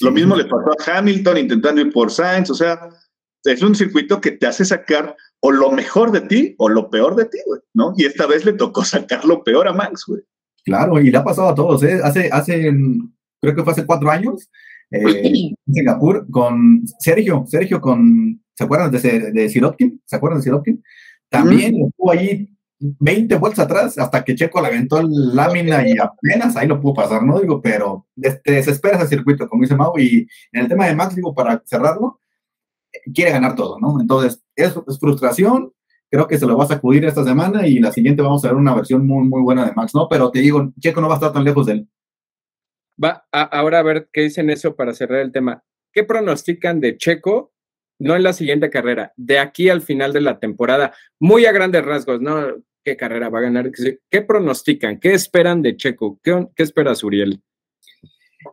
Lo 0.00 0.12
mismo 0.12 0.36
le 0.36 0.44
pasó 0.44 0.70
a 0.70 0.98
Hamilton 0.98 1.38
intentando 1.38 1.80
ir 1.80 1.92
por 1.92 2.10
Sainz, 2.10 2.50
o 2.50 2.54
sea, 2.54 2.88
es 3.44 3.62
un 3.62 3.74
circuito 3.74 4.20
que 4.20 4.32
te 4.32 4.46
hace 4.46 4.64
sacar 4.64 5.16
o 5.40 5.50
lo 5.50 5.70
mejor 5.70 6.12
de 6.12 6.20
ti 6.22 6.54
o 6.58 6.68
lo 6.68 6.90
peor 6.90 7.16
de 7.16 7.24
ti, 7.26 7.38
güey, 7.46 7.60
¿no? 7.74 7.94
Y 7.96 8.04
esta 8.04 8.26
vez 8.26 8.44
le 8.44 8.52
tocó 8.52 8.84
sacar 8.84 9.24
lo 9.24 9.42
peor 9.42 9.68
a 9.68 9.72
Max, 9.72 10.04
güey. 10.06 10.22
Claro, 10.64 11.00
y 11.00 11.10
le 11.10 11.18
ha 11.18 11.24
pasado 11.24 11.48
a 11.48 11.54
todos, 11.54 11.82
¿eh? 11.84 12.00
Hace, 12.02 12.28
hace, 12.32 12.72
creo 13.40 13.54
que 13.54 13.62
fue 13.62 13.72
hace 13.72 13.86
cuatro 13.86 14.10
años, 14.10 14.50
eh, 14.90 15.56
en 15.66 15.74
Singapur 15.74 16.26
con 16.30 16.82
Sergio, 16.98 17.44
Sergio 17.46 17.80
con, 17.80 18.40
¿se 18.54 18.64
acuerdan 18.64 18.90
de, 18.90 19.32
de 19.32 19.48
Sirotkin? 19.48 20.00
¿Se 20.04 20.16
acuerdan 20.16 20.40
de 20.40 20.44
Sirotkin? 20.44 20.82
También 21.28 21.74
estuvo 21.86 22.12
ahí 22.12 22.48
20 22.78 23.36
vueltas 23.36 23.64
atrás 23.64 23.98
hasta 23.98 24.22
que 24.22 24.34
Checo 24.34 24.60
le 24.60 24.68
aventó 24.68 25.02
la 25.02 25.34
lámina 25.46 25.88
y 25.88 25.94
apenas 25.98 26.56
ahí 26.56 26.68
lo 26.68 26.80
pudo 26.80 26.94
pasar, 26.94 27.22
¿no? 27.22 27.40
Digo, 27.40 27.60
pero 27.60 28.06
te 28.14 28.52
desespera 28.52 28.98
ese 28.98 29.08
circuito, 29.08 29.48
como 29.48 29.62
dice 29.62 29.76
Mau, 29.76 29.98
y 29.98 30.26
en 30.52 30.62
el 30.62 30.68
tema 30.68 30.86
de 30.86 30.94
Max, 30.94 31.16
digo, 31.16 31.34
para 31.34 31.62
cerrarlo, 31.64 32.20
quiere 33.14 33.30
ganar 33.30 33.54
todo, 33.54 33.78
¿no? 33.80 34.00
Entonces, 34.00 34.42
es, 34.54 34.74
es 34.86 34.98
frustración, 34.98 35.72
creo 36.10 36.26
que 36.26 36.38
se 36.38 36.46
lo 36.46 36.56
va 36.56 36.64
a 36.64 36.68
sacudir 36.68 37.04
esta 37.04 37.24
semana 37.24 37.66
y 37.66 37.78
la 37.78 37.92
siguiente 37.92 38.22
vamos 38.22 38.44
a 38.44 38.48
ver 38.48 38.56
una 38.56 38.74
versión 38.74 39.06
muy, 39.06 39.26
muy 39.26 39.42
buena 39.42 39.64
de 39.66 39.72
Max, 39.72 39.94
¿no? 39.94 40.08
Pero 40.08 40.30
te 40.30 40.40
digo, 40.40 40.72
Checo 40.78 41.00
no 41.00 41.08
va 41.08 41.14
a 41.14 41.16
estar 41.16 41.32
tan 41.32 41.44
lejos 41.44 41.66
de 41.66 41.72
él. 41.72 41.88
Va 43.02 43.26
ahora 43.30 43.80
a 43.80 43.82
ver 43.82 44.08
qué 44.12 44.22
dicen 44.22 44.50
eso 44.50 44.74
para 44.74 44.94
cerrar 44.94 45.20
el 45.20 45.32
tema. 45.32 45.62
¿Qué 45.92 46.04
pronostican 46.04 46.80
de 46.80 46.96
Checo? 46.96 47.52
No 47.98 48.14
en 48.14 48.22
la 48.22 48.32
siguiente 48.32 48.68
carrera, 48.68 49.12
de 49.16 49.38
aquí 49.38 49.70
al 49.70 49.80
final 49.80 50.12
de 50.12 50.20
la 50.20 50.38
temporada, 50.38 50.92
muy 51.18 51.46
a 51.46 51.52
grandes 51.52 51.84
rasgos, 51.84 52.20
¿no? 52.20 52.62
¿Qué 52.84 52.96
carrera 52.96 53.30
va 53.30 53.38
a 53.38 53.42
ganar? 53.42 53.70
¿Qué 53.72 54.22
pronostican? 54.22 55.00
¿Qué 55.00 55.14
esperan 55.14 55.62
de 55.62 55.76
Checo? 55.76 56.20
¿Qué, 56.22 56.46
qué 56.54 56.62
esperas, 56.62 57.02
Uriel? 57.02 57.42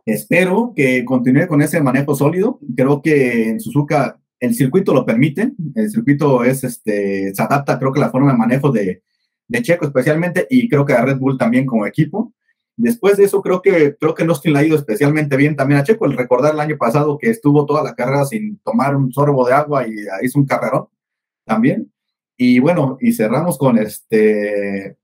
Espero 0.06 0.72
que 0.74 1.04
continúe 1.04 1.46
con 1.46 1.62
ese 1.62 1.80
manejo 1.80 2.14
sólido. 2.14 2.58
Creo 2.74 3.00
que 3.02 3.48
en 3.50 3.60
Suzuka 3.60 4.18
el 4.40 4.54
circuito 4.54 4.92
lo 4.92 5.04
permite. 5.04 5.52
El 5.74 5.90
circuito 5.90 6.42
es, 6.44 6.64
este, 6.64 7.34
se 7.34 7.42
adapta, 7.42 7.78
creo 7.78 7.92
que 7.92 8.00
la 8.00 8.10
forma 8.10 8.32
de 8.32 8.38
manejo 8.38 8.72
de, 8.72 9.02
de 9.48 9.62
Checo 9.62 9.86
especialmente 9.86 10.46
y 10.50 10.68
creo 10.68 10.84
que 10.84 10.94
a 10.94 11.04
Red 11.04 11.18
Bull 11.18 11.38
también 11.38 11.66
como 11.66 11.86
equipo. 11.86 12.34
Después 12.76 13.16
de 13.16 13.24
eso, 13.24 13.40
creo 13.40 13.62
que, 13.62 13.96
creo 13.96 14.14
que 14.14 14.24
Austin 14.24 14.52
le 14.52 14.58
ha 14.58 14.64
ido 14.64 14.76
especialmente 14.76 15.36
bien 15.36 15.54
también 15.54 15.80
a 15.80 15.84
Checo. 15.84 16.06
El 16.06 16.16
recordar 16.16 16.54
el 16.54 16.60
año 16.60 16.76
pasado 16.76 17.18
que 17.18 17.30
estuvo 17.30 17.66
toda 17.66 17.82
la 17.84 17.94
carrera 17.94 18.24
sin 18.24 18.58
tomar 18.58 18.96
un 18.96 19.12
sorbo 19.12 19.46
de 19.46 19.54
agua 19.54 19.86
y 19.86 19.94
hizo 20.22 20.38
un 20.38 20.46
carrerón 20.46 20.88
también. 21.44 21.92
Y 22.36 22.58
bueno, 22.58 22.98
y 23.00 23.12
cerramos 23.12 23.58
con 23.58 23.78
este, 23.78 24.96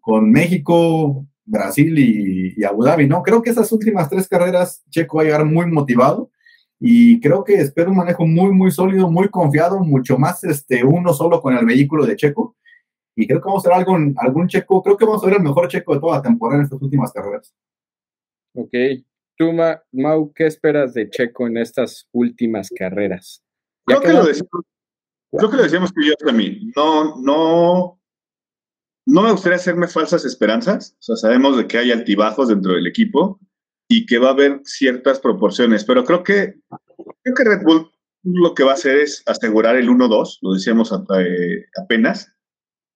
con 0.00 0.30
México, 0.30 1.26
Brasil 1.46 1.98
y, 1.98 2.54
y, 2.56 2.64
Abu 2.64 2.84
Dhabi, 2.84 3.06
¿no? 3.06 3.22
Creo 3.22 3.42
que 3.42 3.50
esas 3.50 3.72
últimas 3.72 4.10
tres 4.10 4.28
carreras 4.28 4.82
Checo 4.90 5.16
va 5.16 5.22
a 5.22 5.24
llegar 5.26 5.44
muy 5.46 5.66
motivado 5.66 6.30
y 6.78 7.20
creo 7.20 7.44
que 7.44 7.54
espero 7.54 7.90
un 7.90 7.96
manejo 7.96 8.26
muy, 8.26 8.52
muy 8.52 8.70
sólido, 8.70 9.10
muy 9.10 9.28
confiado, 9.28 9.80
mucho 9.80 10.18
más 10.18 10.44
este, 10.44 10.84
uno 10.84 11.14
solo 11.14 11.40
con 11.40 11.56
el 11.56 11.64
vehículo 11.64 12.04
de 12.04 12.16
Checo 12.16 12.56
y 13.16 13.26
creo 13.26 13.40
que 13.40 13.46
vamos 13.46 13.66
a 13.66 13.70
ver 13.70 13.78
algún, 13.78 14.14
algún 14.18 14.48
checo, 14.48 14.82
creo 14.82 14.96
que 14.96 15.04
vamos 15.04 15.22
a 15.22 15.26
ver 15.26 15.36
el 15.36 15.42
mejor 15.42 15.68
checo 15.68 15.94
de 15.94 16.00
toda 16.00 16.16
la 16.16 16.22
temporada 16.22 16.60
en 16.60 16.64
estas 16.64 16.82
últimas 16.82 17.12
carreras. 17.12 17.54
Ok. 18.54 18.72
Tú, 19.36 19.52
Mau, 19.92 20.32
¿qué 20.32 20.46
esperas 20.46 20.94
de 20.94 21.10
Checo 21.10 21.48
en 21.48 21.56
estas 21.56 22.08
últimas 22.12 22.70
carreras? 22.70 23.42
Creo 23.84 24.00
que, 24.00 24.12
lo 24.12 24.24
decíamos, 24.24 24.64
creo 25.32 25.50
que 25.50 25.56
lo 25.56 25.62
decíamos 25.64 25.92
tú 25.92 26.00
y 26.02 26.08
yo 26.08 26.14
también. 26.24 26.72
No, 26.76 27.20
no, 27.20 28.00
no 29.06 29.22
me 29.22 29.32
gustaría 29.32 29.56
hacerme 29.56 29.88
falsas 29.88 30.24
esperanzas. 30.24 30.96
O 31.00 31.02
sea, 31.02 31.16
sabemos 31.16 31.56
de 31.56 31.66
que 31.66 31.78
hay 31.78 31.90
altibajos 31.90 32.48
dentro 32.48 32.74
del 32.74 32.86
equipo 32.86 33.40
y 33.88 34.06
que 34.06 34.18
va 34.18 34.28
a 34.28 34.32
haber 34.32 34.60
ciertas 34.64 35.18
proporciones, 35.18 35.84
pero 35.84 36.04
creo 36.04 36.22
que, 36.22 36.54
creo 37.22 37.34
que 37.34 37.44
Red 37.44 37.62
Bull 37.64 37.90
lo 38.22 38.54
que 38.54 38.64
va 38.64 38.70
a 38.70 38.74
hacer 38.74 38.96
es 38.96 39.22
asegurar 39.26 39.76
el 39.76 39.88
1-2, 39.88 40.38
lo 40.40 40.54
decíamos 40.54 40.90
eh, 41.18 41.66
apenas, 41.82 42.33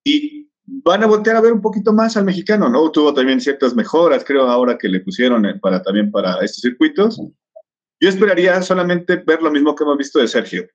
y 0.08 0.50
van 0.66 1.02
a 1.02 1.06
voltear 1.06 1.36
a 1.36 1.40
ver 1.40 1.52
un 1.52 1.60
poquito 1.60 1.92
más 1.92 2.16
al 2.16 2.24
mexicano, 2.24 2.68
¿no? 2.68 2.90
Tuvo 2.90 3.12
también 3.12 3.40
ciertas 3.40 3.74
mejoras, 3.74 4.24
creo, 4.24 4.48
ahora 4.48 4.78
que 4.78 4.88
le 4.88 5.00
pusieron 5.00 5.44
eh, 5.44 5.58
para 5.60 5.82
también 5.82 6.10
para 6.10 6.36
estos 6.42 6.62
circuitos. 6.62 7.20
Yo 8.00 8.08
esperaría 8.08 8.62
solamente 8.62 9.16
ver 9.16 9.42
lo 9.42 9.50
mismo 9.50 9.74
que 9.74 9.84
hemos 9.84 9.98
visto 9.98 10.18
de 10.18 10.28
Sergio. 10.28 10.66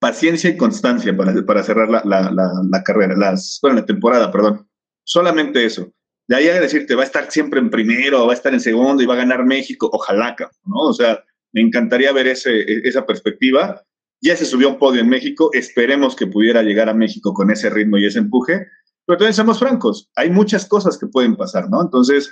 Paciencia 0.00 0.50
y 0.50 0.56
constancia 0.56 1.16
para, 1.16 1.34
para 1.44 1.64
cerrar 1.64 1.88
la, 1.90 2.02
la, 2.04 2.30
la, 2.30 2.82
carrera, 2.84 3.16
las, 3.16 3.58
bueno, 3.60 3.80
la 3.80 3.86
temporada, 3.86 4.30
perdón. 4.30 4.68
Solamente 5.04 5.64
eso. 5.64 5.90
De 6.28 6.36
ahí 6.36 6.46
a 6.48 6.60
decirte, 6.60 6.94
va 6.94 7.02
a 7.02 7.06
estar 7.06 7.30
siempre 7.30 7.58
en 7.58 7.70
primero, 7.70 8.26
va 8.26 8.32
a 8.32 8.36
estar 8.36 8.52
en 8.52 8.60
segundo 8.60 9.02
y 9.02 9.06
va 9.06 9.14
a 9.14 9.24
ganar 9.24 9.44
México, 9.44 9.88
ojalá, 9.92 10.36
¿no? 10.64 10.76
O 10.76 10.92
sea, 10.92 11.24
me 11.52 11.62
encantaría 11.62 12.12
ver 12.12 12.28
ese, 12.28 12.86
esa 12.86 13.04
perspectiva 13.06 13.82
ya 14.20 14.36
se 14.36 14.44
subió 14.44 14.68
a 14.68 14.72
un 14.72 14.78
podio 14.78 15.00
en 15.00 15.08
México, 15.08 15.50
esperemos 15.52 16.16
que 16.16 16.26
pudiera 16.26 16.62
llegar 16.62 16.88
a 16.88 16.94
México 16.94 17.32
con 17.32 17.50
ese 17.50 17.70
ritmo 17.70 17.98
y 17.98 18.06
ese 18.06 18.18
empuje, 18.18 18.66
pero 19.06 19.18
también 19.18 19.34
seamos 19.34 19.58
francos, 19.58 20.10
hay 20.16 20.30
muchas 20.30 20.66
cosas 20.66 20.98
que 20.98 21.06
pueden 21.06 21.36
pasar, 21.36 21.70
¿no? 21.70 21.80
Entonces, 21.80 22.30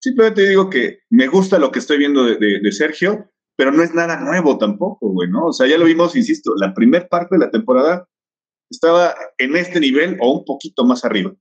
simplemente 0.00 0.48
digo 0.48 0.68
que 0.68 1.00
me 1.10 1.28
gusta 1.28 1.58
lo 1.58 1.70
que 1.70 1.78
estoy 1.78 1.98
viendo 1.98 2.24
de, 2.24 2.72
Sergio, 2.72 3.30
pero 3.56 3.70
no 3.70 3.82
es 3.82 3.94
nada 3.94 4.18
nuevo 4.18 4.58
tampoco, 4.58 5.08
güey, 5.10 5.30
¿no? 5.30 5.46
O 5.46 5.52
sea, 5.52 5.66
ya 5.66 5.78
lo 5.78 5.84
vimos, 5.84 6.16
insisto, 6.16 6.54
la 6.56 6.74
primera 6.74 7.08
parte 7.08 7.36
de 7.36 7.44
la 7.44 7.50
temporada 7.50 8.08
estaba 8.70 9.14
en 9.38 9.56
este 9.56 9.78
nivel 9.78 10.16
o 10.20 10.32
un 10.38 10.44
poquito 10.44 10.84
más 10.84 11.04
arriba. 11.04 11.32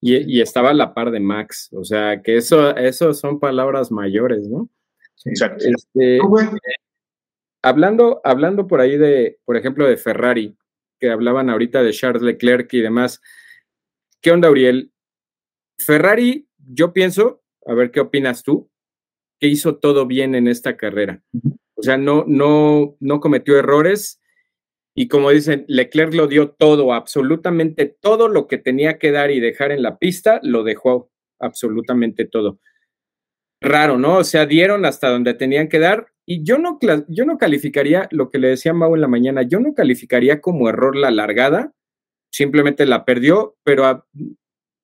Y, 0.00 0.40
estaba 0.40 0.70
a 0.70 0.74
la 0.74 0.94
par 0.94 1.10
de 1.10 1.18
Max, 1.18 1.70
o 1.72 1.84
sea, 1.84 2.22
que 2.22 2.36
eso, 2.36 2.76
eso 2.76 3.12
son 3.14 3.40
palabras 3.40 3.90
mayores, 3.90 4.48
¿no? 4.48 4.70
Exacto. 5.24 5.64
Este, 5.64 6.20
hablando, 7.62 8.20
hablando 8.24 8.66
por 8.66 8.80
ahí 8.80 8.96
de, 8.96 9.38
por 9.44 9.56
ejemplo, 9.56 9.86
de 9.86 9.96
Ferrari, 9.96 10.56
que 11.00 11.10
hablaban 11.10 11.50
ahorita 11.50 11.82
de 11.82 11.92
Charles 11.92 12.22
Leclerc 12.22 12.72
y 12.74 12.80
demás, 12.80 13.20
¿qué 14.20 14.30
onda, 14.32 14.50
Uriel? 14.50 14.92
Ferrari, 15.78 16.48
yo 16.56 16.92
pienso, 16.92 17.42
a 17.66 17.74
ver 17.74 17.90
qué 17.90 18.00
opinas 18.00 18.42
tú, 18.42 18.70
que 19.40 19.46
hizo 19.46 19.76
todo 19.76 20.06
bien 20.06 20.34
en 20.34 20.48
esta 20.48 20.76
carrera. 20.76 21.22
O 21.74 21.82
sea, 21.82 21.96
no, 21.96 22.24
no, 22.26 22.96
no 22.98 23.20
cometió 23.20 23.56
errores 23.56 24.20
y 25.00 25.06
como 25.06 25.30
dicen, 25.30 25.64
Leclerc 25.68 26.12
lo 26.12 26.26
dio 26.26 26.50
todo, 26.50 26.92
absolutamente 26.92 27.86
todo 27.86 28.26
lo 28.26 28.48
que 28.48 28.58
tenía 28.58 28.98
que 28.98 29.12
dar 29.12 29.30
y 29.30 29.38
dejar 29.38 29.70
en 29.70 29.80
la 29.80 29.96
pista, 29.96 30.40
lo 30.42 30.64
dejó 30.64 31.12
absolutamente 31.38 32.24
todo. 32.24 32.58
raro, 33.60 33.96
¿no? 33.96 34.16
O 34.18 34.24
sea, 34.24 34.44
dieron 34.44 34.84
hasta 34.84 35.08
donde 35.08 35.34
tenían 35.34 35.68
que 35.68 35.78
dar. 35.78 36.08
Y 36.30 36.44
yo 36.44 36.58
no, 36.58 36.78
yo 37.08 37.24
no 37.24 37.38
calificaría 37.38 38.06
lo 38.10 38.28
que 38.28 38.38
le 38.38 38.48
decía 38.48 38.74
Mau 38.74 38.94
en 38.94 39.00
la 39.00 39.08
mañana, 39.08 39.40
yo 39.44 39.60
no 39.60 39.72
calificaría 39.72 40.42
como 40.42 40.68
error 40.68 40.94
la 40.94 41.10
largada, 41.10 41.72
simplemente 42.30 42.84
la 42.84 43.06
perdió, 43.06 43.56
pero 43.64 44.04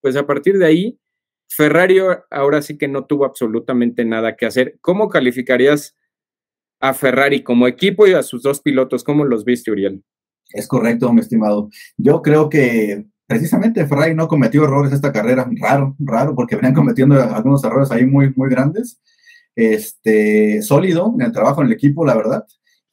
pues 0.00 0.16
a 0.16 0.26
partir 0.26 0.56
de 0.56 0.64
ahí, 0.64 0.98
Ferrari 1.50 1.98
ahora 2.30 2.62
sí 2.62 2.78
que 2.78 2.88
no 2.88 3.04
tuvo 3.04 3.26
absolutamente 3.26 4.06
nada 4.06 4.36
que 4.36 4.46
hacer. 4.46 4.78
¿Cómo 4.80 5.10
calificarías 5.10 5.94
a 6.80 6.94
Ferrari 6.94 7.42
como 7.42 7.68
equipo 7.68 8.06
y 8.06 8.14
a 8.14 8.22
sus 8.22 8.42
dos 8.42 8.62
pilotos? 8.62 9.04
¿Cómo 9.04 9.26
los 9.26 9.44
viste, 9.44 9.70
Uriel? 9.70 10.02
Es 10.48 10.66
correcto, 10.66 11.12
mi 11.12 11.20
estimado. 11.20 11.68
Yo 11.98 12.22
creo 12.22 12.48
que 12.48 13.04
precisamente 13.26 13.86
Ferrari 13.86 14.14
no 14.14 14.28
cometió 14.28 14.64
errores 14.64 14.94
esta 14.94 15.12
carrera, 15.12 15.46
raro, 15.60 15.94
raro, 15.98 16.34
porque 16.34 16.56
venían 16.56 16.72
cometiendo 16.72 17.20
algunos 17.20 17.62
errores 17.64 17.90
ahí 17.90 18.06
muy, 18.06 18.32
muy 18.34 18.48
grandes. 18.48 18.98
Este, 19.56 20.62
sólido 20.62 21.14
en 21.14 21.26
el 21.26 21.32
trabajo 21.32 21.60
en 21.60 21.68
el 21.68 21.74
equipo, 21.74 22.04
la 22.04 22.16
verdad, 22.16 22.44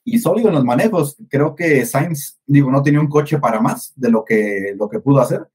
y 0.03 0.19
sólido 0.19 0.49
en 0.49 0.55
los 0.55 0.65
manejos. 0.65 1.17
Creo 1.29 1.55
que 1.55 1.85
Sainz, 1.85 2.39
digo, 2.45 2.71
no 2.71 2.83
tenía 2.83 2.99
un 2.99 3.09
coche 3.09 3.39
para 3.39 3.59
más 3.61 3.93
de 3.95 4.09
lo 4.09 4.23
que, 4.23 4.73
lo 4.77 4.89
que 4.89 4.99
pudo 4.99 5.19
hacer. 5.19 5.47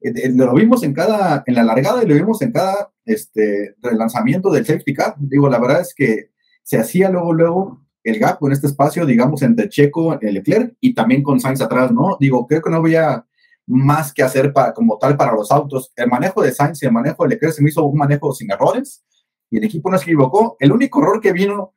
Eh, 0.00 0.30
lo 0.34 0.52
vimos 0.54 0.82
en 0.82 0.92
cada, 0.92 1.42
en 1.46 1.54
la 1.54 1.62
largada 1.62 2.02
y 2.02 2.06
lo 2.06 2.14
vimos 2.14 2.42
en 2.42 2.52
cada 2.52 2.90
este, 3.04 3.76
relanzamiento 3.80 4.50
del 4.50 4.66
safety 4.66 4.94
car. 4.94 5.14
Digo, 5.18 5.48
la 5.48 5.58
verdad 5.58 5.80
es 5.80 5.94
que 5.94 6.30
se 6.62 6.78
hacía 6.78 7.10
luego, 7.10 7.32
luego 7.32 7.82
el 8.04 8.18
gap 8.18 8.38
en 8.44 8.52
este 8.52 8.66
espacio, 8.66 9.06
digamos, 9.06 9.42
entre 9.42 9.68
Checo, 9.68 10.18
el 10.20 10.34
Leclerc 10.34 10.74
y 10.80 10.94
también 10.94 11.22
con 11.22 11.40
Sainz 11.40 11.60
atrás, 11.60 11.92
¿no? 11.92 12.16
Digo, 12.18 12.46
creo 12.46 12.62
que 12.62 12.70
no 12.70 12.78
había 12.78 13.24
más 13.66 14.12
que 14.12 14.24
hacer 14.24 14.52
para, 14.52 14.74
como 14.74 14.98
tal 14.98 15.16
para 15.16 15.32
los 15.32 15.52
autos. 15.52 15.92
El 15.94 16.08
manejo 16.08 16.42
de 16.42 16.52
Sainz 16.52 16.82
y 16.82 16.86
el 16.86 16.92
manejo 16.92 17.22
de 17.22 17.30
Leclerc 17.30 17.54
se 17.54 17.62
me 17.62 17.70
hizo 17.70 17.84
un 17.84 17.96
manejo 17.96 18.32
sin 18.32 18.50
errores 18.50 19.04
y 19.52 19.58
el 19.58 19.64
equipo 19.64 19.90
no 19.90 19.98
se 19.98 20.04
equivocó. 20.04 20.56
El 20.58 20.72
único 20.72 21.00
error 21.00 21.20
que 21.20 21.32
vino 21.32 21.72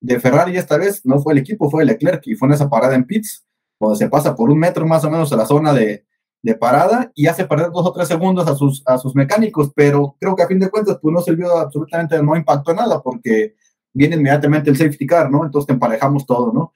de 0.00 0.20
Ferrari 0.20 0.56
esta 0.56 0.76
vez 0.76 1.06
no 1.06 1.20
fue 1.20 1.32
el 1.32 1.38
equipo, 1.38 1.70
fue 1.70 1.84
Leclerc 1.86 2.26
y 2.26 2.34
fue 2.34 2.48
en 2.48 2.54
esa 2.54 2.68
parada 2.68 2.94
en 2.94 3.04
pits, 3.04 3.46
donde 3.78 3.96
se 3.96 4.08
pasa 4.08 4.34
por 4.34 4.50
un 4.50 4.58
metro 4.58 4.86
más 4.86 5.04
o 5.04 5.10
menos 5.10 5.32
a 5.32 5.36
la 5.36 5.46
zona 5.46 5.72
de, 5.72 6.04
de 6.42 6.54
parada 6.54 7.10
y 7.14 7.26
hace 7.26 7.44
perder 7.44 7.70
dos 7.70 7.86
o 7.86 7.92
tres 7.92 8.08
segundos 8.08 8.48
a 8.48 8.54
sus, 8.54 8.82
a 8.86 8.98
sus 8.98 9.14
mecánicos, 9.14 9.72
pero 9.74 10.16
creo 10.18 10.34
que 10.34 10.42
a 10.42 10.48
fin 10.48 10.58
de 10.58 10.70
cuentas 10.70 10.98
pues 11.00 11.14
no 11.14 11.20
sirvió 11.20 11.56
absolutamente, 11.58 12.22
no 12.22 12.36
impactó 12.36 12.74
nada 12.74 13.00
porque 13.02 13.54
viene 13.92 14.16
inmediatamente 14.16 14.70
el 14.70 14.76
safety 14.76 15.06
car, 15.06 15.30
¿no? 15.30 15.44
Entonces 15.44 15.66
te 15.66 15.72
emparejamos 15.72 16.26
todo, 16.26 16.52
¿no? 16.52 16.74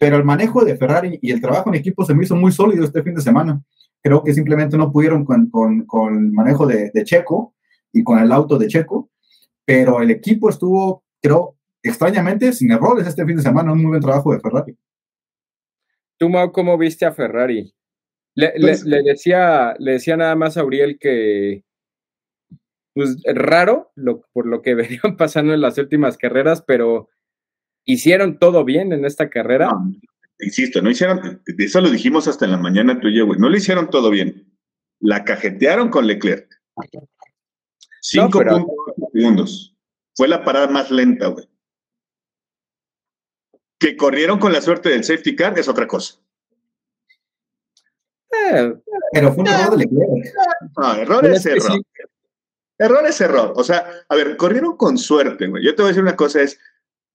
Pero 0.00 0.16
el 0.16 0.24
manejo 0.24 0.64
de 0.64 0.76
Ferrari 0.76 1.18
y 1.22 1.30
el 1.30 1.40
trabajo 1.40 1.68
en 1.68 1.76
equipo 1.76 2.04
se 2.04 2.14
me 2.14 2.24
hizo 2.24 2.34
muy 2.34 2.50
sólido 2.50 2.84
este 2.84 3.02
fin 3.02 3.14
de 3.14 3.20
semana. 3.20 3.62
Creo 4.02 4.24
que 4.24 4.34
simplemente 4.34 4.76
no 4.76 4.90
pudieron 4.90 5.24
con, 5.24 5.48
con, 5.48 5.86
con 5.86 6.14
el 6.14 6.32
manejo 6.32 6.66
de, 6.66 6.90
Checo 7.04 7.54
y 7.92 8.02
con 8.02 8.18
el 8.18 8.32
auto 8.32 8.58
de 8.58 8.66
Checo, 8.66 9.10
pero 9.64 10.00
el 10.00 10.10
equipo 10.10 10.50
estuvo, 10.50 11.04
creo, 11.20 11.58
extrañamente 11.82 12.52
sin 12.52 12.70
errores 12.72 13.06
este 13.06 13.24
fin 13.24 13.36
de 13.36 13.42
semana. 13.42 13.72
Un 13.72 13.82
muy 13.82 13.90
buen 13.90 14.00
trabajo 14.00 14.32
de 14.32 14.40
Ferrari. 14.40 14.76
¿Tú, 16.18 16.28
Mau, 16.28 16.52
cómo 16.52 16.78
viste 16.78 17.04
a 17.04 17.12
Ferrari? 17.12 17.74
Le, 18.34 18.52
pues 18.60 18.84
le, 18.84 19.02
decía, 19.02 19.74
le 19.78 19.92
decía 19.92 20.16
nada 20.16 20.34
más 20.36 20.56
a 20.56 20.64
Uriel 20.64 20.98
que, 20.98 21.64
pues 22.94 23.16
raro 23.24 23.92
lo, 23.94 24.22
por 24.32 24.46
lo 24.46 24.62
que 24.62 24.74
venían 24.74 25.16
pasando 25.16 25.54
en 25.54 25.60
las 25.60 25.78
últimas 25.78 26.16
carreras, 26.16 26.62
pero 26.66 27.08
hicieron 27.84 28.38
todo 28.38 28.64
bien 28.64 28.92
en 28.92 29.04
esta 29.04 29.28
carrera. 29.28 29.66
No, 29.66 29.92
insisto, 30.40 30.80
no 30.82 30.90
hicieron, 30.90 31.42
eso 31.58 31.80
lo 31.80 31.90
dijimos 31.90 32.28
hasta 32.28 32.44
en 32.44 32.52
la 32.52 32.58
mañana 32.58 33.00
tú 33.00 33.08
y 33.08 33.16
yo, 33.16 33.26
güey, 33.26 33.38
no 33.38 33.48
lo 33.48 33.56
hicieron 33.56 33.90
todo 33.90 34.10
bien. 34.10 34.46
La 35.00 35.24
cajetearon 35.24 35.88
con 35.88 36.06
Leclerc. 36.06 36.48
Cinco 38.00 38.44
no, 38.44 38.50
pero... 38.50 38.66
segundos. 39.12 39.76
Fue 40.14 40.28
la 40.28 40.44
parada 40.44 40.68
más 40.68 40.90
lenta, 40.90 41.28
güey. 41.28 41.48
Que 43.78 43.96
corrieron 43.96 44.38
con 44.38 44.52
la 44.52 44.60
suerte 44.60 44.90
del 44.90 45.04
safety 45.04 45.34
car 45.34 45.58
es 45.58 45.68
otra 45.68 45.86
cosa. 45.86 46.14
Eh, 48.32 48.74
pero 49.12 49.32
fue 49.32 49.42
un 49.42 49.48
error 49.48 49.76
de 49.76 49.84
Leclerc. 49.84 50.34
No, 50.76 50.94
error 50.94 51.26
es 51.26 51.46
error. 51.46 51.80
Error 52.78 53.06
es 53.06 53.20
error. 53.20 53.52
O 53.56 53.64
sea, 53.64 53.86
a 54.08 54.16
ver, 54.16 54.36
corrieron 54.36 54.76
con 54.76 54.98
suerte, 54.98 55.46
güey. 55.46 55.64
Yo 55.64 55.74
te 55.74 55.82
voy 55.82 55.88
a 55.88 55.92
decir 55.92 56.02
una 56.02 56.16
cosa, 56.16 56.42
es, 56.42 56.58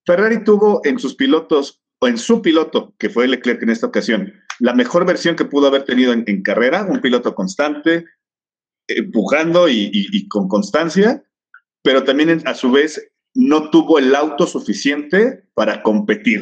Ferrari 0.06 0.44
tuvo 0.44 0.82
en 0.84 1.00
sus 1.00 1.16
pilotos, 1.16 1.82
o 2.00 2.08
en 2.08 2.18
su 2.18 2.42
piloto, 2.42 2.94
que 2.98 3.10
fue 3.10 3.28
Leclerc 3.28 3.64
en 3.64 3.72
esta 3.72 3.88
ocasión, 3.88 4.34
la 4.60 4.74
mejor 4.74 5.06
versión 5.06 5.36
que 5.36 5.46
pudo 5.46 5.68
haber 5.68 5.84
tenido 5.84 6.14
en, 6.14 6.24
en 6.28 6.44
carrera, 6.44 6.86
un 6.86 7.02
piloto 7.02 7.34
constante, 7.34 8.06
empujando 8.88 9.68
y, 9.68 9.90
y, 9.92 10.08
y 10.16 10.28
con 10.28 10.48
constancia, 10.48 11.24
pero 11.88 12.04
también 12.04 12.42
a 12.44 12.54
su 12.54 12.70
vez 12.70 13.10
no 13.34 13.70
tuvo 13.70 13.98
el 13.98 14.14
auto 14.14 14.46
suficiente 14.46 15.46
para 15.54 15.82
competir. 15.82 16.42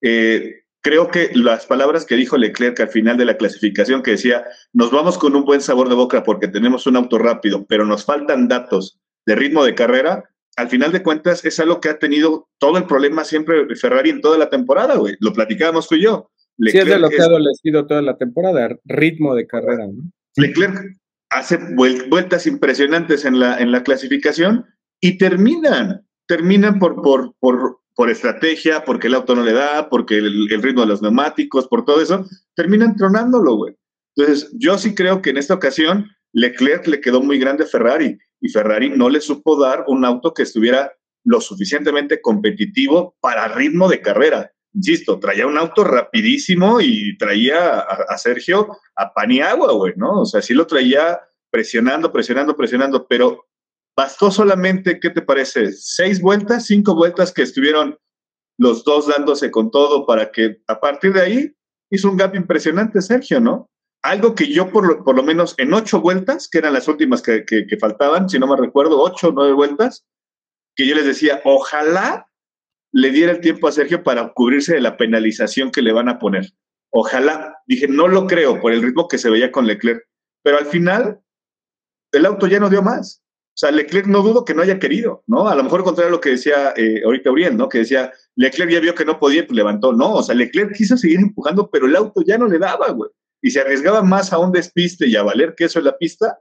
Eh, 0.00 0.62
creo 0.80 1.08
que 1.08 1.32
las 1.34 1.66
palabras 1.66 2.06
que 2.06 2.16
dijo 2.16 2.38
Leclerc 2.38 2.80
al 2.80 2.88
final 2.88 3.18
de 3.18 3.26
la 3.26 3.36
clasificación, 3.36 4.02
que 4.02 4.12
decía, 4.12 4.42
nos 4.72 4.90
vamos 4.90 5.18
con 5.18 5.36
un 5.36 5.44
buen 5.44 5.60
sabor 5.60 5.90
de 5.90 5.94
boca 5.94 6.22
porque 6.22 6.48
tenemos 6.48 6.86
un 6.86 6.96
auto 6.96 7.18
rápido, 7.18 7.66
pero 7.66 7.84
nos 7.84 8.06
faltan 8.06 8.48
datos 8.48 8.98
de 9.26 9.34
ritmo 9.34 9.66
de 9.66 9.74
carrera, 9.74 10.30
al 10.56 10.70
final 10.70 10.92
de 10.92 11.02
cuentas 11.02 11.44
es 11.44 11.60
algo 11.60 11.78
que 11.78 11.90
ha 11.90 11.98
tenido 11.98 12.48
todo 12.56 12.78
el 12.78 12.86
problema 12.86 13.22
siempre 13.24 13.66
Ferrari 13.76 14.08
en 14.08 14.22
toda 14.22 14.38
la 14.38 14.48
temporada, 14.48 14.96
güey. 14.96 15.14
Lo 15.20 15.34
platicábamos 15.34 15.88
tú 15.88 15.96
y 15.96 16.04
yo. 16.04 16.30
Leclerc 16.56 16.86
sí, 16.86 16.90
es 16.90 16.96
de 16.96 17.00
lo 17.02 17.10
que 17.10 17.20
ha 17.20 17.26
adolecido 17.26 17.86
toda 17.86 18.00
la 18.00 18.16
temporada, 18.16 18.74
ritmo 18.86 19.34
de 19.34 19.46
carrera. 19.46 19.88
¿no? 19.88 20.10
Leclerc 20.36 20.96
hace 21.34 21.58
vueltas 21.74 22.46
impresionantes 22.46 23.24
en 23.24 23.38
la, 23.38 23.58
en 23.58 23.72
la 23.72 23.82
clasificación 23.82 24.64
y 25.00 25.18
terminan, 25.18 26.06
terminan 26.26 26.78
por, 26.78 27.02
por, 27.02 27.34
por 27.40 27.84
por 27.94 28.10
estrategia, 28.10 28.84
porque 28.84 29.06
el 29.06 29.14
auto 29.14 29.34
no 29.34 29.42
le 29.42 29.52
da, 29.52 29.88
porque 29.88 30.18
el, 30.18 30.48
el, 30.50 30.62
ritmo 30.62 30.82
de 30.82 30.88
los 30.88 31.02
neumáticos, 31.02 31.68
por 31.68 31.84
todo 31.84 32.00
eso, 32.00 32.26
terminan 32.54 32.96
tronándolo, 32.96 33.56
güey. 33.56 33.76
Entonces, 34.16 34.50
yo 34.54 34.78
sí 34.78 34.94
creo 34.94 35.22
que 35.22 35.30
en 35.30 35.38
esta 35.38 35.54
ocasión 35.54 36.10
Leclerc 36.32 36.86
le 36.86 37.00
quedó 37.00 37.22
muy 37.22 37.38
grande 37.38 37.64
a 37.64 37.68
Ferrari 37.68 38.18
y 38.40 38.48
Ferrari 38.48 38.90
no 38.90 39.08
le 39.08 39.20
supo 39.20 39.60
dar 39.60 39.84
un 39.86 40.04
auto 40.04 40.34
que 40.34 40.42
estuviera 40.42 40.92
lo 41.24 41.40
suficientemente 41.40 42.20
competitivo 42.20 43.16
para 43.20 43.48
ritmo 43.48 43.88
de 43.88 44.00
carrera. 44.00 44.52
Insisto, 44.74 45.18
traía 45.20 45.46
un 45.46 45.56
auto 45.56 45.84
rapidísimo 45.84 46.80
y 46.80 47.16
traía 47.16 47.78
a, 47.78 48.06
a 48.08 48.18
Sergio 48.18 48.76
a 48.96 49.14
Paniagua, 49.14 49.72
güey, 49.72 49.94
¿no? 49.96 50.22
O 50.22 50.26
sea, 50.26 50.42
sí 50.42 50.52
lo 50.52 50.66
traía 50.66 51.20
presionando, 51.50 52.12
presionando, 52.12 52.56
presionando, 52.56 53.06
pero 53.06 53.46
Bastó 53.96 54.30
solamente, 54.30 54.98
¿qué 54.98 55.10
te 55.10 55.22
parece? 55.22 55.72
Seis 55.72 56.20
vueltas, 56.20 56.66
cinco 56.66 56.96
vueltas 56.96 57.32
que 57.32 57.42
estuvieron 57.42 57.96
los 58.58 58.82
dos 58.84 59.06
dándose 59.06 59.50
con 59.50 59.70
todo 59.70 60.04
para 60.04 60.32
que 60.32 60.60
a 60.66 60.80
partir 60.80 61.12
de 61.12 61.20
ahí 61.20 61.56
hizo 61.90 62.10
un 62.10 62.16
gap 62.16 62.34
impresionante, 62.34 63.00
Sergio, 63.00 63.40
¿no? 63.40 63.70
Algo 64.02 64.34
que 64.34 64.52
yo 64.52 64.70
por 64.70 64.86
lo, 64.86 65.04
por 65.04 65.14
lo 65.14 65.22
menos 65.22 65.54
en 65.58 65.72
ocho 65.72 66.00
vueltas, 66.00 66.48
que 66.48 66.58
eran 66.58 66.72
las 66.72 66.88
últimas 66.88 67.22
que, 67.22 67.44
que, 67.44 67.78
faltaban, 67.78 68.28
si 68.28 68.38
no 68.38 68.48
me 68.48 68.56
recuerdo, 68.56 69.00
ocho 69.00 69.28
o 69.28 69.32
nueve 69.32 69.52
vueltas, 69.52 70.04
que 70.74 70.86
yo 70.86 70.96
les 70.96 71.06
decía, 71.06 71.40
ojalá 71.44 72.28
le 72.94 73.10
diera 73.10 73.32
el 73.32 73.40
tiempo 73.40 73.66
a 73.66 73.72
Sergio 73.72 74.04
para 74.04 74.32
cubrirse 74.32 74.74
de 74.74 74.80
la 74.80 74.96
penalización 74.96 75.72
que 75.72 75.82
le 75.82 75.92
van 75.92 76.08
a 76.08 76.20
poner. 76.20 76.52
Ojalá. 76.90 77.58
Dije, 77.66 77.88
no 77.88 78.06
lo 78.06 78.28
creo 78.28 78.60
por 78.60 78.72
el 78.72 78.82
ritmo 78.82 79.08
que 79.08 79.18
se 79.18 79.30
veía 79.30 79.50
con 79.50 79.66
Leclerc. 79.66 80.06
Pero 80.44 80.58
al 80.58 80.66
final, 80.66 81.20
el 82.12 82.24
auto 82.24 82.46
ya 82.46 82.60
no 82.60 82.70
dio 82.70 82.82
más. 82.82 83.20
O 83.26 83.56
sea, 83.56 83.72
Leclerc 83.72 84.06
no 84.06 84.22
dudo 84.22 84.44
que 84.44 84.54
no 84.54 84.62
haya 84.62 84.78
querido, 84.78 85.24
¿no? 85.26 85.48
A 85.48 85.56
lo 85.56 85.64
mejor 85.64 85.82
contrario 85.82 86.08
a 86.08 86.12
lo 86.12 86.20
que 86.20 86.30
decía 86.30 86.72
eh, 86.76 87.02
ahorita 87.04 87.32
Uriel, 87.32 87.56
¿no? 87.56 87.68
Que 87.68 87.78
decía, 87.78 88.12
Leclerc 88.36 88.70
ya 88.70 88.78
vio 88.78 88.94
que 88.94 89.04
no 89.04 89.18
podía 89.18 89.44
pues 89.44 89.56
levantó. 89.56 89.92
No, 89.92 90.12
o 90.12 90.22
sea, 90.22 90.36
Leclerc 90.36 90.76
quiso 90.76 90.96
seguir 90.96 91.18
empujando, 91.18 91.68
pero 91.70 91.86
el 91.86 91.96
auto 91.96 92.22
ya 92.24 92.38
no 92.38 92.46
le 92.46 92.60
daba, 92.60 92.90
güey. 92.90 93.10
Y 93.42 93.50
se 93.50 93.60
arriesgaba 93.60 94.02
más 94.02 94.32
a 94.32 94.38
un 94.38 94.52
despiste 94.52 95.08
y 95.08 95.16
a 95.16 95.24
valer 95.24 95.56
queso 95.56 95.80
en 95.80 95.86
la 95.86 95.98
pista 95.98 96.38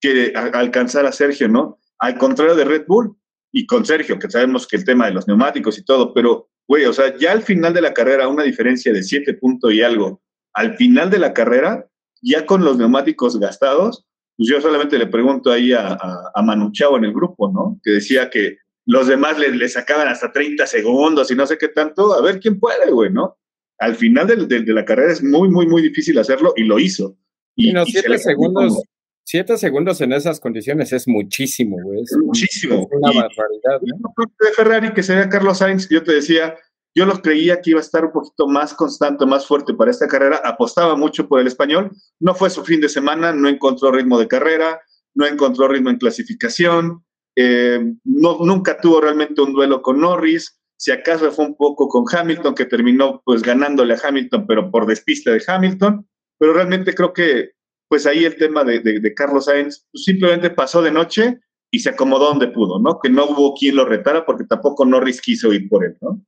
que 0.00 0.32
alcanzar 0.34 1.04
a 1.04 1.12
Sergio, 1.12 1.46
¿no? 1.46 1.78
Al 1.98 2.16
contrario 2.16 2.54
de 2.54 2.64
Red 2.64 2.86
Bull 2.86 3.19
y 3.52 3.66
con 3.66 3.84
Sergio, 3.84 4.18
que 4.18 4.30
sabemos 4.30 4.66
que 4.66 4.76
el 4.76 4.84
tema 4.84 5.06
de 5.06 5.12
los 5.12 5.26
neumáticos 5.26 5.78
y 5.78 5.84
todo, 5.84 6.14
pero, 6.14 6.48
güey, 6.68 6.84
o 6.84 6.92
sea, 6.92 7.16
ya 7.16 7.32
al 7.32 7.42
final 7.42 7.74
de 7.74 7.82
la 7.82 7.92
carrera, 7.92 8.28
una 8.28 8.44
diferencia 8.44 8.92
de 8.92 9.02
siete 9.02 9.34
puntos 9.34 9.72
y 9.72 9.82
algo, 9.82 10.22
al 10.52 10.76
final 10.76 11.10
de 11.10 11.18
la 11.18 11.32
carrera, 11.32 11.86
ya 12.22 12.46
con 12.46 12.64
los 12.64 12.76
neumáticos 12.78 13.38
gastados, 13.38 14.06
pues 14.36 14.48
yo 14.48 14.60
solamente 14.60 14.98
le 14.98 15.06
pregunto 15.06 15.50
ahí 15.50 15.72
a, 15.72 15.88
a, 15.88 16.30
a 16.34 16.42
Manu 16.42 16.70
Chao 16.72 16.96
en 16.96 17.04
el 17.04 17.12
grupo, 17.12 17.50
¿no? 17.52 17.78
Que 17.82 17.92
decía 17.92 18.30
que 18.30 18.58
los 18.86 19.06
demás 19.06 19.38
le, 19.38 19.50
le, 19.54 19.68
sacaban 19.68 20.08
hasta 20.08 20.32
30 20.32 20.66
segundos 20.66 21.30
y 21.30 21.34
no 21.34 21.46
sé 21.46 21.58
qué 21.58 21.68
tanto, 21.68 22.14
a 22.14 22.22
ver 22.22 22.40
quién 22.40 22.58
puede, 22.58 22.90
güey, 22.90 23.12
¿no? 23.12 23.36
Al 23.78 23.94
final 23.96 24.26
de, 24.26 24.36
de, 24.46 24.62
de 24.62 24.72
la 24.72 24.84
carrera 24.84 25.12
es 25.12 25.22
muy, 25.22 25.48
muy, 25.48 25.66
muy 25.66 25.82
difícil 25.82 26.18
hacerlo 26.18 26.52
y 26.56 26.64
lo 26.64 26.78
hizo. 26.78 27.16
Y, 27.54 27.76
y 27.76 27.84
siete 27.86 28.18
segundos, 28.18 28.74
como... 28.74 28.82
siete 29.24 29.56
segundos 29.58 30.00
en 30.00 30.12
esas 30.12 30.40
condiciones 30.40 30.92
es 30.92 31.06
muchísimo, 31.06 31.76
güey. 31.82 32.02
Es 32.02 32.16
muchísimo. 32.16 32.88
Es 32.90 32.98
una 32.98 33.12
barbaridad, 33.12 33.80
¿no? 33.82 34.12
De 34.40 34.52
Ferrari, 34.52 34.92
que 34.92 35.02
sería 35.02 35.28
Carlos 35.28 35.58
Sainz, 35.58 35.88
yo 35.88 36.02
te 36.02 36.12
decía, 36.12 36.56
yo 36.94 37.06
lo 37.06 37.20
creía 37.22 37.60
que 37.60 37.70
iba 37.70 37.80
a 37.80 37.82
estar 37.82 38.04
un 38.04 38.12
poquito 38.12 38.48
más 38.48 38.74
constante, 38.74 39.26
más 39.26 39.46
fuerte 39.46 39.74
para 39.74 39.90
esta 39.90 40.08
carrera. 40.08 40.40
Apostaba 40.44 40.96
mucho 40.96 41.28
por 41.28 41.40
el 41.40 41.46
español. 41.46 41.90
No 42.18 42.34
fue 42.34 42.50
su 42.50 42.64
fin 42.64 42.80
de 42.80 42.88
semana, 42.88 43.32
no 43.32 43.48
encontró 43.48 43.92
ritmo 43.92 44.18
de 44.18 44.28
carrera, 44.28 44.80
no 45.14 45.26
encontró 45.26 45.68
ritmo 45.68 45.90
en 45.90 45.98
clasificación. 45.98 47.04
eh, 47.36 47.80
no, 48.04 48.38
nunca 48.44 48.80
tuvo 48.80 49.00
realmente 49.00 49.40
un 49.40 49.52
duelo 49.52 49.82
con 49.82 50.00
Norris, 50.00 50.60
si 50.80 50.90
acaso 50.92 51.30
fue 51.30 51.44
un 51.44 51.56
poco 51.56 51.88
con 51.88 52.04
Hamilton, 52.10 52.54
que 52.54 52.64
terminó 52.64 53.20
pues 53.26 53.42
ganándole 53.42 53.92
a 53.92 53.98
Hamilton, 54.02 54.46
pero 54.46 54.70
por 54.70 54.86
despiste 54.86 55.30
de 55.30 55.42
Hamilton, 55.46 56.08
pero 56.38 56.54
realmente 56.54 56.94
creo 56.94 57.12
que 57.12 57.50
pues 57.90 58.06
ahí 58.06 58.24
el 58.24 58.36
tema 58.36 58.62
de, 58.62 59.14
Carlos 59.16 59.46
Sainz 59.46 59.84
pues, 59.90 60.04
simplemente 60.04 60.48
pasó 60.50 60.80
de 60.80 60.92
noche 60.92 61.40
y 61.72 61.80
se 61.80 61.90
acomodó 61.90 62.26
donde 62.26 62.46
pudo, 62.46 62.78
¿no? 62.78 63.00
Que 63.00 63.10
no 63.10 63.24
hubo 63.26 63.52
quien 63.54 63.74
lo 63.74 63.84
retara 63.84 64.24
porque 64.24 64.44
tampoco 64.44 64.84
Norris 64.84 65.20
quiso 65.20 65.52
ir 65.52 65.68
por 65.68 65.84
él, 65.84 65.96
¿no? 66.00 66.24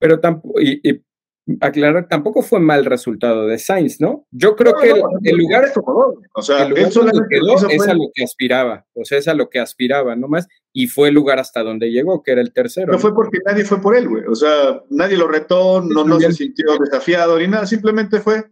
Pero 0.00 0.18
tampoco, 0.18 0.60
y, 0.60 0.82
aclarar, 1.60 2.08
tampoco 2.08 2.42
fue 2.42 2.58
mal 2.58 2.84
resultado 2.84 3.46
de 3.46 3.56
Sainz, 3.56 4.00
¿no? 4.00 4.26
Yo 4.32 4.56
creo 4.56 4.74
que 4.74 4.90
el, 4.90 5.36
lugar, 5.36 5.72
o 6.34 6.42
sea, 6.42 6.64
el 6.64 6.70
lugar 6.70 6.90
quedó 7.30 7.68
es 7.68 7.86
a 7.86 7.94
lo 7.94 8.10
que 8.12 8.24
aspiraba, 8.24 8.84
o 8.92 9.04
sea, 9.04 9.18
es 9.18 9.28
a 9.28 9.34
lo 9.34 9.48
que 9.48 9.60
aspiraba 9.60 10.16
nomás, 10.16 10.48
y 10.72 10.88
fue 10.88 11.08
el 11.08 11.14
lugar 11.14 11.38
hasta 11.38 11.62
donde 11.62 11.92
llegó, 11.92 12.24
que 12.24 12.32
era 12.32 12.40
el 12.40 12.52
tercero. 12.52 12.92
No 12.92 12.98
fue 12.98 13.14
porque 13.14 13.38
nadie 13.46 13.64
fue 13.64 13.80
por 13.80 13.96
él, 13.96 14.08
güey, 14.08 14.24
o 14.26 14.34
sea, 14.34 14.82
nadie 14.90 15.16
lo 15.16 15.28
retó, 15.28 15.80
no, 15.82 16.02
no 16.02 16.18
se 16.18 16.32
sintió 16.32 16.76
desafiado 16.80 17.38
ni 17.38 17.46
nada, 17.46 17.64
simplemente 17.64 18.18
fue 18.18 18.42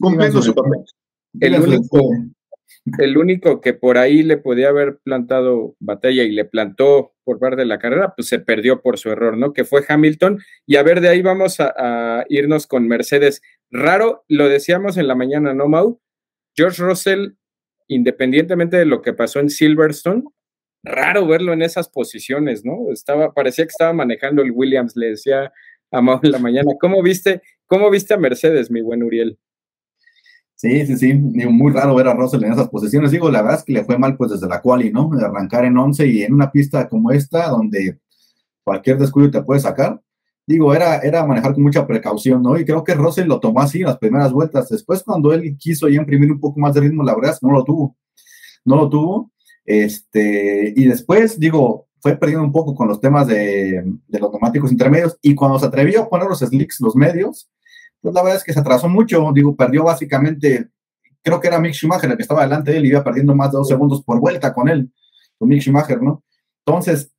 cumpliendo 0.00 0.40
su 0.40 0.54
papel. 0.54 0.80
El 1.38 1.60
único, 1.60 2.10
el 2.98 3.18
único 3.18 3.60
que 3.60 3.74
por 3.74 3.98
ahí 3.98 4.22
le 4.22 4.38
podía 4.38 4.68
haber 4.68 4.98
plantado 5.02 5.76
batalla 5.78 6.22
y 6.22 6.32
le 6.32 6.44
plantó 6.44 7.12
por 7.24 7.38
parte 7.38 7.60
de 7.60 7.66
la 7.66 7.78
carrera, 7.78 8.14
pues 8.16 8.28
se 8.28 8.38
perdió 8.38 8.80
por 8.80 8.98
su 8.98 9.10
error, 9.10 9.36
¿no? 9.36 9.52
Que 9.52 9.64
fue 9.64 9.84
Hamilton. 9.86 10.40
Y 10.66 10.76
a 10.76 10.82
ver, 10.82 11.00
de 11.00 11.08
ahí 11.08 11.22
vamos 11.22 11.60
a, 11.60 12.24
irnos 12.28 12.66
con 12.66 12.88
Mercedes. 12.88 13.42
Raro, 13.70 14.24
lo 14.28 14.48
decíamos 14.48 14.96
en 14.96 15.06
la 15.06 15.14
mañana, 15.14 15.54
¿no, 15.54 15.68
Mau? 15.68 16.00
George 16.56 16.82
Russell, 16.82 17.34
independientemente 17.86 18.76
de 18.76 18.86
lo 18.86 19.02
que 19.02 19.12
pasó 19.12 19.40
en 19.40 19.50
Silverstone, 19.50 20.24
raro 20.82 21.26
verlo 21.26 21.52
en 21.52 21.62
esas 21.62 21.88
posiciones, 21.88 22.64
¿no? 22.64 22.90
Estaba, 22.90 23.32
parecía 23.32 23.64
que 23.64 23.70
estaba 23.70 23.92
manejando 23.92 24.42
el 24.42 24.52
Williams, 24.52 24.96
le 24.96 25.10
decía 25.10 25.52
a 25.92 26.00
Mau 26.00 26.18
en 26.22 26.32
la 26.32 26.38
mañana. 26.38 26.72
¿Cómo 26.80 27.02
viste, 27.02 27.42
cómo 27.66 27.90
viste 27.90 28.14
a 28.14 28.18
Mercedes, 28.18 28.70
mi 28.70 28.80
buen 28.80 29.02
Uriel? 29.02 29.38
Sí, 30.60 30.86
sí, 30.86 30.98
sí, 30.98 31.14
muy 31.14 31.72
raro 31.72 31.94
ver 31.94 32.06
a 32.06 32.12
Russell 32.12 32.44
en 32.44 32.52
esas 32.52 32.68
posiciones. 32.68 33.10
Digo, 33.10 33.30
la 33.30 33.40
verdad 33.40 33.60
es 33.60 33.64
que 33.64 33.72
le 33.72 33.82
fue 33.82 33.96
mal 33.96 34.14
pues 34.18 34.32
desde 34.32 34.46
la 34.46 34.60
quali, 34.60 34.92
¿no? 34.92 35.10
Arrancar 35.18 35.64
en 35.64 35.78
11 35.78 36.06
y 36.06 36.22
en 36.22 36.34
una 36.34 36.52
pista 36.52 36.86
como 36.86 37.10
esta, 37.12 37.48
donde 37.48 37.98
cualquier 38.62 38.98
descuido 38.98 39.30
te 39.30 39.42
puede 39.42 39.60
sacar. 39.60 40.02
Digo, 40.46 40.74
era, 40.74 40.98
era 40.98 41.24
manejar 41.24 41.54
con 41.54 41.62
mucha 41.62 41.86
precaución, 41.86 42.42
¿no? 42.42 42.58
Y 42.58 42.66
creo 42.66 42.84
que 42.84 42.92
Russell 42.92 43.26
lo 43.26 43.40
tomó 43.40 43.62
así 43.62 43.78
en 43.78 43.86
las 43.86 43.96
primeras 43.96 44.32
vueltas. 44.32 44.68
Después, 44.68 45.02
cuando 45.02 45.32
él 45.32 45.56
quiso 45.58 45.88
ya 45.88 45.98
imprimir 45.98 46.30
un 46.30 46.40
poco 46.40 46.60
más 46.60 46.74
de 46.74 46.82
ritmo, 46.82 47.04
la 47.04 47.14
verdad 47.14 47.32
es 47.32 47.38
que 47.40 47.46
no 47.46 47.54
lo 47.54 47.64
tuvo. 47.64 47.96
No 48.62 48.76
lo 48.76 48.90
tuvo. 48.90 49.32
Este, 49.64 50.74
y 50.76 50.84
después, 50.84 51.40
digo, 51.40 51.86
fue 52.00 52.16
perdiendo 52.16 52.44
un 52.44 52.52
poco 52.52 52.74
con 52.74 52.86
los 52.86 53.00
temas 53.00 53.26
de, 53.26 53.82
de 54.08 54.18
los 54.18 54.30
neumáticos 54.30 54.70
intermedios. 54.70 55.16
Y 55.22 55.34
cuando 55.34 55.58
se 55.58 55.64
atrevió 55.64 56.02
a 56.02 56.08
poner 56.10 56.28
los 56.28 56.40
slicks, 56.40 56.82
los 56.82 56.94
medios, 56.96 57.48
pues 58.00 58.14
la 58.14 58.22
verdad 58.22 58.38
es 58.38 58.44
que 58.44 58.52
se 58.52 58.60
atrasó 58.60 58.88
mucho, 58.88 59.30
digo, 59.34 59.54
perdió 59.54 59.84
básicamente, 59.84 60.68
creo 61.22 61.40
que 61.40 61.48
era 61.48 61.58
Mick 61.58 61.74
Schumacher 61.74 62.10
el 62.10 62.16
que 62.16 62.22
estaba 62.22 62.42
delante 62.42 62.72
de 62.72 62.78
él, 62.78 62.86
iba 62.86 63.04
perdiendo 63.04 63.34
más 63.34 63.52
de 63.52 63.58
dos 63.58 63.68
segundos 63.68 64.02
por 64.02 64.20
vuelta 64.20 64.52
con 64.52 64.68
él, 64.68 64.92
con 65.38 65.48
Mick 65.48 65.62
Schumacher, 65.62 66.02
¿no? 66.02 66.22
Entonces, 66.64 67.12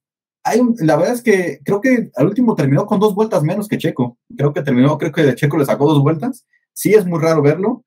hay 0.44 0.62
la 0.80 0.96
verdad 0.98 1.14
es 1.14 1.22
que 1.22 1.60
creo 1.64 1.82
que 1.82 2.10
al 2.16 2.28
último 2.28 2.56
terminó 2.56 2.86
con 2.86 3.00
dos 3.00 3.14
vueltas 3.14 3.44
menos 3.44 3.68
que 3.68 3.78
Checo, 3.78 4.18
creo 4.36 4.54
que 4.54 4.64
terminó, 4.64 4.98
creo 4.98 5.12
que 5.12 5.24
de 5.24 5.36
Checo 5.36 5.58
le 5.58 5.66
sacó 5.66 5.86
dos 5.88 6.02
vueltas, 6.02 6.46
sí 6.74 6.94
es 6.94 7.06
muy 7.06 7.20
raro 7.20 7.42
verlo, 7.42 7.84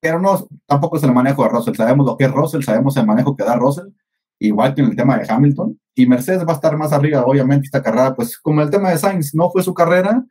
pero 0.00 0.20
no, 0.20 0.46
tampoco 0.66 0.98
es 0.98 1.02
el 1.04 1.12
manejo 1.12 1.42
de 1.42 1.48
Russell, 1.48 1.74
sabemos 1.74 2.06
lo 2.06 2.16
que 2.16 2.24
es 2.24 2.30
Russell, 2.30 2.62
sabemos 2.62 2.96
el 2.96 3.06
manejo 3.06 3.34
que 3.34 3.44
da 3.44 3.56
Russell, 3.56 3.88
igual 4.38 4.74
que 4.74 4.82
en 4.82 4.88
el 4.88 4.96
tema 4.96 5.18
de 5.18 5.26
Hamilton, 5.28 5.80
y 5.94 6.06
Mercedes 6.06 6.46
va 6.46 6.52
a 6.52 6.56
estar 6.56 6.76
más 6.76 6.92
arriba, 6.92 7.24
obviamente, 7.24 7.64
esta 7.64 7.82
carrera, 7.82 8.14
pues 8.14 8.38
como 8.38 8.60
el 8.60 8.70
tema 8.70 8.90
de 8.90 8.98
Sainz 8.98 9.34
no 9.34 9.50
fue 9.50 9.62
su 9.62 9.72
carrera, 9.72 10.24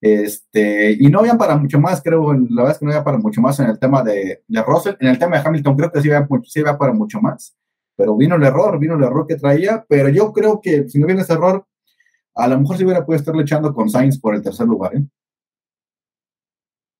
este, 0.00 0.92
y 0.92 1.08
no 1.08 1.20
había 1.20 1.34
para 1.36 1.56
mucho 1.56 1.80
más, 1.80 2.02
creo, 2.02 2.32
la 2.32 2.62
verdad 2.62 2.72
es 2.72 2.78
que 2.78 2.84
no 2.84 2.92
había 2.92 3.04
para 3.04 3.18
mucho 3.18 3.40
más 3.40 3.58
en 3.60 3.66
el 3.66 3.78
tema 3.78 4.02
de, 4.02 4.42
de 4.46 4.62
Russell. 4.62 4.94
En 5.00 5.08
el 5.08 5.18
tema 5.18 5.36
de 5.38 5.46
Hamilton 5.46 5.76
creo 5.76 5.92
que 5.92 6.00
sí 6.00 6.10
había, 6.10 6.28
sí 6.44 6.60
había 6.60 6.78
para 6.78 6.92
mucho 6.92 7.20
más, 7.20 7.56
pero 7.96 8.16
vino 8.16 8.36
el 8.36 8.44
error, 8.44 8.78
vino 8.78 8.94
el 8.94 9.02
error 9.02 9.26
que 9.26 9.36
traía, 9.36 9.84
pero 9.88 10.08
yo 10.08 10.32
creo 10.32 10.60
que 10.60 10.88
si 10.88 10.98
no 10.98 11.06
viene 11.06 11.22
ese 11.22 11.32
error, 11.32 11.66
a 12.34 12.46
lo 12.46 12.60
mejor 12.60 12.76
sí 12.76 12.84
hubiera 12.84 13.04
podido 13.04 13.18
estar 13.20 13.40
echando 13.40 13.74
con 13.74 13.90
Sainz 13.90 14.20
por 14.20 14.34
el 14.34 14.42
tercer 14.42 14.66
lugar. 14.66 14.94
¿eh? 14.94 15.02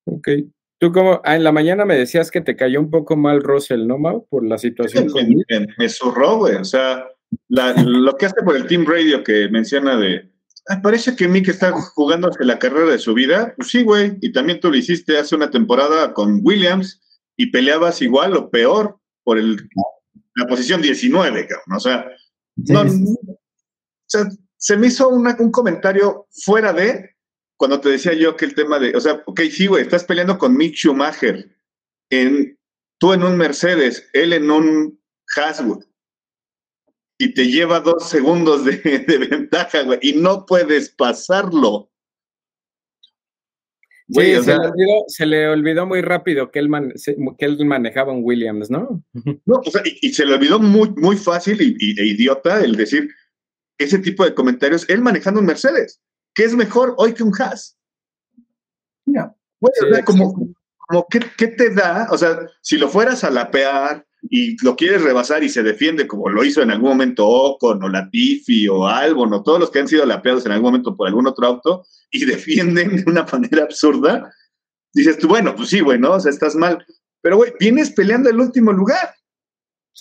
Ok. 0.05 0.27
Tú 0.79 0.91
como, 0.91 1.21
ah, 1.23 1.35
en 1.35 1.43
la 1.43 1.51
mañana 1.51 1.85
me 1.85 1.95
decías 1.97 2.31
que 2.31 2.41
te 2.41 2.55
cayó 2.55 2.79
un 2.79 2.89
poco 2.89 3.17
mal 3.17 3.41
Russell, 3.41 3.85
¿no, 3.85 3.97
Mau? 3.97 4.25
Por 4.29 4.45
la 4.45 4.57
situación. 4.57 5.07
Me, 5.49 5.67
me, 5.77 5.89
zurró, 5.89 6.37
güey. 6.37 6.55
O 6.55 6.63
sea, 6.63 7.05
lo 7.49 8.15
que 8.15 8.25
hace 8.25 8.41
por 8.43 8.55
el 8.55 8.65
Team 8.65 8.85
Radio 8.85 9.21
que 9.23 9.49
menciona 9.49 9.97
de, 9.97 10.29
parece 10.77 11.15
que 11.15 11.27
Mick 11.27 11.47
está 11.47 11.71
jugando 11.71 12.29
hacia 12.29 12.45
la 12.45 12.59
carrera 12.59 12.91
de 12.91 12.99
su 12.99 13.13
vida. 13.13 13.53
Pues 13.57 13.69
sí, 13.69 13.83
güey. 13.83 14.17
Y 14.21 14.31
también 14.31 14.59
tú 14.59 14.69
lo 14.69 14.77
hiciste 14.77 15.17
hace 15.17 15.35
una 15.35 15.49
temporada 15.49 16.13
con 16.13 16.41
Williams 16.43 17.01
y 17.35 17.47
peleabas 17.47 18.01
igual 18.01 18.35
o 18.35 18.49
peor 18.49 18.99
por 19.23 19.37
el, 19.37 19.57
la 20.35 20.47
posición 20.47 20.81
19, 20.81 21.47
cabrón. 21.47 21.77
O 21.77 21.79
sea, 21.79 22.05
se 24.57 24.77
me 24.77 24.87
hizo 24.87 25.09
un 25.09 25.51
comentario 25.51 26.27
fuera 26.43 26.73
de 26.73 27.15
cuando 27.57 27.81
te 27.81 27.89
decía 27.89 28.13
yo 28.13 28.37
que 28.37 28.45
el 28.45 28.55
tema 28.55 28.79
de, 28.79 28.95
o 28.95 29.01
sea, 29.01 29.21
ok, 29.25 29.41
sí, 29.51 29.67
güey, 29.67 29.83
estás 29.83 30.05
peleando 30.05 30.37
con 30.37 30.55
Mick 30.55 30.75
Schumacher, 30.75 31.53
en, 32.09 32.57
tú 32.99 33.11
en 33.11 33.21
un 33.21 33.35
Mercedes, 33.35 34.07
él 34.13 34.31
en 34.31 34.49
un 34.49 34.99
Haswood 35.35 35.83
y 37.21 37.33
te 37.33 37.47
lleva 37.47 37.81
dos 37.81 38.09
segundos 38.09 38.65
de, 38.65 39.27
ventaja, 39.29 39.83
güey, 39.83 39.99
y 40.01 40.13
no 40.13 40.45
puedes 40.45 40.89
pasarlo. 40.89 41.91
sí, 44.07 44.35
se, 45.07 45.25
le 45.25 45.49
olvidó, 45.49 45.85
muy 45.85 46.01
rápido 46.01 46.49
que 46.49 46.59
él, 46.59 46.69
que 47.37 47.45
él 47.45 47.65
manejaba 47.65 48.13
un 48.13 48.23
Williams, 48.23 48.71
¿no? 48.71 49.03
No, 49.45 49.57
o 49.63 49.69
sea, 49.69 49.83
y, 49.85 50.11
se 50.13 50.25
le 50.25 50.33
olvidó 50.33 50.59
muy, 50.59 50.89
muy 50.95 51.17
fácil 51.17 51.61
y, 51.61 51.99
e 51.99 52.05
idiota 52.05 52.63
el 52.63 52.75
decir 52.75 53.09
ese 53.77 53.99
tipo 53.99 54.23
de 54.25 54.33
comentarios, 54.33 54.89
él 54.89 55.01
manejando 55.01 55.41
un 55.41 55.45
Mercedes, 55.45 56.01
¿qué 56.33 56.45
es 56.45 56.55
mejor 56.55 56.95
hoy 56.97 57.13
que 57.13 57.23
un 57.23 57.33
Haas? 57.39 57.77
Mira, 59.05 59.35
o 59.59 59.69
sea, 59.73 60.03
como, 60.03 60.53
como 60.77 61.07
¿qué, 61.09 61.19
¿qué, 61.37 61.47
te 61.47 61.73
da? 61.73 62.07
O 62.11 62.17
sea, 62.17 62.39
si 62.61 62.77
lo 62.77 62.89
fueras 62.89 63.23
a 63.23 63.29
lapear, 63.29 64.05
y 64.21 64.61
lo 64.63 64.75
quieres 64.75 65.01
rebasar 65.01 65.43
y 65.43 65.49
se 65.49 65.63
defiende 65.63 66.07
como 66.07 66.29
lo 66.29 66.43
hizo 66.43 66.61
en 66.61 66.71
algún 66.71 66.89
momento 66.89 67.27
Ocon 67.27 67.81
o 67.83 67.89
Latifi 67.89 68.67
o 68.67 68.87
Albon 68.87 69.33
o 69.33 69.43
todos 69.43 69.59
los 69.59 69.71
que 69.71 69.79
han 69.79 69.87
sido 69.87 70.05
lapeados 70.05 70.45
en 70.45 70.51
algún 70.51 70.71
momento 70.71 70.95
por 70.95 71.07
algún 71.07 71.27
otro 71.27 71.47
auto 71.47 71.85
y 72.11 72.25
defienden 72.25 72.97
de 72.97 73.03
una 73.09 73.23
manera 73.23 73.63
absurda, 73.63 74.33
dices 74.93 75.17
tú, 75.17 75.27
bueno, 75.27 75.55
pues 75.55 75.69
sí, 75.69 75.79
güey, 75.79 75.99
¿no? 75.99 76.13
O 76.13 76.19
sea, 76.19 76.31
estás 76.31 76.55
mal. 76.55 76.85
Pero, 77.21 77.37
güey, 77.37 77.53
vienes 77.59 77.91
peleando 77.91 78.29
el 78.29 78.39
último 78.39 78.71
lugar. 78.71 79.15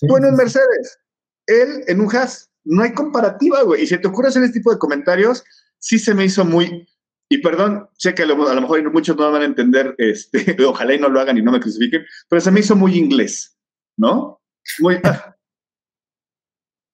Tú 0.07 0.17
en 0.17 0.27
un 0.27 0.37
Mercedes, 0.37 0.99
él 1.47 1.85
en 1.87 2.01
un 2.01 2.15
Haas. 2.15 2.51
No 2.65 2.83
hay 2.83 2.93
comparativa, 2.93 3.63
güey. 3.63 3.83
Y 3.83 3.87
si 3.87 3.99
te 3.99 4.09
ocurre 4.09 4.29
hacer 4.29 4.43
este 4.43 4.59
tipo 4.59 4.71
de 4.71 4.79
comentarios, 4.79 5.43
sí 5.79 5.99
se 5.99 6.15
me 6.15 6.25
hizo 6.25 6.45
muy... 6.45 6.87
Y 7.31 7.39
perdón, 7.39 7.89
sé 7.99 8.15
que 8.15 8.23
a 8.23 8.27
lo, 8.27 8.37
mejor 8.37 8.93
muchos 8.93 9.17
no 9.17 9.31
van 9.31 9.43
a 9.43 9.47
entender, 9.47 9.95
este, 9.99 10.57
ojalá 10.65 10.95
y 10.95 10.99
no 10.99 11.09
lo 11.09 11.21
hagan 11.21 11.37
y 11.37 11.43
no 11.43 11.53
me 11.53 11.61
crucifiquen, 11.61 12.05
pero 12.29 12.41
se 12.41 12.51
me 12.51 12.61
hizo 12.61 12.75
muy 12.75 12.97
inglés. 12.97 13.58
¿No? 13.99 14.41
Muy, 14.81 15.01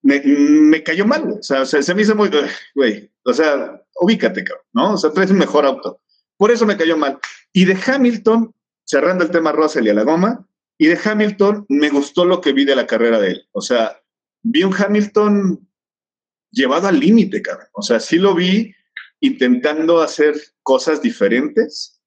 me, 0.02 0.82
cayó 0.82 1.06
mal, 1.06 1.38
o 1.38 1.42
sea, 1.42 1.64
se 1.64 1.94
me 1.94 2.02
hizo 2.02 2.14
muy, 2.14 2.30
güey, 2.74 3.10
o 3.24 3.32
sea, 3.32 3.82
ubícate, 4.00 4.44
cabrón, 4.44 4.66
¿no? 4.72 4.94
O 4.94 4.96
sea, 4.98 5.10
traes 5.12 5.30
un 5.30 5.38
mejor 5.38 5.64
auto. 5.64 6.00
Por 6.36 6.50
eso 6.50 6.66
me 6.66 6.76
cayó 6.76 6.96
mal. 6.96 7.18
Y 7.52 7.64
de 7.64 7.78
Hamilton, 7.86 8.54
cerrando 8.84 9.24
el 9.24 9.30
tema 9.30 9.52
Russell 9.52 9.86
y 9.86 9.90
a 9.90 9.94
la 9.94 10.02
goma, 10.02 10.46
y 10.76 10.88
de 10.88 10.98
Hamilton 11.02 11.66
me 11.68 11.88
gustó 11.88 12.24
lo 12.24 12.40
que 12.40 12.52
vi 12.52 12.64
de 12.64 12.76
la 12.76 12.86
carrera 12.86 13.20
de 13.20 13.30
él. 13.30 13.48
O 13.52 13.60
sea, 13.60 13.98
vi 14.42 14.64
un 14.64 14.74
Hamilton 14.74 15.66
llevado 16.50 16.88
al 16.88 16.98
límite, 16.98 17.40
cabrón. 17.40 17.68
O 17.72 17.82
sea, 17.82 18.00
sí 18.00 18.18
lo 18.18 18.34
vi 18.34 18.74
intentando 19.20 20.02
hacer 20.02 20.34
cosas 20.62 21.00
diferentes. 21.00 22.02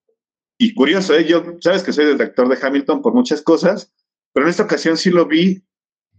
Y 0.59 0.73
curioso, 0.73 1.15
¿eh? 1.15 1.25
yo, 1.25 1.43
sabes 1.61 1.83
que 1.83 1.93
soy 1.93 2.05
detractor 2.05 2.49
de 2.49 2.57
Hamilton 2.61 3.01
por 3.01 3.13
muchas 3.13 3.41
cosas, 3.41 3.93
pero 4.37 4.45
en 4.45 4.51
esta 4.51 4.65
ocasión 4.65 4.97
sí 4.97 5.09
lo 5.09 5.25
vi 5.25 5.63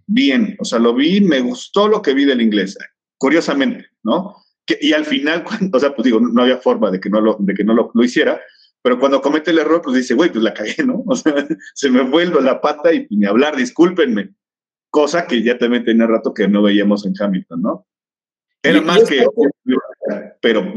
bien, 0.08 0.56
o 0.58 0.64
sea, 0.64 0.80
lo 0.80 0.92
vi, 0.92 1.20
me 1.20 1.38
gustó 1.38 1.86
lo 1.86 2.02
que 2.02 2.14
vi 2.14 2.24
del 2.24 2.42
inglés, 2.42 2.76
curiosamente, 3.16 3.90
¿no? 4.02 4.34
y 4.80 4.92
al 4.92 5.04
final, 5.04 5.44
o 5.72 5.78
sea, 5.78 5.94
pues 5.94 6.04
digo, 6.04 6.18
no 6.18 6.42
había 6.42 6.56
forma 6.56 6.90
de 6.90 6.98
que 6.98 7.10
no 7.10 7.20
lo, 7.20 7.36
de 7.38 7.54
que 7.54 7.62
no 7.62 7.74
lo, 7.74 7.92
hiciera, 8.02 8.40
pero 8.82 8.98
cuando 8.98 9.22
comete 9.22 9.52
el 9.52 9.60
error, 9.60 9.82
pues 9.82 9.94
dice, 9.94 10.14
güey, 10.14 10.32
pues 10.32 10.42
la 10.42 10.52
cagué, 10.52 10.82
¿no? 10.84 11.04
O 11.06 11.14
sea, 11.14 11.32
se 11.74 11.90
me 11.90 12.02
vuelve 12.02 12.42
la 12.42 12.60
pata 12.60 12.92
y 12.92 13.06
ni 13.10 13.24
hablar, 13.24 13.54
discúlpenme. 13.54 14.30
Cosa 14.90 15.24
que 15.24 15.40
ya 15.44 15.56
también 15.56 15.84
tenía 15.84 16.08
rato 16.08 16.34
que 16.34 16.48
no 16.48 16.60
veíamos 16.60 17.06
en 17.06 17.14
Hamilton, 17.16 17.62
¿no? 17.62 17.86
Era 18.64 18.80
más 18.80 19.04
que, 19.04 19.24
pero 20.40 20.74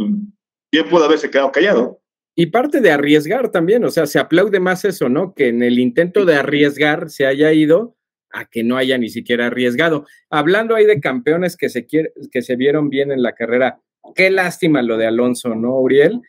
bien 0.71 0.89
pudo 0.91 1.05
haberse 1.05 1.31
quedado 1.31 1.51
callado. 1.51 2.00
Y 2.35 2.47
parte 2.47 2.79
de 2.81 2.91
arriesgar 2.91 3.49
también, 3.49 3.83
o 3.83 3.89
sea, 3.89 4.05
se 4.05 4.19
aplaude 4.19 4.59
más 4.59 4.85
eso, 4.85 5.09
¿no? 5.09 5.33
Que 5.33 5.49
en 5.49 5.63
el 5.63 5.79
intento 5.79 6.25
de 6.25 6.35
arriesgar 6.35 7.09
se 7.09 7.25
haya 7.25 7.51
ido 7.51 7.97
a 8.31 8.45
que 8.45 8.63
no 8.63 8.77
haya 8.77 8.97
ni 8.97 9.09
siquiera 9.09 9.47
arriesgado. 9.47 10.05
Hablando 10.29 10.75
ahí 10.75 10.85
de 10.85 11.01
campeones 11.01 11.57
que 11.57 11.69
se, 11.69 11.85
que 11.85 12.41
se 12.41 12.55
vieron 12.55 12.89
bien 12.89 13.11
en 13.11 13.21
la 13.21 13.33
carrera, 13.33 13.81
qué 14.15 14.29
lástima 14.29 14.81
lo 14.81 14.97
de 14.97 15.07
Alonso, 15.07 15.55
¿no, 15.55 15.77
Uriel? 15.79 16.21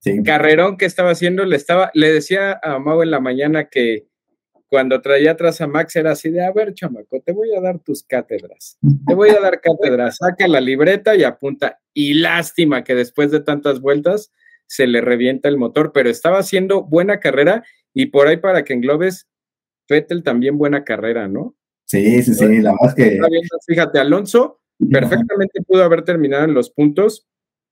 Sí. 0.00 0.22
Carrerón 0.22 0.76
que 0.76 0.86
estaba 0.86 1.10
haciendo, 1.10 1.44
le, 1.44 1.56
estaba, 1.56 1.90
le 1.94 2.12
decía 2.12 2.58
a 2.62 2.78
Mau 2.78 3.02
en 3.02 3.10
la 3.10 3.20
mañana 3.20 3.68
que 3.68 4.06
cuando 4.68 5.00
traía 5.00 5.32
atrás 5.32 5.60
a 5.60 5.66
Max 5.66 5.94
era 5.96 6.12
así 6.12 6.30
de, 6.30 6.44
a 6.44 6.50
ver, 6.50 6.74
chamaco, 6.74 7.22
te 7.24 7.32
voy 7.32 7.54
a 7.54 7.60
dar 7.60 7.78
tus 7.78 8.02
cátedras, 8.02 8.76
te 9.06 9.14
voy 9.14 9.30
a 9.30 9.40
dar 9.40 9.60
cátedras, 9.60 10.16
saca 10.16 10.48
la 10.48 10.60
libreta 10.60 11.14
y 11.14 11.22
apunta. 11.22 11.80
Y 11.92 12.14
lástima 12.14 12.82
que 12.82 12.94
después 12.94 13.30
de 13.30 13.40
tantas 13.40 13.80
vueltas 13.80 14.32
se 14.66 14.86
le 14.86 15.00
revienta 15.00 15.48
el 15.48 15.56
motor, 15.56 15.92
pero 15.92 16.10
estaba 16.10 16.38
haciendo 16.38 16.82
buena 16.82 17.20
carrera 17.20 17.64
y 17.92 18.06
por 18.06 18.26
ahí 18.26 18.38
para 18.38 18.64
que 18.64 18.72
englobes, 18.72 19.28
Fettel 19.86 20.22
también 20.22 20.58
buena 20.58 20.84
carrera, 20.84 21.28
¿no? 21.28 21.54
Sí, 21.84 22.22
sí, 22.22 22.34
sí, 22.34 22.60
la 22.60 22.72
verdad 22.80 22.96
que... 22.96 23.20
Fíjate, 23.66 23.98
Alonso 23.98 24.60
perfectamente 24.90 25.62
pudo 25.62 25.84
haber 25.84 26.02
terminado 26.02 26.44
en 26.44 26.54
los 26.54 26.70
puntos 26.70 27.26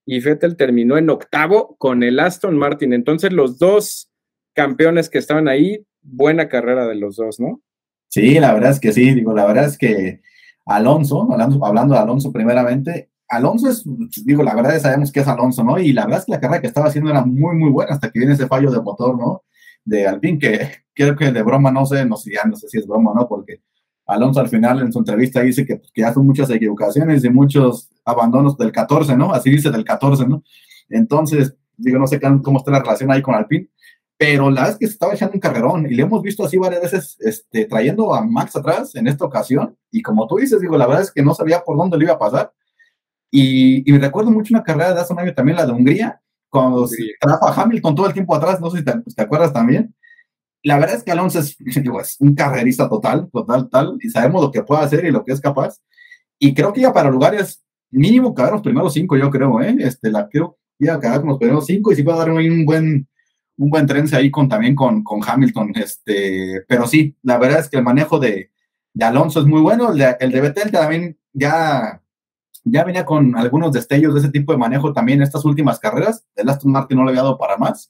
y 0.05 0.21
Fettel 0.21 0.55
terminó 0.55 0.97
en 0.97 1.09
octavo 1.09 1.75
con 1.77 2.03
el 2.03 2.19
Aston 2.19 2.57
Martin. 2.57 2.93
Entonces 2.93 3.33
los 3.33 3.57
dos 3.57 4.11
campeones 4.53 5.09
que 5.09 5.17
estaban 5.17 5.47
ahí 5.47 5.85
buena 6.01 6.49
carrera 6.49 6.87
de 6.87 6.95
los 6.95 7.15
dos, 7.15 7.39
¿no? 7.39 7.61
Sí, 8.09 8.39
la 8.39 8.53
verdad 8.53 8.71
es 8.71 8.79
que 8.79 8.93
sí, 8.93 9.13
digo, 9.13 9.33
la 9.33 9.45
verdad 9.45 9.65
es 9.65 9.77
que 9.77 10.21
Alonso, 10.65 11.27
hablando, 11.63 11.95
de 11.95 12.01
Alonso 12.01 12.31
primeramente, 12.31 13.09
Alonso 13.35 13.69
es, 13.69 13.83
digo, 14.25 14.43
la 14.43 14.55
verdad 14.55 14.75
es 14.75 14.83
sabemos 14.83 15.11
que 15.11 15.21
es 15.21 15.27
Alonso, 15.27 15.63
¿no? 15.63 15.79
Y 15.79 15.91
la 15.93 16.05
verdad 16.05 16.19
es 16.19 16.25
que 16.25 16.31
la 16.31 16.39
carrera 16.39 16.61
que 16.61 16.67
estaba 16.67 16.87
haciendo 16.87 17.09
era 17.09 17.25
muy, 17.25 17.55
muy 17.55 17.69
buena 17.69 17.93
hasta 17.93 18.11
que 18.11 18.19
viene 18.19 18.33
ese 18.33 18.47
fallo 18.47 18.71
de 18.71 18.81
motor, 18.81 19.17
¿no? 19.17 19.43
De 19.83 20.07
Alpine, 20.07 20.39
que 20.39 20.69
creo 20.93 21.15
que 21.15 21.31
de 21.31 21.41
broma, 21.41 21.71
no 21.71 21.85
sé, 21.85 22.05
no 22.05 22.15
sé, 22.15 22.31
ya 22.33 22.43
no 22.45 22.55
sé 22.55 22.67
si 22.69 22.77
es 22.77 22.87
broma, 22.87 23.11
¿no? 23.15 23.27
Porque 23.27 23.61
Alonso 24.05 24.39
al 24.39 24.49
final 24.49 24.81
en 24.81 24.91
su 24.91 24.99
entrevista 24.99 25.41
dice 25.41 25.65
que, 25.65 25.81
que 25.93 26.01
ya 26.01 26.13
son 26.13 26.25
muchas 26.25 26.49
equivocaciones 26.49 27.23
y 27.23 27.29
muchos 27.29 27.89
abandonos 28.05 28.57
del 28.57 28.71
14, 28.71 29.17
¿no? 29.17 29.33
Así 29.33 29.49
dice 29.49 29.71
del 29.71 29.83
14, 29.83 30.27
¿no? 30.27 30.43
Entonces, 30.89 31.55
digo, 31.77 31.99
no 31.99 32.07
sé 32.07 32.19
cómo 32.19 32.59
está 32.59 32.71
la 32.71 32.81
relación 32.81 33.11
ahí 33.11 33.21
con 33.21 33.35
Alpine, 33.35 33.69
pero 34.17 34.49
la 34.49 34.67
vez 34.67 34.77
que 34.77 34.87
se 34.87 34.93
estaba 34.93 35.13
echando 35.13 35.33
un 35.33 35.39
carrerón 35.39 35.85
y 35.85 35.95
le 35.95 36.03
hemos 36.03 36.21
visto 36.21 36.45
así 36.45 36.57
varias 36.57 36.81
veces 36.81 37.17
este, 37.19 37.65
trayendo 37.65 38.13
a 38.13 38.23
Max 38.23 38.55
atrás 38.55 38.95
en 38.95 39.07
esta 39.07 39.25
ocasión 39.25 39.75
y 39.91 40.01
como 40.01 40.27
tú 40.27 40.37
dices, 40.37 40.61
digo, 40.61 40.77
la 40.77 40.87
verdad 40.87 41.03
es 41.03 41.11
que 41.11 41.23
no 41.23 41.33
sabía 41.33 41.63
por 41.63 41.77
dónde 41.77 41.97
le 41.97 42.05
iba 42.05 42.13
a 42.13 42.19
pasar 42.19 42.53
y, 43.35 43.91
me 43.91 43.97
recuerdo 43.97 44.29
mucho 44.29 44.53
una 44.53 44.63
carrera 44.63 44.93
de 44.93 45.01
hace 45.01 45.11
un 45.11 45.19
año 45.19 45.33
también, 45.33 45.57
la 45.57 45.65
de 45.65 45.71
Hungría, 45.71 46.21
cuando 46.49 46.85
se 46.85 47.03
trajo 47.19 47.47
a 47.47 47.63
Hamilton 47.63 47.95
todo 47.95 48.05
el 48.05 48.13
tiempo 48.13 48.35
atrás, 48.35 48.61
no 48.61 48.69
sé 48.69 48.77
si 48.77 48.85
te, 48.85 49.21
acuerdas 49.23 49.51
también. 49.51 49.95
La 50.61 50.77
verdad 50.77 50.97
es 50.97 51.03
que 51.03 51.11
Alonso 51.11 51.39
es, 51.39 51.57
es, 51.65 52.17
un 52.19 52.35
carrerista 52.35 52.87
total, 52.87 53.27
total, 53.33 53.69
tal, 53.71 53.97
y 54.01 54.09
sabemos 54.09 54.39
lo 54.39 54.51
que 54.51 54.61
puede 54.61 54.83
hacer 54.83 55.05
y 55.05 55.11
lo 55.11 55.25
que 55.25 55.31
es 55.31 55.41
capaz. 55.41 55.79
Y 56.37 56.53
creo 56.53 56.71
que 56.71 56.81
ya 56.81 56.93
para 56.93 57.09
lugares 57.09 57.63
mínimo 57.89 58.35
quedar 58.35 58.51
los 58.51 58.61
primeros 58.61 58.93
cinco, 58.93 59.17
yo 59.17 59.31
creo, 59.31 59.59
¿eh? 59.61 59.75
Este, 59.79 60.11
la 60.11 60.29
creo 60.29 60.59
que 60.77 60.85
iba 60.85 60.93
a 60.93 60.99
quedar 60.99 61.21
con 61.21 61.29
los 61.29 61.39
primeros 61.39 61.65
cinco 61.65 61.91
y 61.91 61.95
si 61.95 62.03
va 62.03 62.13
a 62.13 62.17
dar 62.17 62.29
un 62.29 62.65
buen, 62.65 63.07
un 63.57 63.69
buen 63.71 63.87
trense 63.87 64.15
ahí 64.15 64.29
con, 64.29 64.47
también 64.47 64.75
con, 64.75 65.03
con, 65.03 65.21
Hamilton. 65.25 65.71
Este, 65.73 66.63
pero 66.67 66.85
sí, 66.85 67.15
la 67.23 67.39
verdad 67.39 67.61
es 67.61 67.69
que 67.69 67.77
el 67.77 67.83
manejo 67.83 68.19
de, 68.19 68.51
de 68.93 69.05
Alonso 69.05 69.39
es 69.39 69.47
muy 69.47 69.61
bueno. 69.61 69.91
El 69.91 69.97
de, 69.97 70.17
el 70.19 70.31
de 70.31 70.41
Betel 70.41 70.71
también 70.71 71.17
ya, 71.33 71.99
ya 72.63 72.83
venía 72.83 73.05
con 73.05 73.35
algunos 73.37 73.71
destellos 73.71 74.13
de 74.13 74.21
ese 74.21 74.29
tipo 74.29 74.51
de 74.51 74.57
manejo 74.57 74.93
también 74.93 75.19
en 75.19 75.23
estas 75.23 75.45
últimas 75.45 75.79
carreras. 75.79 76.25
El 76.35 76.49
Aston 76.49 76.71
Martin 76.71 76.97
no 76.97 77.03
le 77.03 77.11
había 77.11 77.23
dado 77.23 77.37
para 77.37 77.57
más. 77.57 77.89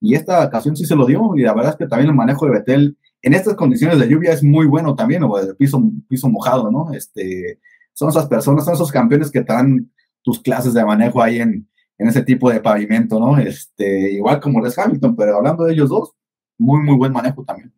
Y 0.00 0.14
esta 0.14 0.44
ocasión 0.44 0.76
sí 0.76 0.84
se 0.84 0.96
lo 0.96 1.06
dio. 1.06 1.36
Y 1.36 1.42
la 1.42 1.54
verdad 1.54 1.72
es 1.72 1.76
que 1.76 1.86
también 1.86 2.10
el 2.10 2.16
manejo 2.16 2.46
de 2.46 2.52
Betel 2.52 2.96
en 3.22 3.34
estas 3.34 3.54
condiciones 3.54 3.98
de 3.98 4.08
lluvia 4.08 4.32
es 4.32 4.42
muy 4.42 4.66
bueno 4.66 4.94
también, 4.94 5.22
o 5.24 5.36
de 5.36 5.54
piso, 5.54 5.82
piso 6.08 6.28
mojado, 6.28 6.70
¿no? 6.70 6.92
Este, 6.92 7.58
son 7.92 8.10
esas 8.10 8.26
personas, 8.26 8.64
son 8.64 8.74
esos 8.74 8.92
campeones 8.92 9.30
que 9.30 9.40
te 9.40 9.52
dan 9.52 9.90
tus 10.22 10.40
clases 10.40 10.74
de 10.74 10.84
manejo 10.84 11.22
ahí 11.22 11.40
en, 11.40 11.68
en 11.98 12.08
ese 12.08 12.22
tipo 12.22 12.50
de 12.50 12.60
pavimento, 12.60 13.18
¿no? 13.18 13.38
Este, 13.38 14.12
igual 14.12 14.40
como 14.40 14.60
Les 14.60 14.78
Hamilton, 14.78 15.16
pero 15.16 15.36
hablando 15.36 15.64
de 15.64 15.72
ellos 15.72 15.88
dos, 15.88 16.12
muy, 16.58 16.80
muy 16.80 16.96
buen 16.96 17.12
manejo 17.12 17.44
también. 17.44 17.72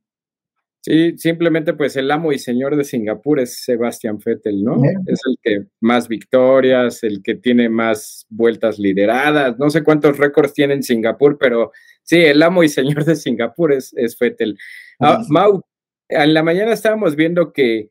Sí, 0.82 1.18
simplemente 1.18 1.74
pues 1.74 1.94
el 1.96 2.10
amo 2.10 2.32
y 2.32 2.38
señor 2.38 2.74
de 2.74 2.84
Singapur 2.84 3.38
es 3.38 3.62
Sebastian 3.64 4.18
Vettel, 4.24 4.64
¿no? 4.64 4.82
Es 5.06 5.20
el 5.26 5.36
que 5.42 5.66
más 5.80 6.08
victorias, 6.08 7.02
el 7.02 7.22
que 7.22 7.34
tiene 7.34 7.68
más 7.68 8.26
vueltas 8.30 8.78
lideradas, 8.78 9.58
no 9.58 9.68
sé 9.68 9.84
cuántos 9.84 10.16
récords 10.16 10.54
tiene 10.54 10.72
en 10.72 10.82
Singapur, 10.82 11.36
pero 11.38 11.70
sí, 12.02 12.16
el 12.16 12.42
amo 12.42 12.62
y 12.62 12.70
señor 12.70 13.04
de 13.04 13.16
Singapur 13.16 13.72
es, 13.72 13.92
es 13.94 14.18
Vettel. 14.18 14.56
Ah, 15.00 15.22
Mau, 15.28 15.62
en 16.08 16.32
la 16.32 16.42
mañana 16.42 16.72
estábamos 16.72 17.14
viendo 17.14 17.52
que 17.52 17.90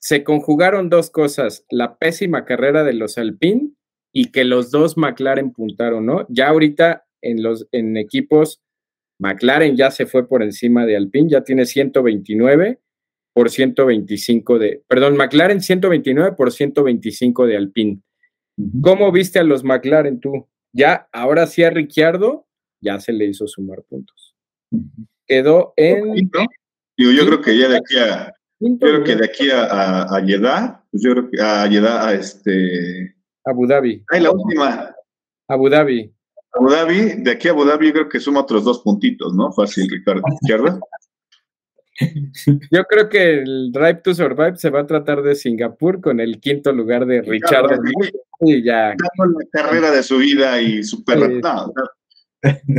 se 0.00 0.24
conjugaron 0.24 0.88
dos 0.88 1.10
cosas, 1.10 1.64
la 1.70 1.98
pésima 1.98 2.44
carrera 2.44 2.82
de 2.82 2.94
los 2.94 3.16
Alpine 3.16 3.70
y 4.12 4.32
que 4.32 4.44
los 4.44 4.72
dos 4.72 4.96
McLaren 4.96 5.52
puntaron, 5.52 6.04
¿no? 6.04 6.26
Ya 6.30 6.48
ahorita 6.48 7.04
en 7.22 7.42
los 7.42 7.68
en 7.70 7.96
equipos, 7.96 8.60
McLaren 9.20 9.76
ya 9.76 9.90
se 9.90 10.06
fue 10.06 10.26
por 10.26 10.42
encima 10.42 10.86
de 10.86 10.96
Alpine, 10.96 11.30
ya 11.30 11.44
tiene 11.44 11.66
129 11.66 12.80
por 13.32 13.50
125 13.50 14.58
de, 14.58 14.82
perdón, 14.88 15.16
McLaren 15.16 15.60
129 15.60 16.32
por 16.32 16.50
125 16.50 17.46
de 17.46 17.56
Alpine. 17.56 18.00
¿Cómo 18.82 19.12
viste 19.12 19.38
a 19.38 19.44
los 19.44 19.62
McLaren 19.62 20.20
tú? 20.20 20.48
Ya, 20.72 21.08
ahora 21.12 21.46
sí 21.46 21.62
a 21.62 21.70
Ricciardo, 21.70 22.46
ya 22.80 22.98
se 22.98 23.12
le 23.12 23.26
hizo 23.26 23.46
sumar 23.46 23.82
puntos. 23.88 24.34
Quedó 25.26 25.74
en... 25.76 26.30
yo 26.96 27.26
creo 27.26 27.40
que 27.40 27.56
ya 27.56 27.68
de 27.68 27.76
aquí 27.76 27.96
a, 27.98 28.34
yo 28.58 28.78
creo 28.78 29.04
que 29.04 29.16
de 29.16 29.24
aquí 29.24 29.50
a, 29.50 29.64
a, 29.64 30.16
a 30.16 30.24
Jeddah, 30.24 30.84
pues 30.90 31.02
yo 31.02 31.12
creo 31.12 31.30
que 31.30 31.40
a 31.40 31.68
Jeddah, 31.68 32.08
a 32.08 32.14
este, 32.14 33.14
Abu 33.44 33.66
Dhabi. 33.66 34.04
Ay, 34.10 34.20
la 34.20 34.32
última. 34.32 34.94
Abu 35.48 35.68
Dhabi. 35.68 36.12
Abu 36.52 36.70
Dhabi, 36.70 37.22
de 37.22 37.30
aquí 37.30 37.48
a 37.48 37.52
Abu 37.52 37.64
Dhabi 37.64 37.88
yo 37.88 37.92
creo 37.92 38.08
que 38.08 38.20
suma 38.20 38.40
otros 38.40 38.64
dos 38.64 38.80
puntitos, 38.80 39.34
¿no? 39.34 39.52
Fácil, 39.52 39.88
Ricardo. 39.88 40.22
¿Izquierda? 40.42 40.80
Yo 42.70 42.84
creo 42.84 43.08
que 43.08 43.42
el 43.42 43.72
Drive 43.72 44.00
to 44.02 44.14
Survive 44.14 44.56
se 44.56 44.70
va 44.70 44.80
a 44.80 44.86
tratar 44.86 45.22
de 45.22 45.34
Singapur 45.34 46.00
con 46.00 46.18
el 46.18 46.40
quinto 46.40 46.72
lugar 46.72 47.06
de 47.06 47.22
Richard. 47.22 47.78
Y 48.40 48.62
ya. 48.62 48.94
la 48.96 49.46
carrera 49.52 49.90
de 49.90 50.02
su 50.02 50.18
vida 50.18 50.60
y 50.60 50.82
super. 50.82 51.40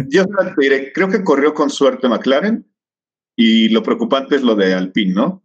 yo 0.10 0.26
te 0.26 0.54
diré, 0.58 0.92
creo 0.92 1.08
que 1.08 1.24
corrió 1.24 1.54
con 1.54 1.70
suerte 1.70 2.08
McLaren 2.08 2.66
y 3.36 3.70
lo 3.70 3.84
preocupante 3.84 4.36
es 4.36 4.42
lo 4.42 4.56
de 4.56 4.74
Alpine, 4.74 5.14
¿no? 5.14 5.44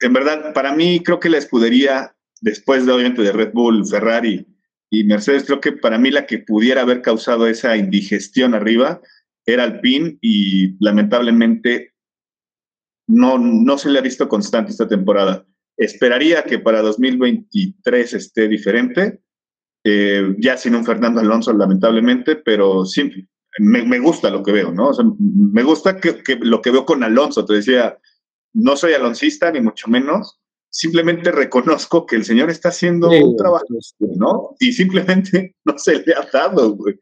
En 0.00 0.12
verdad, 0.12 0.54
para 0.54 0.74
mí 0.74 1.02
creo 1.02 1.20
que 1.20 1.28
la 1.28 1.38
escudería 1.38 2.16
después 2.40 2.86
de 2.86 2.92
obviamente 2.92 3.22
de 3.22 3.32
Red 3.32 3.52
Bull, 3.52 3.86
Ferrari 3.86 4.46
y 4.90 5.04
Mercedes, 5.04 5.44
creo 5.44 5.60
que 5.60 5.72
para 5.72 5.98
mí 5.98 6.10
la 6.10 6.26
que 6.26 6.38
pudiera 6.38 6.82
haber 6.82 7.02
causado 7.02 7.46
esa 7.46 7.76
indigestión 7.76 8.54
arriba 8.54 9.00
era 9.44 9.64
Alpine 9.64 10.18
y 10.20 10.82
lamentablemente 10.82 11.94
no, 13.06 13.38
no 13.38 13.78
se 13.78 13.90
le 13.90 13.98
ha 13.98 14.02
visto 14.02 14.28
constante 14.28 14.70
esta 14.70 14.88
temporada. 14.88 15.46
Esperaría 15.76 16.42
que 16.42 16.58
para 16.58 16.82
2023 16.82 18.14
esté 18.14 18.48
diferente, 18.48 19.20
eh, 19.84 20.34
ya 20.38 20.56
sin 20.56 20.74
un 20.74 20.84
Fernando 20.84 21.20
Alonso 21.20 21.52
lamentablemente, 21.52 22.36
pero 22.36 22.84
sí, 22.84 23.28
me, 23.58 23.98
gusta 23.98 24.30
lo 24.30 24.42
que 24.42 24.52
veo, 24.52 24.72
¿no? 24.72 24.90
me 25.18 25.62
gusta 25.62 25.98
que, 25.98 26.22
que, 26.22 26.36
lo 26.36 26.60
que 26.60 26.70
veo 26.70 26.84
con 26.84 27.02
Alonso, 27.02 27.44
te 27.44 27.54
decía, 27.54 27.98
no 28.52 28.76
soy 28.76 28.92
aloncista 28.94 29.50
ni 29.50 29.60
mucho 29.60 29.88
menos, 29.88 30.40
simplemente 30.70 31.30
reconozco 31.32 32.06
que 32.06 32.16
el 32.16 32.24
señor 32.24 32.50
está 32.50 32.68
haciendo 32.68 33.08
un 33.08 33.36
trabajo, 33.36 33.66
¿no? 33.98 34.54
Y 34.60 34.72
simplemente 34.72 35.56
no 35.64 35.78
se 35.78 36.04
le 36.04 36.14
ha 36.14 36.26
dado, 36.32 36.76
güey. 36.76 36.98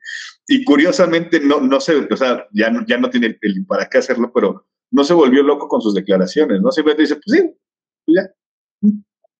Y 0.48 0.64
curiosamente, 0.64 1.40
no, 1.40 1.60
no 1.60 1.80
sé, 1.80 1.96
o 1.96 2.16
sea, 2.16 2.46
ya 2.52 2.70
no, 2.70 2.84
ya 2.86 2.98
no 2.98 3.10
tiene 3.10 3.36
el, 3.40 3.66
para 3.66 3.88
qué 3.88 3.98
hacerlo, 3.98 4.30
pero 4.32 4.66
no 4.90 5.04
se 5.04 5.14
volvió 5.14 5.42
loco 5.42 5.68
con 5.68 5.80
sus 5.80 5.94
declaraciones, 5.94 6.60
¿no? 6.60 6.70
Simplemente 6.70 7.02
dice, 7.02 7.16
pues 7.16 7.40
sí, 7.40 7.54
pues 8.04 8.16
ya. 8.16 8.92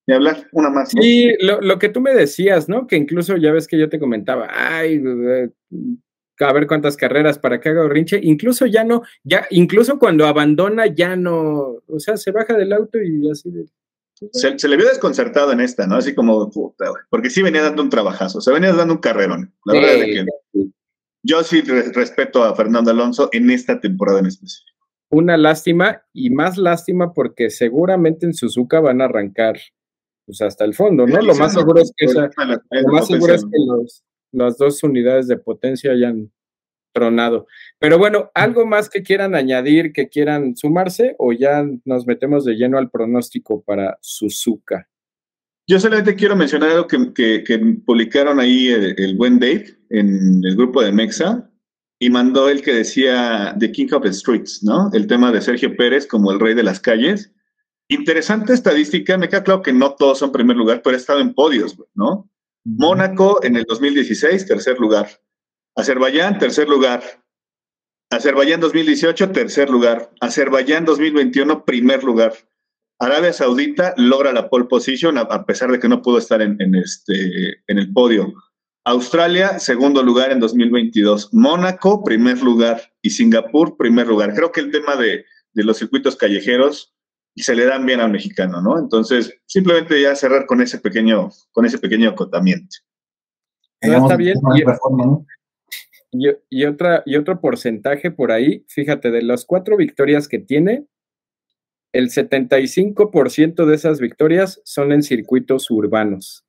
Y 0.09 0.13
hablar, 0.13 0.47
una 0.53 0.71
más. 0.71 0.91
Sí, 0.91 1.33
lo, 1.41 1.61
lo, 1.61 1.79
que 1.79 1.89
tú 1.89 2.01
me 2.01 2.15
decías, 2.15 2.69
¿no? 2.69 2.87
Que 2.87 2.97
incluso 2.97 3.37
ya 3.37 3.53
ves 3.53 3.67
que 3.67 3.79
yo 3.79 3.89
te 3.89 3.99
comentaba, 3.99 4.49
ay, 4.53 5.03
a 6.39 6.53
ver 6.53 6.67
cuántas 6.67 6.97
carreras 6.97 7.39
para 7.39 7.61
que 7.61 7.71
haga 7.71 7.89
rinche, 7.89 8.21
incluso 8.23 8.67
ya 8.67 8.85
no, 8.85 9.03
ya, 9.25 9.47
incluso 9.51 9.99
cuando 9.99 10.27
abandona 10.27 10.87
ya 10.87 11.17
no, 11.17 11.83
o 11.87 11.99
sea, 11.99 12.17
se 12.17 12.31
baja 12.31 12.57
del 12.57 12.73
auto 12.73 13.01
y 13.03 13.31
así 13.31 13.51
de, 13.51 13.67
se, 14.33 14.69
le 14.69 14.77
vio 14.77 14.87
desconcertado 14.87 15.53
en 15.53 15.61
esta, 15.61 15.87
¿no? 15.87 15.97
Así 15.97 16.15
como, 16.15 16.51
puta, 16.51 16.87
porque 17.11 17.31
sí 17.31 17.43
venía 17.43 17.63
dando 17.63 17.83
un 17.83 17.91
trabajazo, 17.91 18.41
se 18.41 18.53
venía 18.53 18.73
dando 18.73 18.95
un 18.95 19.01
carrerón. 19.01 19.55
La 19.65 19.75
verdad 19.75 19.95
es 19.95 20.05
que 20.05 20.27
yo 21.23 21.43
sí 21.43 21.61
respeto 21.61 22.45
a 22.45 22.55
Fernando 22.55 22.91
Alonso 22.91 23.29
en 23.33 23.51
esta 23.51 23.81
temporada 23.81 24.21
en 24.21 24.27
específico. 24.27 24.71
Una 25.11 25.37
lástima 25.37 26.03
y 26.13 26.31
más 26.31 26.57
lástima 26.57 27.13
porque 27.13 27.51
seguramente 27.51 28.27
en 28.27 28.35
Suzuka 28.35 28.81
van 28.81 29.01
a 29.01 29.05
arrancar 29.05 29.59
pues 30.25 30.41
hasta 30.41 30.65
el 30.65 30.75
fondo, 30.75 31.07
¿no? 31.07 31.21
Lo 31.21 31.35
más 31.37 31.53
seguro 31.53 31.81
es 31.81 31.93
que, 31.97 32.07
lo 32.07 32.93
más 32.93 33.07
seguro 33.07 33.35
es 33.35 33.45
que 33.45 33.59
las 34.33 34.59
dos 34.59 34.83
unidades 34.83 35.29
de 35.29 35.37
potencia 35.37 35.93
hayan 35.93 36.33
tronado. 36.97 37.47
Pero 37.79 37.99
bueno, 37.99 38.31
¿algo 38.35 38.65
más 38.65 38.89
que 38.89 39.03
quieran 39.03 39.35
añadir, 39.35 39.93
que 39.93 40.09
quieran 40.09 40.57
sumarse 40.57 41.15
o 41.19 41.33
ya 41.35 41.63
nos 41.85 42.07
metemos 42.07 42.47
de 42.47 42.55
lleno 42.55 42.79
al 42.79 42.91
pronóstico 42.91 43.63
para 43.63 43.99
Suzuka? 44.01 44.89
Yo 45.69 45.79
solamente 45.79 46.15
quiero 46.15 46.37
mencionar 46.37 46.71
algo 46.71 46.87
que, 46.87 47.45
publicaron 47.85 48.41
ahí 48.41 48.69
el, 48.69 49.15
buen 49.17 49.39
Dave 49.39 49.77
en 49.91 50.43
el 50.43 50.57
grupo 50.57 50.81
de 50.81 50.93
Mexa 50.93 51.51
y 51.99 52.09
mandó 52.09 52.49
el 52.49 52.63
que 52.63 52.73
decía 52.73 53.55
The 53.59 53.73
King 53.73 53.89
of 53.93 54.05
the 54.05 54.13
Streets, 54.13 54.63
¿no? 54.63 54.91
El 54.95 55.07
tema 55.07 55.33
de 55.33 55.43
Sergio 55.43 55.77
Pérez 55.77 56.07
como 56.07 56.33
el 56.33 56.41
rey 56.41 56.55
de 56.55 56.63
las 56.63 56.81
calles. 56.81 57.33
Interesante 57.89 58.55
estadística, 58.55 59.19
me 59.19 59.29
queda 59.29 59.45
claro 59.45 59.63
que 59.63 59.73
no 59.73 59.95
todos 59.97 60.19
son 60.19 60.33
primer 60.33 60.57
lugar, 60.57 60.81
pero 60.83 60.97
ha 60.97 60.99
estado 60.99 61.21
en 61.21 61.35
podios, 61.35 61.77
¿no? 61.95 62.31
Mónaco 62.65 63.41
en 63.45 63.57
el 63.57 63.65
2016, 63.65 64.47
tercer 64.47 64.79
lugar. 64.79 65.09
Azerbaiyán, 65.77 66.39
tercer 66.39 66.69
lugar. 66.69 67.03
Azerbaiyán 68.11 68.61
2018, 68.61 69.31
tercer 69.31 69.69
lugar. 69.69 70.11
Azerbaiyán 70.21 70.85
2021, 70.85 71.65
primer 71.65 72.03
lugar. 72.03 72.33
Arabia 72.99 73.33
Saudita 73.33 73.93
logra 73.99 74.33
la 74.33 74.49
pole 74.49 74.65
position 74.65 75.19
a, 75.19 75.45
pesar 75.45 75.71
de 75.71 75.79
que 75.79 75.89
no 75.89 76.01
pudo 76.01 76.17
estar 76.19 76.41
en, 76.41 76.75
este, 76.75 77.63
en 77.67 77.79
el 77.79 77.93
podio. 77.93 78.33
Australia, 78.87 79.59
segundo 79.59 80.03
lugar 80.03 80.33
en 80.33 80.41
2022. 80.41 81.35
Mónaco, 81.35 82.03
primer 82.03 82.41
lugar. 82.43 82.81
Y 83.03 83.11
Singapur, 83.11 83.77
primer 83.77 84.07
lugar. 84.07 84.33
Creo 84.33 84.53
que 84.53 84.61
el 84.61 84.71
tema 84.71 84.97
de, 84.97 85.25
los 85.53 85.77
circuitos 85.77 86.17
callejeros 86.17 86.95
se 87.35 87.55
le 87.55 87.67
dan 87.67 87.85
bien 87.85 88.01
al 88.01 88.13
mexicano, 88.13 88.63
¿no? 88.63 88.79
Entonces, 88.79 89.35
simplemente 89.45 90.01
ya 90.01 90.17
cerrar 90.17 90.47
con 90.47 90.63
ese 90.63 90.79
pequeño, 90.79 91.29
con 91.53 91.67
ese 91.67 91.79
pequeño 91.79 92.11
acotamiento. 92.11 92.77
está 93.81 94.17
bien. 94.17 94.39
y, 94.55 94.63
otra, 96.67 97.03
y 97.07 97.17
otro 97.17 97.41
porcentaje 97.41 98.11
por 98.11 98.33
ahí, 98.33 98.65
fíjate, 98.69 99.11
de 99.11 99.23
las 99.23 99.45
cuatro 99.45 99.77
victorias 99.77 100.29
que 100.29 100.39
tiene, 100.39 100.87
el 101.93 102.11
75% 102.11 103.65
de 103.65 103.75
esas 103.75 104.01
victorias 104.01 104.61
son 104.65 104.93
en 104.93 105.03
circuitos 105.03 105.71
urbanos 105.71 106.47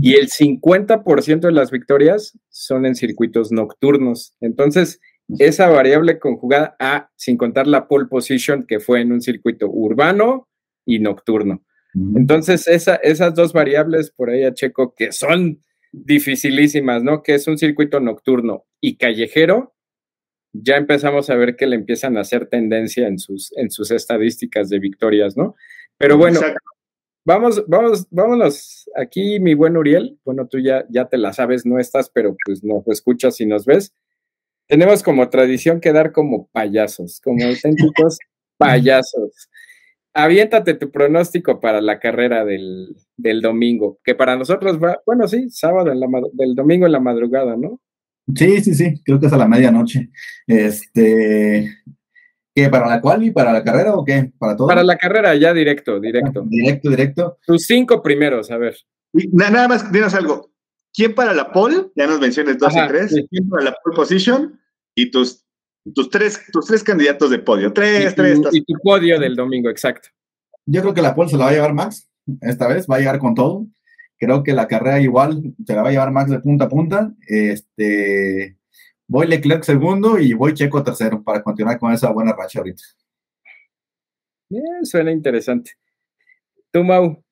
y 0.00 0.14
el 0.14 0.28
50% 0.28 1.40
de 1.40 1.52
las 1.52 1.70
victorias 1.70 2.38
son 2.48 2.86
en 2.86 2.94
circuitos 2.94 3.52
nocturnos. 3.52 4.34
Entonces, 4.40 5.00
esa 5.38 5.68
variable 5.68 6.18
conjugada 6.18 6.74
a, 6.78 7.10
sin 7.16 7.36
contar 7.36 7.66
la 7.66 7.86
pole 7.86 8.06
position 8.06 8.64
que 8.66 8.80
fue 8.80 9.02
en 9.02 9.12
un 9.12 9.20
circuito 9.20 9.68
urbano 9.68 10.48
y 10.86 11.00
nocturno. 11.00 11.62
Entonces, 12.14 12.66
esas 12.68 13.34
dos 13.34 13.52
variables 13.52 14.10
por 14.10 14.30
ahí 14.30 14.44
a 14.44 14.54
Checo 14.54 14.94
que 14.94 15.10
son 15.10 15.62
dificilísimas, 15.92 17.02
¿no? 17.02 17.22
Que 17.22 17.34
es 17.34 17.46
un 17.46 17.58
circuito 17.58 18.00
nocturno 18.00 18.66
y 18.80 18.96
callejero, 18.96 19.74
ya 20.52 20.76
empezamos 20.76 21.30
a 21.30 21.36
ver 21.36 21.56
que 21.56 21.66
le 21.66 21.76
empiezan 21.76 22.16
a 22.16 22.22
hacer 22.22 22.46
tendencia 22.46 23.06
en 23.06 23.18
sus, 23.18 23.52
en 23.56 23.70
sus 23.70 23.90
estadísticas 23.90 24.68
de 24.68 24.78
victorias, 24.78 25.36
¿no? 25.36 25.54
Pero 25.98 26.16
bueno, 26.16 26.40
vamos, 27.24 27.64
vamos, 27.66 28.06
vámonos 28.10 28.88
aquí, 28.96 29.40
mi 29.40 29.54
buen 29.54 29.76
Uriel. 29.76 30.18
Bueno, 30.24 30.46
tú 30.46 30.58
ya, 30.58 30.86
ya 30.88 31.08
te 31.08 31.18
la 31.18 31.32
sabes, 31.32 31.66
no 31.66 31.78
estás, 31.78 32.10
pero 32.10 32.36
pues 32.44 32.62
nos 32.64 32.86
escuchas 32.88 33.40
y 33.40 33.46
nos 33.46 33.66
ves. 33.66 33.94
Tenemos 34.66 35.02
como 35.02 35.28
tradición 35.28 35.80
quedar 35.80 36.12
como 36.12 36.48
payasos, 36.48 37.20
como 37.22 37.44
auténticos 37.44 38.18
payasos. 38.58 39.48
Aviéntate 40.18 40.74
tu 40.74 40.90
pronóstico 40.90 41.60
para 41.60 41.80
la 41.80 42.00
carrera 42.00 42.44
del, 42.44 42.96
domingo, 43.40 44.00
que 44.02 44.16
para 44.16 44.34
nosotros 44.34 44.76
va, 44.82 45.00
bueno, 45.06 45.28
sí, 45.28 45.48
sábado 45.48 45.92
en 45.92 46.00
la, 46.00 46.08
del 46.32 46.56
domingo 46.56 46.86
en 46.86 46.92
la 46.92 46.98
madrugada, 46.98 47.56
¿no? 47.56 47.80
Sí, 48.34 48.60
sí, 48.60 48.74
sí, 48.74 49.00
creo 49.04 49.20
que 49.20 49.26
es 49.26 49.32
a 49.32 49.36
la 49.36 49.46
medianoche. 49.46 50.10
Este, 50.44 51.70
¿qué, 52.52 52.68
para 52.68 52.88
la 52.88 53.00
cual 53.00 53.22
y 53.22 53.30
para 53.30 53.52
la 53.52 53.62
carrera 53.62 53.94
o 53.94 54.04
qué? 54.04 54.32
¿Para 54.36 54.56
todo? 54.56 54.66
Para 54.66 54.82
la 54.82 54.96
carrera, 54.96 55.36
ya 55.36 55.54
directo, 55.54 56.00
directo. 56.00 56.42
Directo, 56.48 56.90
directo. 56.90 57.38
Tus 57.46 57.62
cinco 57.62 58.02
primeros, 58.02 58.50
a 58.50 58.58
ver. 58.58 58.76
nada 59.30 59.68
más, 59.68 59.92
dinos 59.92 60.14
algo. 60.14 60.50
¿Quién 60.92 61.14
para 61.14 61.32
la 61.32 61.52
pole? 61.52 61.92
Ya 61.94 62.08
nos 62.08 62.18
menciones 62.18 62.58
dos 62.58 62.74
y 62.74 62.88
tres. 62.88 63.14
¿Quién 63.30 63.48
para 63.48 63.66
la 63.66 63.76
pole 63.84 63.94
position? 63.94 64.58
Y 64.96 65.12
tus, 65.12 65.46
tus, 65.94 66.10
tres, 66.10 66.40
tus 66.52 66.66
tres 66.66 66.82
candidatos 66.82 67.30
de 67.30 67.38
podio. 67.38 67.72
Tres, 67.72 68.14
tres. 68.14 68.40
Y 68.52 68.64
tu 68.64 68.74
podio 68.82 69.18
del 69.18 69.36
domingo, 69.36 69.70
exacto. 69.70 70.08
Yo 70.66 70.82
creo 70.82 70.94
que 70.94 71.02
la 71.02 71.14
pole 71.14 71.28
se 71.30 71.36
la 71.36 71.44
va 71.44 71.50
a 71.50 71.54
llevar 71.54 71.74
Max 71.74 72.08
esta 72.42 72.68
vez, 72.68 72.86
va 72.86 72.96
a 72.96 72.98
llegar 72.98 73.18
con 73.18 73.34
todo. 73.34 73.66
Creo 74.18 74.42
que 74.42 74.52
la 74.52 74.66
carrera 74.66 75.00
igual 75.00 75.54
se 75.66 75.74
la 75.74 75.82
va 75.82 75.88
a 75.88 75.92
llevar 75.92 76.10
Max 76.10 76.30
de 76.30 76.40
punta 76.40 76.64
a 76.64 76.68
punta. 76.68 77.12
Este, 77.26 78.56
voy 79.06 79.26
Leclerc 79.26 79.62
segundo 79.62 80.18
y 80.18 80.32
voy 80.32 80.54
Checo 80.54 80.82
tercero 80.82 81.22
para 81.22 81.42
continuar 81.42 81.78
con 81.78 81.92
esa 81.92 82.10
buena 82.10 82.32
racha 82.32 82.58
ahorita. 82.58 82.82
Bien, 84.50 84.84
suena 84.84 85.12
interesante. 85.12 85.72
Tú, 86.70 86.82
Mau, 86.84 87.22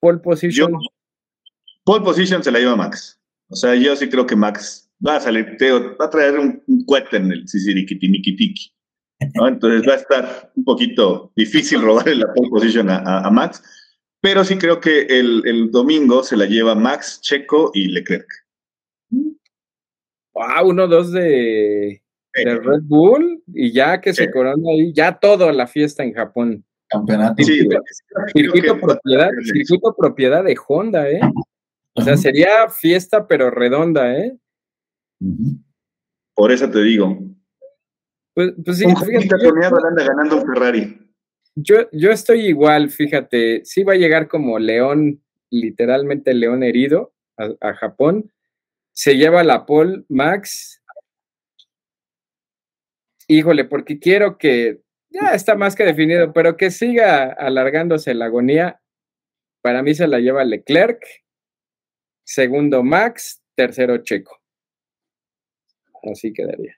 pole 0.00 0.18
position. 0.18 0.72
pole 1.84 2.04
position 2.04 2.42
se 2.42 2.50
la 2.50 2.58
lleva 2.58 2.76
Max. 2.76 3.18
O 3.48 3.56
sea, 3.56 3.74
yo 3.74 3.96
sí 3.96 4.08
creo 4.08 4.26
que 4.26 4.36
Max 4.36 4.87
va 5.06 5.16
a 5.16 5.20
salir, 5.20 5.56
va 6.00 6.04
a 6.04 6.10
traer 6.10 6.38
un, 6.38 6.62
cohete 6.86 7.16
en 7.16 7.32
el 7.32 7.48
Sisiriquiti 7.48 8.72
¿no? 9.34 9.48
Entonces 9.48 9.88
va 9.88 9.94
a 9.94 9.96
estar 9.96 10.52
un 10.54 10.64
poquito 10.64 11.32
difícil 11.34 11.82
robarle 11.82 12.16
la 12.16 12.32
pole 12.34 12.50
position 12.50 12.88
a 12.90 13.28
Max 13.30 13.62
pero 14.20 14.44
sí 14.44 14.58
creo 14.58 14.80
que 14.80 15.02
el, 15.02 15.70
domingo 15.70 16.22
se 16.22 16.36
la 16.36 16.46
lleva 16.46 16.74
Max, 16.74 17.20
Checo 17.20 17.70
y 17.74 17.88
Leclerc. 17.88 18.26
Wow, 20.34 20.68
uno, 20.68 20.88
dos 20.88 21.12
de, 21.12 22.02
Red 22.34 22.82
Bull 22.82 23.42
y 23.48 23.72
ya 23.72 24.00
que 24.00 24.12
se 24.12 24.30
corona 24.30 24.62
ahí, 24.70 24.92
ya 24.92 25.18
todo 25.18 25.50
la 25.52 25.66
fiesta 25.66 26.02
en 26.02 26.12
Japón. 26.12 26.64
Campeonato. 26.88 27.42
circuito, 27.42 28.78
propiedad, 28.80 29.30
circuito 29.44 29.94
propiedad 29.96 30.44
de 30.44 30.56
Honda, 30.66 31.08
¿eh? 31.10 31.20
O 31.94 32.02
sea, 32.02 32.16
sería 32.16 32.68
fiesta 32.68 33.26
pero 33.26 33.50
redonda, 33.50 34.16
¿eh? 34.16 34.36
Por 36.34 36.52
eso 36.52 36.70
te 36.70 36.82
digo. 36.82 37.18
Pues, 38.34 38.52
pues 38.64 38.78
sí, 38.78 38.86
un 38.86 38.96
fíjate, 38.96 39.34
anda 39.46 40.04
ganando 40.04 40.36
un 40.36 40.46
Ferrari. 40.46 41.08
Yo, 41.56 41.90
yo 41.90 42.12
estoy 42.12 42.46
igual, 42.46 42.90
fíjate, 42.90 43.64
sí 43.64 43.82
va 43.82 43.94
a 43.94 43.96
llegar 43.96 44.28
como 44.28 44.60
león, 44.60 45.20
literalmente 45.50 46.32
león 46.34 46.62
herido 46.62 47.12
a, 47.36 47.74
Japón. 47.74 48.32
Se 48.92 49.16
lleva 49.16 49.42
la 49.42 49.66
pole 49.66 50.04
Max. 50.08 50.80
Híjole, 53.26 53.64
porque 53.64 53.98
quiero 53.98 54.38
que, 54.38 54.80
ya 55.10 55.34
está 55.34 55.56
más 55.56 55.74
que 55.74 55.84
definido, 55.84 56.32
pero 56.32 56.56
que 56.56 56.70
siga 56.70 57.32
alargándose 57.32 58.14
la 58.14 58.26
agonía. 58.26 58.80
Para 59.60 59.82
mí 59.82 59.94
se 59.94 60.06
la 60.06 60.20
lleva 60.20 60.44
Leclerc, 60.44 61.02
segundo 62.24 62.84
Max, 62.84 63.42
tercero 63.56 63.98
Checo. 63.98 64.37
Así 66.02 66.32
quedaría. 66.32 66.76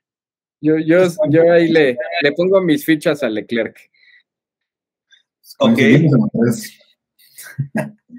Yo, 0.60 0.76
yo, 0.78 1.06
yo 1.30 1.52
ahí 1.52 1.68
le, 1.68 1.96
le 2.22 2.32
pongo 2.32 2.60
mis 2.60 2.84
fichas 2.84 3.22
a 3.22 3.30
Leclerc. 3.30 3.76
Ok. 5.58 5.78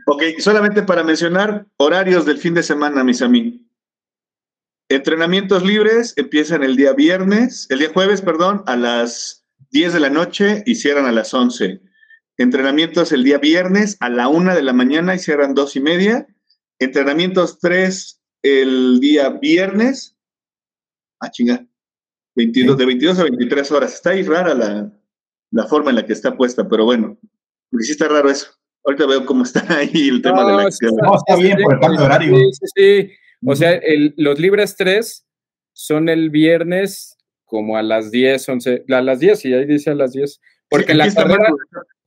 ok, 0.07 0.23
solamente 0.39 0.83
para 0.83 1.03
mencionar 1.03 1.67
horarios 1.77 2.25
del 2.25 2.37
fin 2.37 2.53
de 2.53 2.63
semana, 2.63 3.03
mis 3.03 3.21
amigos. 3.21 3.59
Entrenamientos 4.89 5.63
libres 5.63 6.13
empiezan 6.17 6.63
el 6.63 6.75
día 6.75 6.93
viernes, 6.93 7.65
el 7.69 7.79
día 7.79 7.93
jueves, 7.93 8.21
perdón, 8.21 8.63
a 8.65 8.75
las 8.75 9.45
10 9.69 9.93
de 9.93 9.99
la 10.01 10.09
noche 10.09 10.63
y 10.65 10.75
cierran 10.75 11.05
a 11.05 11.13
las 11.13 11.33
11. 11.33 11.81
Entrenamientos 12.37 13.11
el 13.11 13.23
día 13.23 13.37
viernes 13.37 13.95
a 14.01 14.09
la 14.09 14.27
1 14.27 14.53
de 14.53 14.63
la 14.63 14.73
mañana 14.73 15.15
y 15.15 15.19
cierran 15.19 15.53
2 15.53 15.75
y 15.77 15.79
media. 15.79 16.27
Entrenamientos 16.79 17.59
3 17.59 18.21
el 18.43 18.99
día 18.99 19.29
viernes. 19.29 20.17
Ah, 21.21 21.29
chinga. 21.29 21.65
22, 22.35 22.77
de 22.77 22.85
22 22.85 23.19
a 23.19 23.23
23 23.23 23.71
horas. 23.71 23.93
Está 23.93 24.11
ahí 24.11 24.23
rara 24.23 24.53
la, 24.53 24.91
la 25.51 25.67
forma 25.67 25.91
en 25.91 25.97
la 25.97 26.05
que 26.05 26.13
está 26.13 26.35
puesta, 26.35 26.67
pero 26.67 26.85
bueno, 26.85 27.17
porque 27.69 27.85
sí 27.85 27.91
está 27.91 28.07
raro 28.07 28.29
eso. 28.29 28.51
Ahorita 28.83 29.05
veo 29.05 29.25
cómo 29.25 29.43
está 29.43 29.63
ahí 29.77 30.09
el 30.09 30.21
tema 30.21 30.45
de 30.45 30.57
la 30.57 30.63
acción. 30.63 30.95
No, 30.95 31.15
está 31.15 31.35
bien 31.35 31.57
por 31.61 31.75
el 31.75 31.79
cambio 31.79 31.99
de 31.99 32.05
horario. 32.05 32.37
Sí, 32.37 32.51
sí, 32.51 32.65
sí. 32.75 33.11
O 33.45 33.55
sea, 33.55 33.79
los 34.17 34.39
libres 34.39 34.75
3 34.75 35.25
son 35.73 36.09
el 36.09 36.29
viernes 36.29 37.17
como 37.45 37.75
a 37.77 37.83
las 37.83 38.11
10, 38.11 38.49
11, 38.49 38.85
a 38.89 39.01
las 39.01 39.19
10, 39.19 39.45
y 39.45 39.53
ahí 39.53 39.65
dice 39.65 39.89
a 39.89 39.95
las 39.95 40.13
10. 40.13 40.39
Porque 40.69 40.93
la 40.93 41.13
carrera, 41.13 41.49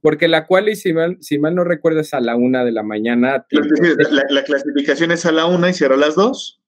porque 0.00 0.26
la 0.26 0.46
cual, 0.46 0.74
si 0.74 0.92
mal, 0.92 1.18
si 1.20 1.38
mal 1.38 1.54
no 1.54 1.64
recuerdo, 1.64 2.00
es 2.00 2.14
a 2.14 2.20
la 2.20 2.34
1 2.34 2.64
de 2.64 2.72
la 2.72 2.82
mañana. 2.82 3.46
La, 3.50 4.24
la, 4.30 4.44
clasificación 4.44 5.10
es 5.10 5.26
a 5.26 5.32
la 5.32 5.46
1 5.46 5.68
y 5.68 5.74
cierra 5.74 5.96
a 5.96 5.98
las 5.98 6.14
2. 6.14 6.63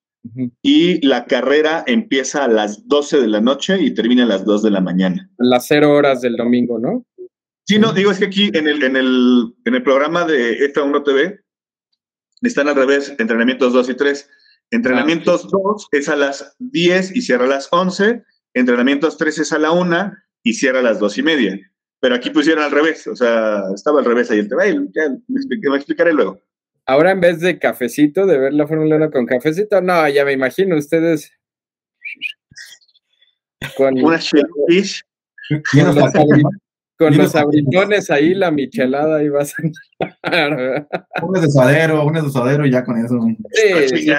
Y 0.62 1.06
la 1.06 1.26
carrera 1.26 1.84
empieza 1.86 2.44
a 2.44 2.48
las 2.48 2.86
12 2.88 3.20
de 3.20 3.28
la 3.28 3.40
noche 3.40 3.80
y 3.80 3.94
termina 3.94 4.24
a 4.24 4.26
las 4.26 4.44
2 4.44 4.62
de 4.62 4.70
la 4.70 4.80
mañana. 4.80 5.30
Las 5.38 5.66
0 5.68 5.92
horas 5.92 6.20
del 6.20 6.36
domingo, 6.36 6.78
¿no? 6.78 7.04
Sí, 7.64 7.78
no, 7.78 7.92
digo, 7.92 8.10
es 8.12 8.18
que 8.18 8.26
aquí 8.26 8.50
en 8.54 8.68
el, 8.68 8.82
en 8.82 8.96
el, 8.96 9.54
en 9.64 9.74
el 9.74 9.82
programa 9.82 10.24
de 10.24 10.72
F1 10.72 11.04
TV 11.04 11.40
están 12.42 12.68
al 12.68 12.76
revés, 12.76 13.14
entrenamientos 13.18 13.72
2 13.72 13.90
y 13.90 13.94
3. 13.94 14.30
Entrenamientos 14.70 15.48
2 15.50 15.88
es 15.92 16.08
a 16.08 16.16
las 16.16 16.56
10 16.58 17.16
y 17.16 17.22
cierra 17.22 17.44
a 17.44 17.48
las 17.48 17.68
11. 17.70 18.22
Entrenamientos 18.54 19.16
3 19.16 19.38
es 19.38 19.52
a 19.52 19.58
la 19.58 19.72
1 19.72 20.12
y 20.42 20.54
cierra 20.54 20.80
a 20.80 20.82
las 20.82 20.98
2 21.00 21.18
y 21.18 21.22
media. 21.22 21.58
Pero 22.00 22.14
aquí 22.14 22.30
pusieron 22.30 22.62
al 22.62 22.70
revés, 22.70 23.06
o 23.06 23.16
sea, 23.16 23.62
estaba 23.74 24.00
al 24.00 24.04
revés 24.04 24.30
ahí 24.30 24.38
el 24.38 24.48
tema. 24.48 24.64
Me 25.28 25.76
explicaré 25.76 26.12
luego. 26.12 26.40
Ahora 26.86 27.10
en 27.10 27.20
vez 27.20 27.40
de 27.40 27.58
cafecito, 27.58 28.26
de 28.26 28.38
ver 28.38 28.54
la 28.54 28.66
Fórmula 28.66 28.96
1 28.96 29.10
con 29.10 29.26
cafecito, 29.26 29.80
no, 29.80 30.08
ya 30.08 30.24
me 30.24 30.32
imagino 30.32 30.76
ustedes 30.76 31.32
con, 33.76 34.00
una 34.02 34.18
shellfish. 34.18 35.02
Con, 36.98 37.16
los, 37.16 37.34
abritones 37.34 38.10
ahí, 38.10 38.34
la 38.34 38.50
michelada 38.50 39.18
ahí 39.18 39.28
vas 39.28 39.54
a 39.58 39.62
Un 41.22 41.32
de 41.40 41.50
suadero, 41.50 42.04
un 42.06 42.14
de 42.14 42.30
suadero 42.30 42.64
y 42.64 42.70
ya 42.70 42.84
con 42.84 42.96
eso. 43.04 43.20
Sí, 43.52 44.12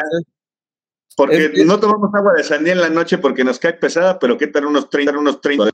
Porque 1.16 1.64
no 1.66 1.80
tomamos 1.80 2.14
agua 2.14 2.34
de 2.36 2.44
sandía 2.44 2.74
en 2.74 2.82
la 2.82 2.90
noche 2.90 3.18
porque 3.18 3.44
nos 3.44 3.58
cae 3.58 3.74
pesada, 3.74 4.20
pero 4.20 4.38
¿qué 4.38 4.48
tal 4.48 4.66
unos 4.66 4.90
30, 4.90 5.18
unos 5.18 5.42
30? 5.42 5.72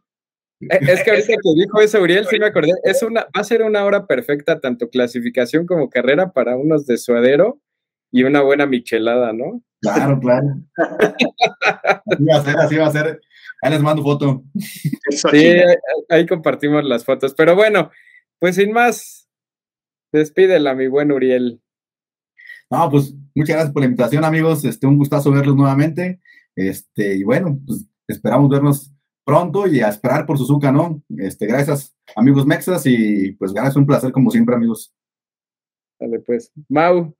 Eh, 0.69 0.79
es 0.81 1.03
que 1.03 1.11
ahorita 1.11 1.27
que 1.27 1.53
dijo 1.55 1.81
eso, 1.81 2.01
Uriel, 2.01 2.25
sí 2.27 2.39
me 2.39 2.47
acordé. 2.47 2.71
Es 2.83 3.03
una, 3.03 3.21
va 3.21 3.41
a 3.41 3.43
ser 3.43 3.61
una 3.63 3.83
hora 3.85 4.07
perfecta, 4.07 4.59
tanto 4.59 4.89
clasificación 4.89 5.65
como 5.65 5.89
carrera, 5.89 6.31
para 6.31 6.55
unos 6.57 6.85
de 6.85 6.97
suadero 6.97 7.61
y 8.11 8.23
una 8.23 8.41
buena 8.41 8.65
michelada, 8.65 9.33
¿no? 9.33 9.63
Claro, 9.81 10.19
claro. 10.19 10.47
así 10.77 12.25
va 12.25 12.37
a 12.37 12.43
ser, 12.43 12.57
así 12.57 12.75
va 12.77 12.87
a 12.87 12.91
ser. 12.91 13.21
Ahí 13.61 13.71
les 13.71 13.81
mando 13.81 14.03
foto. 14.03 14.43
Sí, 15.09 15.53
ahí 16.09 16.25
compartimos 16.25 16.83
las 16.83 17.05
fotos. 17.05 17.33
Pero 17.35 17.55
bueno, 17.55 17.91
pues 18.39 18.55
sin 18.55 18.71
más, 18.71 19.27
despídela, 20.11 20.75
mi 20.75 20.87
buen 20.87 21.11
Uriel. 21.11 21.61
No, 22.69 22.89
pues 22.89 23.13
muchas 23.35 23.55
gracias 23.55 23.73
por 23.73 23.81
la 23.81 23.87
invitación, 23.87 24.23
amigos. 24.23 24.63
Este, 24.65 24.87
un 24.87 24.97
gustazo 24.97 25.31
verlos 25.31 25.55
nuevamente. 25.55 26.21
Este, 26.55 27.15
y 27.15 27.23
bueno, 27.23 27.59
pues 27.65 27.85
esperamos 28.07 28.49
vernos 28.49 28.92
pronto 29.23 29.67
y 29.67 29.81
a 29.81 29.89
esperar 29.89 30.25
por 30.25 30.37
Suzuka, 30.37 30.71
¿no? 30.71 31.01
Este, 31.17 31.45
gracias, 31.45 31.95
amigos 32.15 32.45
mexas, 32.45 32.85
y 32.85 33.31
pues 33.33 33.53
gracias, 33.53 33.75
un 33.75 33.85
placer 33.85 34.11
como 34.11 34.29
siempre, 34.31 34.55
amigos. 34.55 34.93
Dale, 35.99 36.19
pues. 36.19 36.51
Mau, 36.69 37.15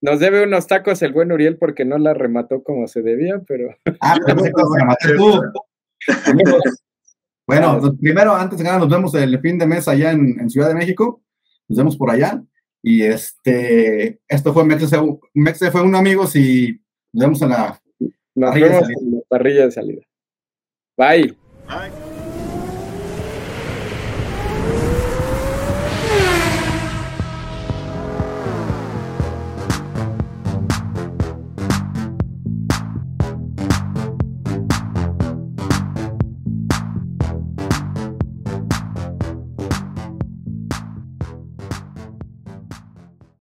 nos 0.00 0.18
debe 0.18 0.44
unos 0.44 0.66
tacos 0.66 1.00
el 1.02 1.12
buen 1.12 1.30
Uriel 1.30 1.58
porque 1.58 1.84
no 1.84 1.96
la 1.96 2.12
remató 2.12 2.62
como 2.62 2.88
se 2.88 3.02
debía, 3.02 3.40
pero. 3.46 3.74
Ah, 4.00 4.18
rematé 4.26 5.16
tú. 5.16 5.40
bueno, 7.46 7.96
primero, 8.00 8.34
antes 8.34 8.58
de 8.58 8.64
nada, 8.64 8.80
nos 8.80 8.88
vemos 8.88 9.14
el 9.14 9.38
fin 9.40 9.58
de 9.58 9.66
mes 9.66 9.86
allá 9.86 10.10
en, 10.10 10.50
Ciudad 10.50 10.68
de 10.68 10.74
México. 10.74 11.22
Nos 11.68 11.78
vemos 11.78 11.96
por 11.96 12.10
allá. 12.10 12.42
Y 12.82 13.02
este, 13.02 14.20
esto 14.26 14.52
fue 14.52 14.64
Mexe, 14.64 14.96
Mexe 15.34 15.70
fue 15.70 15.82
un 15.82 15.94
amigos 15.94 16.34
y 16.34 16.80
nos 17.12 17.24
vemos 17.24 17.42
en 17.42 17.50
la, 17.50 17.80
parrilla, 18.34 18.68
de 18.68 18.80
salida. 18.80 19.20
parrilla 19.28 19.64
de 19.66 19.70
salida. 19.70 20.02
Bye. 20.96 21.41
All 21.70 21.78
right. 21.78 22.11